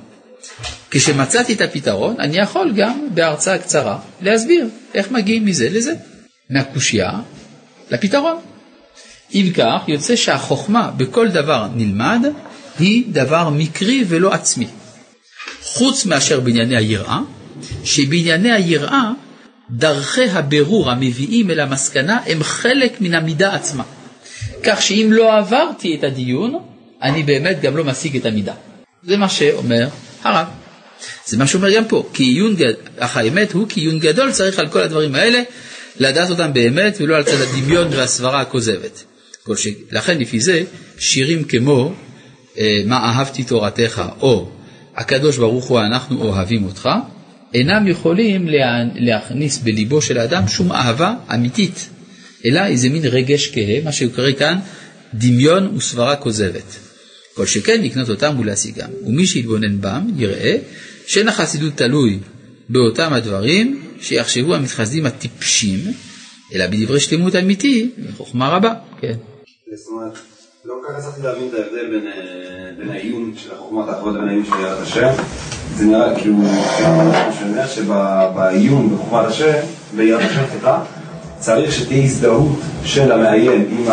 כשמצאתי 0.90 1.52
את 1.52 1.60
הפתרון, 1.60 2.16
אני 2.18 2.38
יכול 2.38 2.72
גם 2.76 3.08
בהרצאה 3.14 3.58
קצרה 3.58 3.98
להסביר 4.22 4.66
איך 4.94 5.10
מגיעים 5.10 5.44
מזה 5.46 5.68
לזה, 5.70 5.94
מהקושייה 6.50 7.10
לפתרון. 7.90 8.53
אם 9.34 9.50
כך, 9.54 9.80
יוצא 9.88 10.16
שהחוכמה 10.16 10.90
בכל 10.96 11.28
דבר 11.28 11.66
נלמד 11.74 12.20
היא 12.78 13.04
דבר 13.08 13.48
מקרי 13.48 14.04
ולא 14.08 14.32
עצמי. 14.32 14.66
חוץ 15.62 16.06
מאשר 16.06 16.40
בענייני 16.40 16.76
היראה, 16.76 17.20
שבענייני 17.84 18.52
היראה 18.52 19.10
דרכי 19.70 20.30
הבירור 20.30 20.90
המביאים 20.90 21.50
אל 21.50 21.60
המסקנה 21.60 22.18
הם 22.26 22.42
חלק 22.42 23.00
מן 23.00 23.14
המידה 23.14 23.54
עצמה. 23.54 23.84
כך 24.62 24.82
שאם 24.82 25.08
לא 25.12 25.36
עברתי 25.36 25.96
את 25.98 26.04
הדיון, 26.04 26.58
אני 27.02 27.22
באמת 27.22 27.60
גם 27.60 27.76
לא 27.76 27.84
משיג 27.84 28.16
את 28.16 28.26
המידה. 28.26 28.54
זה 29.02 29.16
מה 29.16 29.28
שאומר 29.28 29.88
הרב. 30.22 30.46
זה 31.26 31.36
מה 31.36 31.46
שאומר 31.46 31.76
גם 31.76 31.84
פה, 31.84 32.08
כי 32.12 32.22
עיון 32.24 32.54
גדול, 32.54 32.74
אך 32.98 33.16
האמת 33.16 33.52
הוא 33.52 33.66
כי 33.68 33.80
עיון 33.80 33.98
גדול 33.98 34.32
צריך 34.32 34.58
על 34.58 34.68
כל 34.68 34.80
הדברים 34.80 35.14
האלה 35.14 35.42
לדעת 35.96 36.30
אותם 36.30 36.52
באמת 36.52 36.96
ולא 37.00 37.16
על 37.16 37.22
צד 37.22 37.40
הדמיון 37.40 37.88
והסברה 37.90 38.40
הכוזבת. 38.40 39.04
לכן 39.90 40.18
לפי 40.18 40.40
זה 40.40 40.62
שירים 40.98 41.44
כמו 41.44 41.94
אה, 42.58 42.82
מה 42.86 42.96
אהבתי 42.96 43.44
תורתך 43.44 44.02
או 44.20 44.50
הקדוש 44.96 45.36
ברוך 45.36 45.64
הוא 45.64 45.80
אנחנו 45.80 46.22
אוהבים 46.22 46.64
אותך, 46.64 46.88
אינם 47.54 47.88
יכולים 47.88 48.48
לה, 48.48 48.84
להכניס 48.94 49.58
בליבו 49.58 50.02
של 50.02 50.18
האדם 50.18 50.48
שום 50.48 50.72
אהבה 50.72 51.14
אמיתית, 51.34 51.88
אלא 52.46 52.66
איזה 52.66 52.88
מין 52.88 53.02
רגש 53.04 53.50
כהה, 53.54 53.80
מה 53.84 53.92
שקורא 53.92 54.32
כאן 54.38 54.58
דמיון 55.14 55.76
וסברה 55.76 56.16
כוזבת. 56.16 56.78
כל 57.34 57.46
שכן 57.46 57.82
לקנות 57.82 58.10
אותם 58.10 58.36
ולהשיגם. 58.40 58.88
ומי 59.06 59.26
שיתבונן 59.26 59.80
בם 59.80 60.10
יראה 60.16 60.56
שאין 61.06 61.28
החסידות 61.28 61.76
תלוי 61.76 62.18
באותם 62.68 63.12
הדברים 63.12 63.82
שיחשבו 64.00 64.54
המתחסדים 64.54 65.06
הטיפשים, 65.06 65.92
אלא 66.54 66.66
בדברי 66.66 67.00
שלמות 67.00 67.36
אמיתי 67.36 67.90
וחוכמה 68.08 68.48
רבה. 68.48 68.74
כן. 69.00 69.14
זאת 69.72 69.88
אומרת, 69.88 70.12
לא 70.64 70.74
כל 70.80 70.92
כך 70.92 70.98
הצלחתי 70.98 71.22
להבין 71.22 71.48
את 71.48 71.54
ההבדל 71.54 71.90
בין, 71.90 72.06
אה, 72.88 72.94
העיון 72.94 73.32
של 73.36 73.52
החוכמת 73.54 73.88
האחרות 73.88 74.14
לבין 74.14 74.28
העיון 74.28 74.44
של 74.44 74.60
יראת 74.60 74.82
השם. 74.82 75.08
זה 75.74 75.84
נראה 75.84 76.20
כאילו, 76.20 76.36
אני 76.36 77.34
שומע 77.40 77.66
שבעיון 77.66 78.94
בחוכמת 78.94 79.26
השם, 79.26 79.58
ביראת 79.96 80.22
השם, 80.30 80.42
סליחה, 80.50 80.84
צריך 81.38 81.72
שתהיה 81.72 82.04
הזדהות 82.04 82.58
של 82.84 83.12
המעיין. 83.12 83.86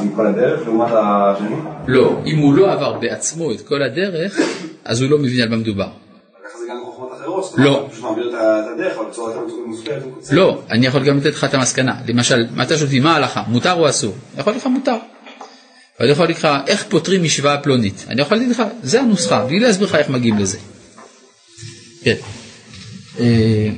עם 0.00 0.10
כל 0.16 0.26
הדרך 0.26 0.60
לעומת 0.66 0.90
השני? 0.92 1.56
לא, 1.86 2.20
אם 2.26 2.38
הוא 2.38 2.54
לא 2.54 2.72
עבר 2.72 2.98
בעצמו 2.98 3.52
את 3.52 3.60
כל 3.60 3.82
הדרך, 3.82 4.38
אז 4.84 5.02
הוא 5.02 5.10
לא 5.10 5.18
מבין 5.18 5.40
על 5.40 5.48
מה 5.48 5.56
מדובר. 5.56 6.03
זאת 7.50 7.58
לא. 7.58 7.88
פשוט 7.90 8.02
מעביר 8.02 8.28
את 8.28 8.34
הדרך, 8.74 8.98
אבל 8.98 9.06
בצורה 9.10 9.34
יותר 9.34 9.54
מושכלת 9.66 10.04
ומקוצרת. 10.04 10.32
לא, 10.36 10.62
אני 10.70 10.86
יכול 10.86 11.04
גם 11.04 11.16
לתת 11.16 11.26
לך 11.26 11.44
את 11.44 11.54
המסקנה. 11.54 11.94
למשל, 12.08 12.46
מה 12.54 12.62
אתה 12.62 12.76
שואל 12.76 12.86
אותי, 12.86 13.00
מה 13.00 13.12
ההלכה, 13.12 13.42
מותר 13.48 13.72
או 13.72 13.88
אסור? 13.88 14.14
אני 14.32 14.40
יכול 14.40 14.52
לך 14.52 14.66
מותר. 14.66 14.96
ואני 16.00 16.12
יכול 16.12 16.24
להגיד 16.24 16.36
לך, 16.36 16.48
איך 16.66 16.84
פותרים 16.88 17.22
משוואה 17.22 17.58
פלונית? 17.58 18.04
אני 18.08 18.20
יכול 18.22 18.36
להגיד 18.36 18.50
לך, 18.50 18.62
זה 18.82 19.00
הנוסחה, 19.00 19.44
בלי 19.44 19.60
להסביר 19.60 19.88
לך 19.88 19.94
איך 19.94 20.08
מגיעים 20.08 20.38
לזה. 20.38 20.58
כן. 22.02 22.14
אה, 23.20 23.68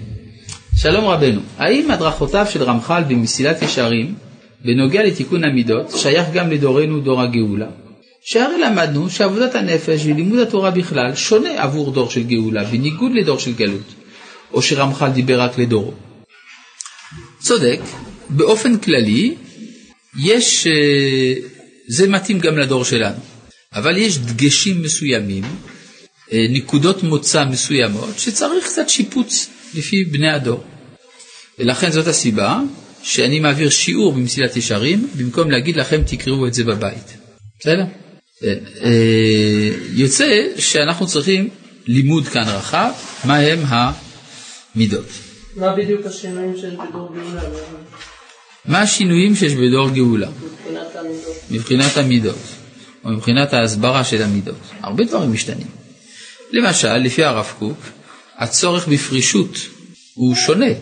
שלום 0.77 1.05
רבנו, 1.05 1.41
האם 1.59 1.91
הדרכותיו 1.91 2.47
של 2.51 2.63
רמח"ל 2.63 3.03
במסילת 3.09 3.63
ישרים 3.63 4.15
בנוגע 4.65 5.05
לתיקון 5.05 5.45
המידות 5.45 5.91
שייך 5.97 6.27
גם 6.33 6.51
לדורנו 6.51 7.01
דור 7.01 7.23
הגאולה? 7.23 7.67
שהרי 8.29 8.59
למדנו 8.59 9.11
שעבודת 9.11 9.55
הנפש 9.55 10.01
ולימוד 10.05 10.39
התורה 10.39 10.71
בכלל 10.71 11.15
שונה 11.15 11.63
עבור 11.63 11.93
דור 11.93 12.11
של 12.11 12.23
גאולה, 12.23 12.65
בניגוד 12.65 13.13
לדור 13.15 13.39
של 13.39 13.53
גלות, 13.53 13.95
או 14.53 14.63
שרמח"ל 14.63 15.09
דיבר 15.09 15.41
רק 15.41 15.59
לדורו. 15.59 15.93
צודק, 17.39 17.81
באופן 18.29 18.79
כללי, 18.79 19.35
יש, 20.25 20.67
אה, 20.67 21.35
זה 21.89 22.09
מתאים 22.09 22.39
גם 22.39 22.59
לדור 22.59 22.85
שלנו, 22.85 23.21
אבל 23.73 23.97
יש 23.97 24.19
דגשים 24.19 24.83
מסוימים, 24.83 25.45
אה, 26.33 26.47
נקודות 26.51 27.03
מוצא 27.03 27.45
מסוימות, 27.45 28.19
שצריך 28.19 28.65
קצת 28.65 28.89
שיפוץ 28.89 29.49
לפי 29.75 30.05
בני 30.05 30.31
הדור. 30.31 30.65
ולכן 31.59 31.91
זאת 31.91 32.07
הסיבה 32.07 32.61
שאני 33.03 33.41
מעביר 33.41 33.71
שיעור 33.71 34.13
במסילת 34.13 34.57
ישרים, 34.57 35.09
במקום 35.17 35.51
להגיד 35.51 35.77
לכם 35.77 36.03
תקראו 36.07 36.47
את 36.47 36.55
זה 36.55 36.65
בבית. 36.65 37.17
בסדר? 37.61 38.06
אה, 38.45 39.71
יוצא 39.93 40.47
שאנחנו 40.59 41.07
צריכים 41.07 41.49
לימוד 41.87 42.29
כאן 42.29 42.45
רחב, 42.49 42.91
מה 43.25 43.37
הם 43.37 43.59
המידות. 43.69 45.07
מה 45.57 45.77
בדיוק 45.77 46.07
השינויים 46.07 46.57
שיש 46.57 46.75
בדור 46.75 47.15
גאולה? 47.15 47.43
מה 48.65 48.81
השינויים 48.81 49.35
שיש 49.35 49.53
בדור 49.53 49.91
גאולה? 49.91 50.29
מבחינת 50.31 50.97
המידות. 50.97 51.37
מבחינת 51.51 51.97
המידות, 51.97 52.39
או 53.05 53.11
מבחינת 53.11 53.53
ההסברה 53.53 54.05
של 54.05 54.23
המידות. 54.23 54.61
הרבה 54.81 55.05
דברים 55.05 55.33
משתנים. 55.33 55.67
למשל, 56.53 56.97
לפי 56.97 57.25
הרב 57.25 57.53
קוק, 57.59 57.79
הצורך 58.37 58.89
בפרישות 58.89 59.59
הוא 60.15 60.35
שונה 60.35 60.73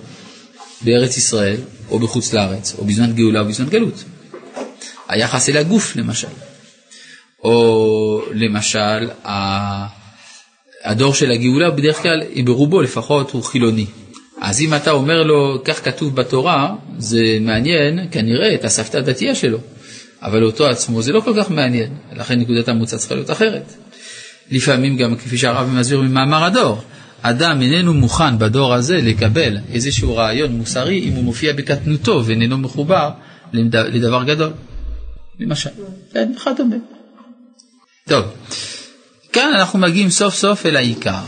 בארץ 0.80 1.16
ישראל 1.16 1.56
או 1.90 1.98
בחוץ 1.98 2.32
לארץ, 2.32 2.74
או 2.78 2.84
בזמן 2.84 3.12
גאולה 3.12 3.40
או 3.40 3.44
בזמן 3.44 3.68
גלות. 3.68 4.04
היחס 5.08 5.48
אל 5.48 5.56
הגוף 5.56 5.96
למשל, 5.96 6.28
או 7.44 8.22
למשל 8.34 9.08
הדור 10.84 11.14
של 11.14 11.30
הגאולה 11.30 11.70
בדרך 11.70 12.02
כלל, 12.02 12.22
ברובו 12.44 12.82
לפחות, 12.82 13.30
הוא 13.30 13.42
חילוני. 13.42 13.86
אז 14.40 14.60
אם 14.60 14.74
אתה 14.74 14.90
אומר 14.90 15.22
לו, 15.22 15.62
כך 15.64 15.84
כתוב 15.84 16.16
בתורה, 16.16 16.74
זה 16.98 17.38
מעניין 17.40 17.98
כנראה 18.10 18.54
את 18.54 18.64
הסבתא 18.64 18.96
הדתייה 18.96 19.34
שלו, 19.34 19.58
אבל 20.22 20.44
אותו 20.44 20.66
עצמו 20.66 21.02
זה 21.02 21.12
לא 21.12 21.20
כל 21.20 21.32
כך 21.36 21.50
מעניין, 21.50 21.90
לכן 22.12 22.40
נקודת 22.40 22.68
המוצא 22.68 22.96
צריכה 22.96 23.14
להיות 23.14 23.30
אחרת. 23.30 23.72
לפעמים 24.50 24.96
גם 24.96 25.16
כפי 25.16 25.38
שהרב 25.38 25.68
מסביר 25.68 26.00
ממאמר 26.00 26.44
הדור, 26.44 26.82
אדם 27.22 27.62
איננו 27.62 27.94
מוכן 27.94 28.38
בדור 28.38 28.74
הזה 28.74 28.96
לקבל 28.96 29.58
איזשהו 29.72 30.16
רעיון 30.16 30.52
מוסרי 30.52 31.00
אם 31.08 31.12
הוא 31.12 31.24
מופיע 31.24 31.52
בקטנותו 31.52 32.22
ואיננו 32.24 32.58
מחובר 32.58 33.10
לדבר 33.52 34.24
גדול. 34.24 34.50
למשל, 35.40 35.70
כן, 36.12 36.32
וכדומה. 36.36 36.76
טוב, 38.08 38.24
כאן 39.32 39.52
אנחנו 39.54 39.78
מגיעים 39.78 40.10
סוף 40.10 40.34
סוף 40.34 40.66
אל 40.66 40.76
העיקר. 40.76 41.22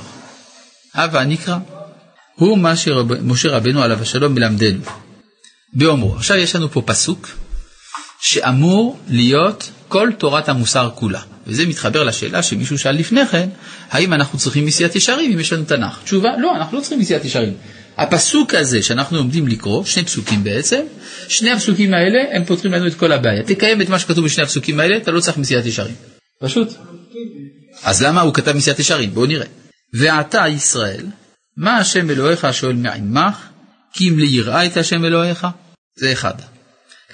הווה 0.94 1.24
נקרא, 1.24 1.56
הוא 2.34 2.58
מה 2.58 2.76
שמשה 2.76 3.48
רבנו 3.48 3.82
עליו 3.82 4.02
השלום 4.02 4.34
מלמדנו. 4.34 4.80
באומרו, 5.72 6.16
עכשיו 6.16 6.36
יש 6.36 6.56
לנו 6.56 6.70
פה 6.70 6.82
פסוק 6.86 7.28
שאמור 8.20 8.98
להיות 9.08 9.70
כל 9.88 10.10
תורת 10.18 10.48
המוסר 10.48 10.90
כולה. 10.94 11.20
וזה 11.46 11.66
מתחבר 11.66 12.04
לשאלה 12.04 12.42
שמישהו 12.42 12.78
שאל 12.78 12.94
לפני 12.94 13.26
כן, 13.26 13.48
האם 13.90 14.12
אנחנו 14.12 14.38
צריכים 14.38 14.66
מסיעת 14.66 14.96
ישרים 14.96 15.32
אם 15.32 15.40
יש 15.40 15.52
לנו 15.52 15.64
תנ"ך? 15.64 16.00
תשובה, 16.04 16.28
לא, 16.38 16.56
אנחנו 16.56 16.76
לא 16.76 16.82
צריכים 16.82 16.98
מסיעת 16.98 17.24
ישרים. 17.24 17.54
הפסוק 17.96 18.54
הזה 18.54 18.82
שאנחנו 18.82 19.18
עומדים 19.18 19.48
לקרוא, 19.48 19.84
שני 19.84 20.04
פסוקים 20.04 20.44
בעצם, 20.44 20.80
שני 21.28 21.50
הפסוקים 21.50 21.94
האלה 21.94 22.36
הם 22.36 22.44
פותרים 22.44 22.72
לנו 22.72 22.86
את 22.86 22.94
כל 22.94 23.12
הבעיה. 23.12 23.42
תקיים 23.42 23.82
את 23.82 23.88
מה 23.88 23.98
שכתוב 23.98 24.24
בשני 24.24 24.44
הפסוקים 24.44 24.80
האלה, 24.80 24.96
אתה 24.96 25.10
לא 25.10 25.20
צריך 25.20 25.38
מסיעת 25.38 25.66
ישרים. 25.66 26.15
פשוט. 26.40 26.68
אז 27.82 28.02
למה 28.02 28.20
הוא 28.20 28.34
כתב 28.34 28.52
מסיעת 28.52 28.78
ישרים? 28.78 29.14
בואו 29.14 29.26
נראה. 29.26 29.46
ועתה 29.92 30.48
ישראל, 30.48 31.06
מה 31.56 31.76
השם 31.76 32.10
אלוהיך 32.10 32.46
שואל 32.52 32.76
מעמך, 32.76 33.36
כי 33.92 34.08
אם 34.08 34.18
ליראה 34.18 34.66
את 34.66 34.76
השם 34.76 35.04
אלוהיך? 35.04 35.46
זה 35.96 36.12
אחד. 36.12 36.34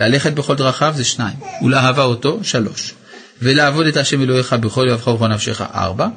ללכת 0.00 0.32
בכל 0.32 0.54
דרכיו 0.54 0.92
זה 0.96 1.04
שניים, 1.04 1.36
ולאהבה 1.62 2.02
אותו 2.02 2.44
שלוש, 2.44 2.94
ולעבוד 3.42 3.86
את 3.86 3.96
השם 3.96 4.22
אלוהיך 4.22 4.52
בכל 4.52 4.86
יבך 4.90 5.06
ובכל 5.06 5.28
נפשך 5.28 5.60
ארבע, 5.60 6.08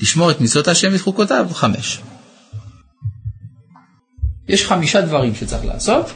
לשמור 0.00 0.30
את 0.30 0.40
מצוות 0.40 0.68
השם 0.68 0.92
ואת 0.92 1.00
חוקותיו 1.00 1.46
חמש. 1.52 2.00
יש 4.48 4.66
חמישה 4.66 5.00
דברים 5.00 5.34
שצריך 5.34 5.64
לעשות, 5.64 6.10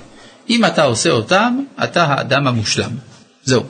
אם 0.51 0.65
אתה 0.65 0.83
עושה 0.83 1.11
אותם, 1.11 1.65
אתה 1.85 2.05
האדם 2.05 2.47
המושלם. 2.47 2.91
זהו. 3.45 3.63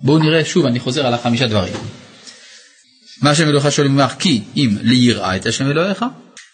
בואו 0.00 0.18
נראה 0.18 0.44
שוב, 0.44 0.66
אני 0.66 0.80
חוזר 0.80 1.06
על 1.06 1.14
החמישה 1.14 1.46
דברים. 1.46 1.74
מה 3.22 3.30
השם 3.30 3.48
אלוהיך 3.48 3.72
שואל 3.72 3.88
ממך, 3.88 4.14
כי 4.18 4.42
אם 4.56 4.76
ליראה 4.82 5.36
את 5.36 5.46
השם 5.46 5.70
אלוהיך, 5.70 6.04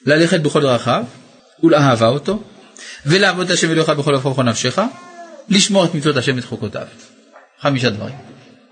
ללכת 0.07 0.41
בכל 0.41 0.63
דרכיו, 0.63 1.05
ולאהבה 1.63 2.09
אותו, 2.09 2.43
ולעבוד 3.07 3.47
את 3.47 3.55
השם 3.55 3.71
אלוהיך 3.71 3.89
בכל 3.91 4.15
ובכל 4.15 4.43
נפשך, 4.43 4.79
לשמור 5.49 5.85
את 5.85 5.95
מצוות 5.95 6.17
השם 6.17 6.37
ואת 6.37 6.45
חוקותיו. 6.45 6.87
חמישה 7.61 7.91
דברים. 7.91 8.15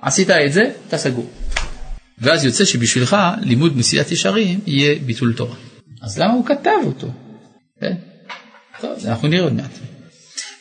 עשית 0.03 0.31
את 0.31 0.53
זה, 0.53 0.71
אתה 0.89 0.99
סגור. 0.99 1.31
ואז 2.19 2.45
יוצא 2.45 2.65
שבשבילך 2.65 3.17
לימוד 3.41 3.77
מסילת 3.77 4.11
ישרים 4.11 4.61
יהיה 4.67 4.99
ביטול 5.07 5.35
תורה. 5.37 5.57
אז 6.03 6.19
למה 6.19 6.33
הוא 6.33 6.47
כתב 6.47 6.71
אותו? 6.85 7.09
כן? 7.81 7.95
טוב, 8.81 8.99
אנחנו 9.05 9.29
נראה 9.29 9.45
עוד 9.45 9.53
מעט. 9.53 9.71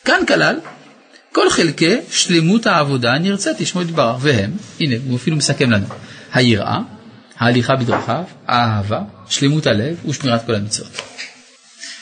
כאן 0.04 0.26
כלל 0.28 0.60
כל 1.32 1.50
חלקי 1.50 1.96
שלמות 2.10 2.66
העבודה 2.66 3.12
הנרצית 3.12 3.60
לשמו 3.60 3.82
יתברך, 3.82 4.16
והם, 4.20 4.50
הנה, 4.80 4.96
הוא 5.08 5.16
אפילו 5.16 5.36
מסכם 5.36 5.70
לנו, 5.70 5.86
היראה, 6.32 6.78
ההליכה 7.38 7.76
בדרכיו, 7.76 8.24
האהבה, 8.46 9.00
שלמות 9.28 9.66
הלב 9.66 9.96
ושמירת 10.08 10.46
כל 10.46 10.54
המצוות. 10.54 11.02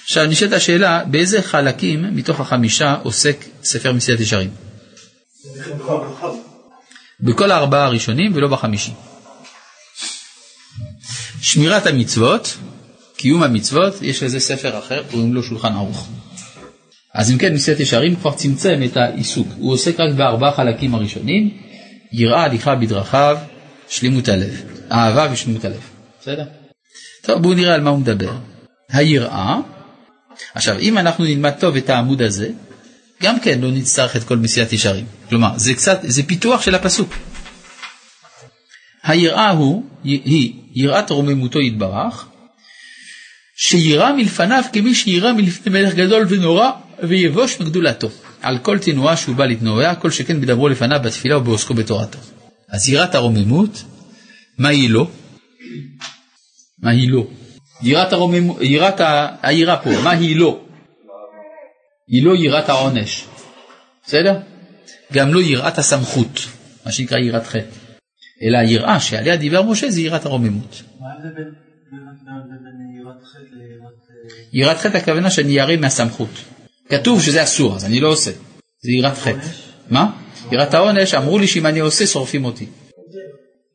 עכשיו 0.04 0.26
נשאלת 0.26 0.52
השאלה, 0.52 1.04
באיזה 1.04 1.42
חלקים 1.42 2.16
מתוך 2.16 2.40
החמישה 2.40 2.96
עוסק 3.02 3.44
ספר 3.62 3.92
מסילת 3.92 4.20
ישרים? 4.20 4.50
בכל 7.20 7.50
הארבעה 7.50 7.84
הראשונים 7.84 8.32
ולא 8.34 8.48
בחמישי. 8.48 8.92
שמירת 11.40 11.86
המצוות, 11.86 12.56
קיום 13.16 13.42
המצוות, 13.42 13.94
יש 14.02 14.22
לזה 14.22 14.40
ספר 14.40 14.78
אחר, 14.78 15.02
קוראים 15.10 15.34
לו 15.34 15.42
שולחן 15.42 15.72
ערוך. 15.72 16.08
אז 17.16 17.30
אם 17.30 17.38
כן, 17.38 17.54
מסילת 17.54 17.80
ישרים 17.80 18.16
כבר 18.16 18.32
צמצם 18.32 18.80
את 18.84 18.96
העיסוק, 18.96 19.48
הוא 19.58 19.72
עוסק 19.72 20.00
רק 20.00 20.14
בארבעה 20.14 20.52
חלקים 20.52 20.94
הראשונים, 20.94 21.50
יראה 22.12 22.42
הליכה 22.42 22.74
בדרכיו, 22.74 23.38
שלמות 23.88 24.28
הלב, 24.28 24.62
אהבה 24.92 25.28
ושלמות 25.32 25.64
הלב, 25.64 25.80
בסדר? 26.20 26.44
טוב, 27.22 27.42
בואו 27.42 27.54
נראה 27.54 27.74
על 27.74 27.80
מה 27.80 27.90
הוא 27.90 27.98
מדבר. 27.98 28.32
היראה, 28.88 29.56
עכשיו 30.54 30.78
אם 30.78 30.98
אנחנו 30.98 31.24
נלמד 31.24 31.50
טוב 31.50 31.76
את 31.76 31.90
העמוד 31.90 32.22
הזה, 32.22 32.48
גם 33.22 33.40
כן 33.40 33.60
לא 33.60 33.70
נצטרך 33.70 34.16
את 34.16 34.24
כל 34.24 34.36
מסילת 34.36 34.72
ישרים. 34.72 35.06
כלומר, 35.28 35.58
זה 35.58 35.74
קצת, 35.74 36.00
זה 36.02 36.22
פיתוח 36.22 36.62
של 36.62 36.74
הפסוק. 36.74 37.14
היראה 39.02 39.50
הוא, 39.50 39.84
היא 40.04 40.52
יראת 40.74 41.10
רוממותו 41.10 41.60
יתברך, 41.60 42.26
שירא 43.56 44.12
מלפניו 44.12 44.62
כמי 44.72 44.94
שירא 44.94 45.32
מלפני 45.32 45.82
מלך 45.82 45.94
גדול 45.94 46.26
ונורא 46.28 46.70
ויבוש 47.02 47.60
מגדולתו. 47.60 48.08
על 48.42 48.58
כל 48.58 48.78
תנועה 48.78 49.16
שהוא 49.16 49.36
בא 49.36 49.46
לתנועיה, 49.46 49.94
כל 49.94 50.10
שכן 50.10 50.40
בדברו 50.40 50.68
לפניו 50.68 51.00
בתפילה 51.04 51.38
ובעוסקו 51.38 51.74
בתורתו. 51.74 52.18
אז 52.68 52.88
יראת 52.88 53.14
הרוממות, 53.14 53.82
מה 54.58 54.68
היא 54.68 54.90
לא? 54.90 55.08
מה 56.82 56.90
היא 56.90 57.10
לא? 57.10 57.26
יראת 57.82 58.12
הרוממות, 58.12 58.56
יראת 58.60 59.00
היראה 59.42 59.76
פה, 59.76 59.90
מה 60.04 60.10
היא 60.10 60.36
לא? 60.36 60.60
היא 62.08 62.24
לא 62.24 62.36
יראת 62.36 62.68
העונש, 62.68 63.24
בסדר? 64.06 64.40
גם 65.12 65.34
לא 65.34 65.40
יראת 65.40 65.78
הסמכות, 65.78 66.40
מה 66.86 66.92
שנקרא 66.92 67.18
יראת 67.18 67.46
חטא, 67.46 67.76
אלא 68.42 68.58
היראה 68.58 69.00
שעליה 69.00 69.36
דיבר 69.36 69.62
משה 69.62 69.90
זה 69.90 70.00
יראת 70.00 70.26
הרוממות. 70.26 70.82
מה 71.00 71.06
ההבדל 71.08 71.34
בין 71.34 71.50
בין 72.62 73.00
יראת 73.00 73.22
חטא 73.24 73.54
ליראת... 73.54 73.94
יראת 74.52 74.76
חטא 74.76 74.96
הכוונה 74.96 75.30
שאני 75.30 75.52
ירא 75.52 75.76
מהסמכות. 75.76 76.55
כתוב 76.88 77.22
שזה 77.22 77.42
אסור, 77.42 77.76
אז 77.76 77.84
אני 77.84 78.00
לא 78.00 78.08
עושה. 78.08 78.30
זה 78.82 78.92
יראת 78.92 79.18
חטא. 79.18 79.48
מה? 79.90 80.10
יראת 80.52 80.74
העונש, 80.74 81.14
אמרו 81.14 81.38
לי 81.38 81.46
שאם 81.46 81.66
אני 81.66 81.78
עושה 81.78 82.06
שורפים 82.06 82.44
אותי. 82.44 82.66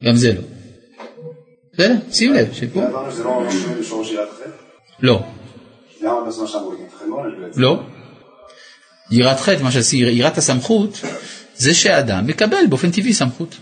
גם 0.03 0.16
זה 0.16 0.34
לא. 0.34 0.41
בסדר? 1.74 1.95
שים 2.12 2.34
לב, 2.34 2.53
שפה. 2.53 2.82
זה 3.09 3.24
לא? 3.24 3.43
לא. 4.99 5.24
לא. 7.55 7.84
יראת 9.12 9.39
חטא, 9.39 9.64
מה 9.64 9.72
שעשי, 9.72 9.97
יראת 9.97 10.38
הסמכות, 10.38 11.01
זה 11.55 11.74
שאדם 11.74 12.28
מקבל 12.28 12.68
באופן 12.70 12.91
טבעי 12.91 13.14
סמכות. 13.14 13.55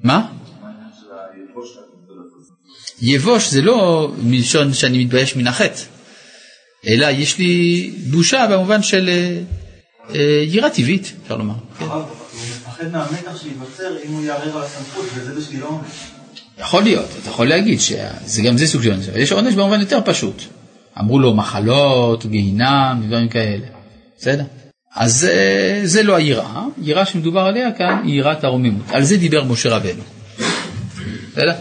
מה? 0.00 0.26
יבוש 3.02 3.50
זה 3.50 3.62
לא 3.62 4.10
מלשון 4.22 4.72
שאני 4.72 5.04
מתבייש 5.04 5.36
מן 5.36 5.46
החטא, 5.46 5.80
אלא 6.86 7.06
יש 7.06 7.38
לי 7.38 7.90
בושה 8.10 8.46
במובן 8.50 8.82
של 8.82 9.08
אה, 9.08 9.38
אה, 10.14 10.44
יראה 10.46 10.70
טבעית, 10.70 11.12
אפשר 11.22 11.36
לומר. 11.36 11.54
כן. 11.78 11.84
הוא 11.84 12.02
מפחד 12.60 12.92
מהמתח 12.92 13.42
שייווצר 13.42 13.96
אם 14.06 14.12
הוא 14.12 14.24
יערער 14.24 14.56
על 14.56 14.62
הסמכות, 14.62 15.04
וזה 15.14 15.34
בשבילו 15.34 15.66
עונש. 15.66 15.86
יכול 16.58 16.82
להיות, 16.82 17.08
אתה 17.22 17.30
יכול 17.30 17.48
להגיד 17.48 17.80
שזה 17.80 18.42
גם 18.44 18.58
זה 18.58 18.66
סוג 18.66 18.82
של 18.82 18.90
עונש, 18.90 19.08
אבל 19.08 19.18
יש 19.18 19.32
עונש 19.32 19.54
במובן 19.54 19.80
יותר 19.80 19.98
פשוט. 20.04 20.42
אמרו 21.00 21.18
לו 21.18 21.34
מחלות, 21.34 22.26
גיהינם, 22.26 23.02
דברים 23.06 23.28
כאלה, 23.28 23.66
בסדר? 24.18 24.44
אז 24.96 25.24
אה, 25.24 25.80
זה 25.84 26.02
לא 26.02 26.14
היראה, 26.14 26.64
יראה 26.82 27.06
שמדובר 27.06 27.40
עליה 27.40 27.72
כאן 27.72 28.02
היא 28.04 28.14
יראת 28.14 28.44
הרוממות, 28.44 28.86
על 28.88 29.04
זה 29.04 29.16
דיבר 29.16 29.44
משה 29.44 29.76
רבנו. 29.76 30.02
בסדר? 31.32 31.52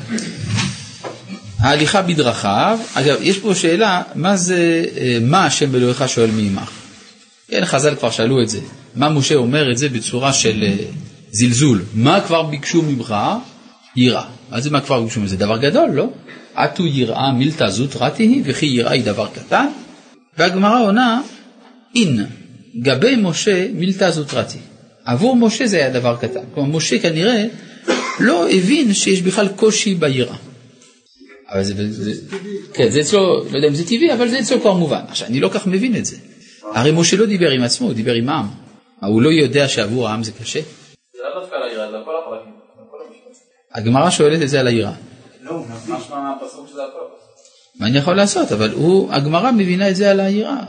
ההליכה 1.64 2.02
בדרכיו, 2.02 2.80
אגב, 2.94 3.18
יש 3.22 3.38
פה 3.38 3.56
שאלה, 3.56 4.02
מה 4.16 4.38
זה, 4.38 4.86
אה, 4.98 5.18
מה 5.22 5.46
השם 5.46 5.76
אלוהיך 5.76 6.10
שואל 6.10 6.32
מעמך? 6.32 6.72
כן, 7.48 7.66
חז"ל 7.66 7.96
כבר 7.96 8.12
שאלו 8.12 8.42
את 8.42 8.50
זה. 8.50 8.60
מה 8.96 9.10
משה 9.10 9.36
אומר 9.36 9.72
את 9.72 9.78
זה 9.78 9.90
בצורה 9.90 10.34
של 10.34 10.64
אה, 10.64 10.86
זלזול? 11.32 11.82
מה 11.94 12.22
כבר 12.22 12.44
ביקשו 12.44 12.82
ממך? 12.82 13.16
יראה. 13.96 14.24
מה 14.50 14.62
זה 14.62 14.70
מה 14.70 14.82
כבר 14.82 15.02
ביקשו 15.02 15.22
מזה? 15.22 15.38
דבר 15.38 15.58
גדול, 15.58 15.90
לא? 15.94 16.10
עטו 16.56 16.88
יראה 16.88 17.32
מילתא 17.32 17.70
זוטרתי 17.70 18.24
היא, 18.24 18.42
וכי 18.46 18.66
יראה 18.66 18.92
היא 18.92 19.04
דבר 19.04 19.28
קטן. 19.36 19.66
והגמרא 20.38 20.82
עונה, 20.82 21.22
אין, 21.96 22.26
גבי 22.82 23.16
משה 23.16 23.68
מילתא 23.74 24.12
זוטרתי. 24.12 24.60
עבור 25.06 25.36
משה 25.36 25.68
זה 25.68 25.78
היה 25.78 25.90
דבר 25.90 26.16
קטן. 26.22 26.40
כלומר, 26.54 26.78
משה 26.78 27.00
כנראה 27.00 27.46
לא 28.20 28.50
הבין 28.50 28.94
שיש 28.94 29.22
בכלל 29.22 29.48
קושי 29.48 29.96
ביראה. 29.96 30.36
אבל 31.50 31.64
זה, 31.64 31.74
זה, 31.92 32.12
כן, 32.74 32.90
זה 32.90 33.00
אצלו, 33.02 33.44
לא 33.52 33.58
יודע 33.58 33.68
אם 33.68 33.76
זה 33.76 33.84
טבעי, 33.86 34.14
אבל 34.14 34.28
זה 34.28 34.40
אצלו 34.40 34.62
כבר 34.62 34.74
מובן. 34.74 35.02
עכשיו, 35.08 35.28
אני 35.28 35.40
לא 35.40 35.50
כך 35.50 35.68
מבין 35.68 35.96
את 35.96 36.06
זה. 36.06 36.18
הרי 36.74 36.92
משה 36.92 37.18
לא 37.18 37.26
דיבר 37.26 37.50
עם 37.50 37.64
עצמו, 37.64 37.88
הוא 37.88 37.96
דיבר 37.96 38.14
עם 38.14 38.30
העם. 38.30 38.48
הוא 39.02 39.22
לא 39.22 39.30
יודע 39.30 39.68
שעבור 39.68 40.10
העם 40.10 40.24
זה 40.24 40.32
קשה? 40.32 40.60
זה 40.60 41.20
לא 41.24 41.42
דווקא 41.42 41.56
על 41.56 41.64
היראה, 41.64 41.92
זה 41.92 41.98
על 41.98 42.04
כל 42.06 42.12
הפרקים. 42.24 42.54
הגמרא 43.74 44.10
שואלת 44.10 44.42
את 44.42 44.50
זה 44.50 44.60
על 44.60 44.68
היראה. 44.68 44.94
לא, 45.42 45.64
משמע 45.88 46.20
מהפסוק 46.20 46.68
שזה 46.70 46.82
על 46.82 46.90
כל 46.92 46.98
הפרקים. 46.98 47.24
מה 47.80 47.88
אני 47.88 47.98
יכול 47.98 48.16
לעשות? 48.16 48.52
אבל 48.52 48.72
הוא, 48.72 49.14
הגמרא 49.14 49.52
מבינה 49.52 49.90
את 49.90 49.96
זה 49.96 50.12
על 50.12 50.20
היראה. 50.20 50.64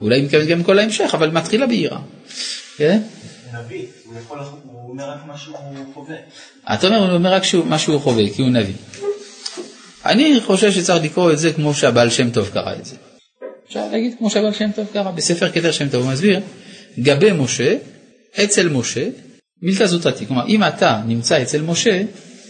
אולי 0.00 0.16
היא 0.16 0.24
מתכוונת 0.24 0.48
גם 0.48 0.62
כל 0.62 0.78
ההמשך, 0.78 1.10
אבל 1.14 1.30
מתחילה 1.30 1.66
ביראה. 1.66 1.98
כן? 2.76 3.00
נביא, 3.54 3.86
הוא 4.04 4.90
אומר 4.90 5.10
רק 5.10 5.26
מה 5.26 5.38
שהוא 5.38 5.56
חווה. 5.94 6.16
אתה 6.74 6.86
אומר, 6.86 6.98
הוא 6.98 7.14
אומר 7.14 7.32
רק 7.32 7.42
מה 7.64 7.78
שהוא 7.78 8.00
חווה, 8.00 8.30
כי 8.34 8.42
הוא 8.42 8.50
נביא. 8.50 8.74
אני 10.06 10.40
חושב 10.40 10.72
שצריך 10.72 11.04
לקרוא 11.04 11.32
את 11.32 11.38
זה 11.38 11.52
כמו 11.52 11.74
שהבעל 11.74 12.10
שם 12.10 12.30
טוב 12.30 12.50
קרא 12.52 12.72
את 12.72 12.84
זה. 12.84 12.96
אפשר 13.68 13.88
להגיד 13.92 14.14
כמו 14.18 14.30
שהבעל 14.30 14.52
שם 14.52 14.70
טוב 14.76 14.86
קרא, 14.92 15.10
בספר 15.10 15.48
כתר 15.52 15.72
שם 15.72 15.88
טוב 15.88 16.02
הוא 16.02 16.12
מסביר, 16.12 16.40
גבי 16.98 17.32
משה, 17.32 17.76
אצל 18.44 18.68
משה, 18.68 19.08
מילתא 19.62 19.86
זוטרתי. 19.86 20.26
כלומר, 20.26 20.46
אם 20.48 20.64
אתה 20.64 21.00
נמצא 21.06 21.42
אצל 21.42 21.62
משה, 21.62 22.02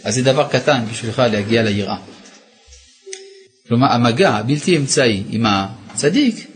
אז 0.04 0.14
זה 0.14 0.22
דבר 0.22 0.48
קטן 0.48 0.84
בשבילך 0.90 1.18
להגיע 1.18 1.62
ליראה. 1.62 1.96
כלומר, 3.68 3.86
המגע 3.92 4.30
הבלתי 4.30 4.76
אמצעי 4.76 5.22
עם 5.30 5.46
הצדיק, 5.46 6.46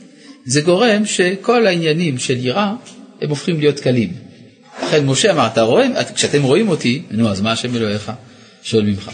זה 0.45 0.61
גורם 0.61 1.07
שכל 1.07 1.67
העניינים 1.67 2.19
של 2.19 2.47
יראה, 2.47 2.73
הם 3.21 3.31
הופכים 3.31 3.61
להיות 3.61 3.81
קלים. 3.81 4.13
לכן 4.83 5.07
משה 5.07 5.33
אמר, 5.33 5.47
אתה 5.47 5.63
רואה, 5.63 5.87
כשאתם 6.15 6.43
רואים 6.43 6.69
אותי, 6.69 7.03
נו, 7.11 7.31
אז 7.31 7.41
מה 7.41 7.53
השם 7.53 7.77
אלוהיך 7.77 8.13
שואל 8.63 8.85
ממך? 8.85 9.11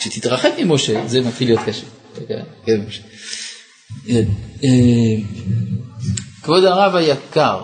כשתתרחק 0.00 0.50
ממשה, 0.58 1.08
זה 1.08 1.20
מתחיל 1.20 1.48
להיות 1.48 1.60
קשה. 1.66 1.86
כן, 2.28 2.40
כן. 2.66 2.80
אה, 4.64 5.16
כבוד 6.42 6.64
הרב 6.64 6.96
היקר, 6.96 7.62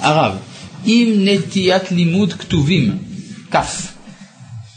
הרב, 0.00 0.36
עם 0.84 1.08
נטיית 1.18 1.92
לימוד 1.92 2.32
כתובים, 2.32 2.98
כף, 3.50 3.92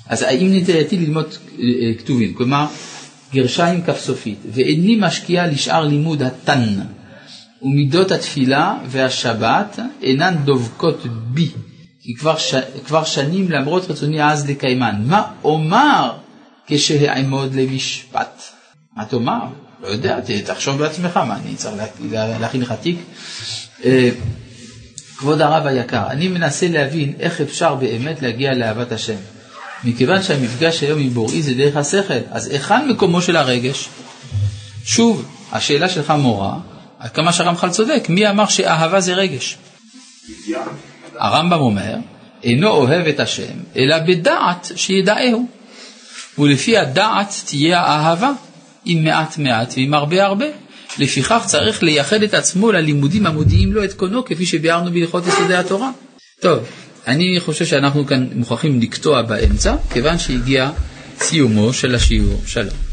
אז 0.07 0.21
האם 0.21 0.49
נטייתי 0.53 0.97
ללמוד 0.97 1.25
אה, 1.59 1.93
כתובים, 1.99 2.33
כלומר 2.33 2.65
גרשיים 3.33 3.81
כף 3.81 3.99
סופית, 3.99 4.39
ואיני 4.53 4.95
משקיע 4.99 5.47
לשאר 5.47 5.85
לימוד 5.85 6.23
התן, 6.23 6.79
ומידות 7.61 8.11
התפילה 8.11 8.77
והשבת 8.87 9.79
אינן 10.01 10.35
דובקות 10.45 11.05
בי, 11.05 11.49
כי 12.01 12.15
כבר, 12.15 12.37
ש... 12.37 12.55
כבר 12.85 13.03
שנים 13.03 13.51
למרות 13.51 13.91
רצוני 13.91 14.23
אז 14.31 14.49
לקיימן. 14.49 15.03
מה 15.05 15.31
אומר 15.43 16.11
כשאעמוד 16.67 17.55
למשפט? 17.55 18.41
מה 18.95 19.05
תאמר? 19.05 19.43
לא 19.81 19.87
יודע, 19.87 20.19
תחשוב 20.45 20.77
בעצמך, 20.77 21.17
מה 21.17 21.35
אני 21.35 21.55
צריך 21.55 21.75
לה... 22.11 22.27
לה... 22.27 22.39
להכין 22.39 22.61
לך 22.61 22.73
תיק? 22.81 22.97
אה, 23.85 24.09
כבוד 25.17 25.41
הרב 25.41 25.65
היקר, 25.67 26.07
אני 26.09 26.27
מנסה 26.27 26.67
להבין 26.67 27.13
איך 27.19 27.41
אפשר 27.41 27.75
באמת 27.75 28.21
להגיע 28.21 28.53
לאהבת 28.53 28.91
השם. 28.91 29.15
מכיוון 29.83 30.23
שהמפגש 30.23 30.83
היום 30.83 30.99
עם 30.99 31.09
בוראי 31.09 31.41
זה 31.41 31.53
דרך 31.53 31.77
השכל, 31.77 32.19
אז 32.31 32.47
היכן 32.47 32.89
מקומו 32.89 33.21
של 33.21 33.35
הרגש? 33.35 33.89
שוב, 34.85 35.25
השאלה 35.51 35.89
שלך 35.89 36.13
מורה, 36.17 36.57
עד 36.99 37.11
כמה 37.11 37.33
שהרמח"ל 37.33 37.69
צודק, 37.69 38.05
מי 38.09 38.29
אמר 38.29 38.45
שאהבה 38.47 38.99
זה 38.99 39.13
רגש? 39.13 39.57
הרמב"ם 41.19 41.59
אומר, 41.59 41.95
אינו 42.43 42.67
אוהב 42.69 43.07
את 43.07 43.19
השם, 43.19 43.53
אלא 43.75 43.99
בדעת 43.99 44.71
שידעהו. 44.75 45.47
ולפי 46.39 46.77
הדעת 46.77 47.33
תהיה 47.45 47.79
האהבה, 47.79 48.31
עם 48.85 49.03
מעט 49.03 49.37
מעט 49.37 49.73
ועם 49.77 49.93
הרבה 49.93 50.25
הרבה. 50.25 50.45
לפיכך 50.99 51.43
צריך 51.45 51.83
לייחד 51.83 52.23
את 52.23 52.33
עצמו 52.33 52.71
ללימודים 52.71 53.25
המודיעים 53.25 53.73
לו 53.73 53.83
את 53.83 53.93
קונו, 53.93 54.25
כפי 54.25 54.45
שביארנו 54.45 54.91
בהלכות 54.91 55.27
יסודי 55.27 55.55
התורה. 55.55 55.91
טוב, 56.39 56.59
אני 57.07 57.39
חושב 57.39 57.65
שאנחנו 57.65 58.05
כאן 58.05 58.27
מוכרחים 58.35 58.81
לקטוע 58.81 59.21
באמצע, 59.21 59.75
כיוון 59.93 60.19
שהגיע 60.19 60.69
סיומו 61.19 61.73
של 61.73 61.95
השיעור. 61.95 62.41
שלום. 62.45 62.92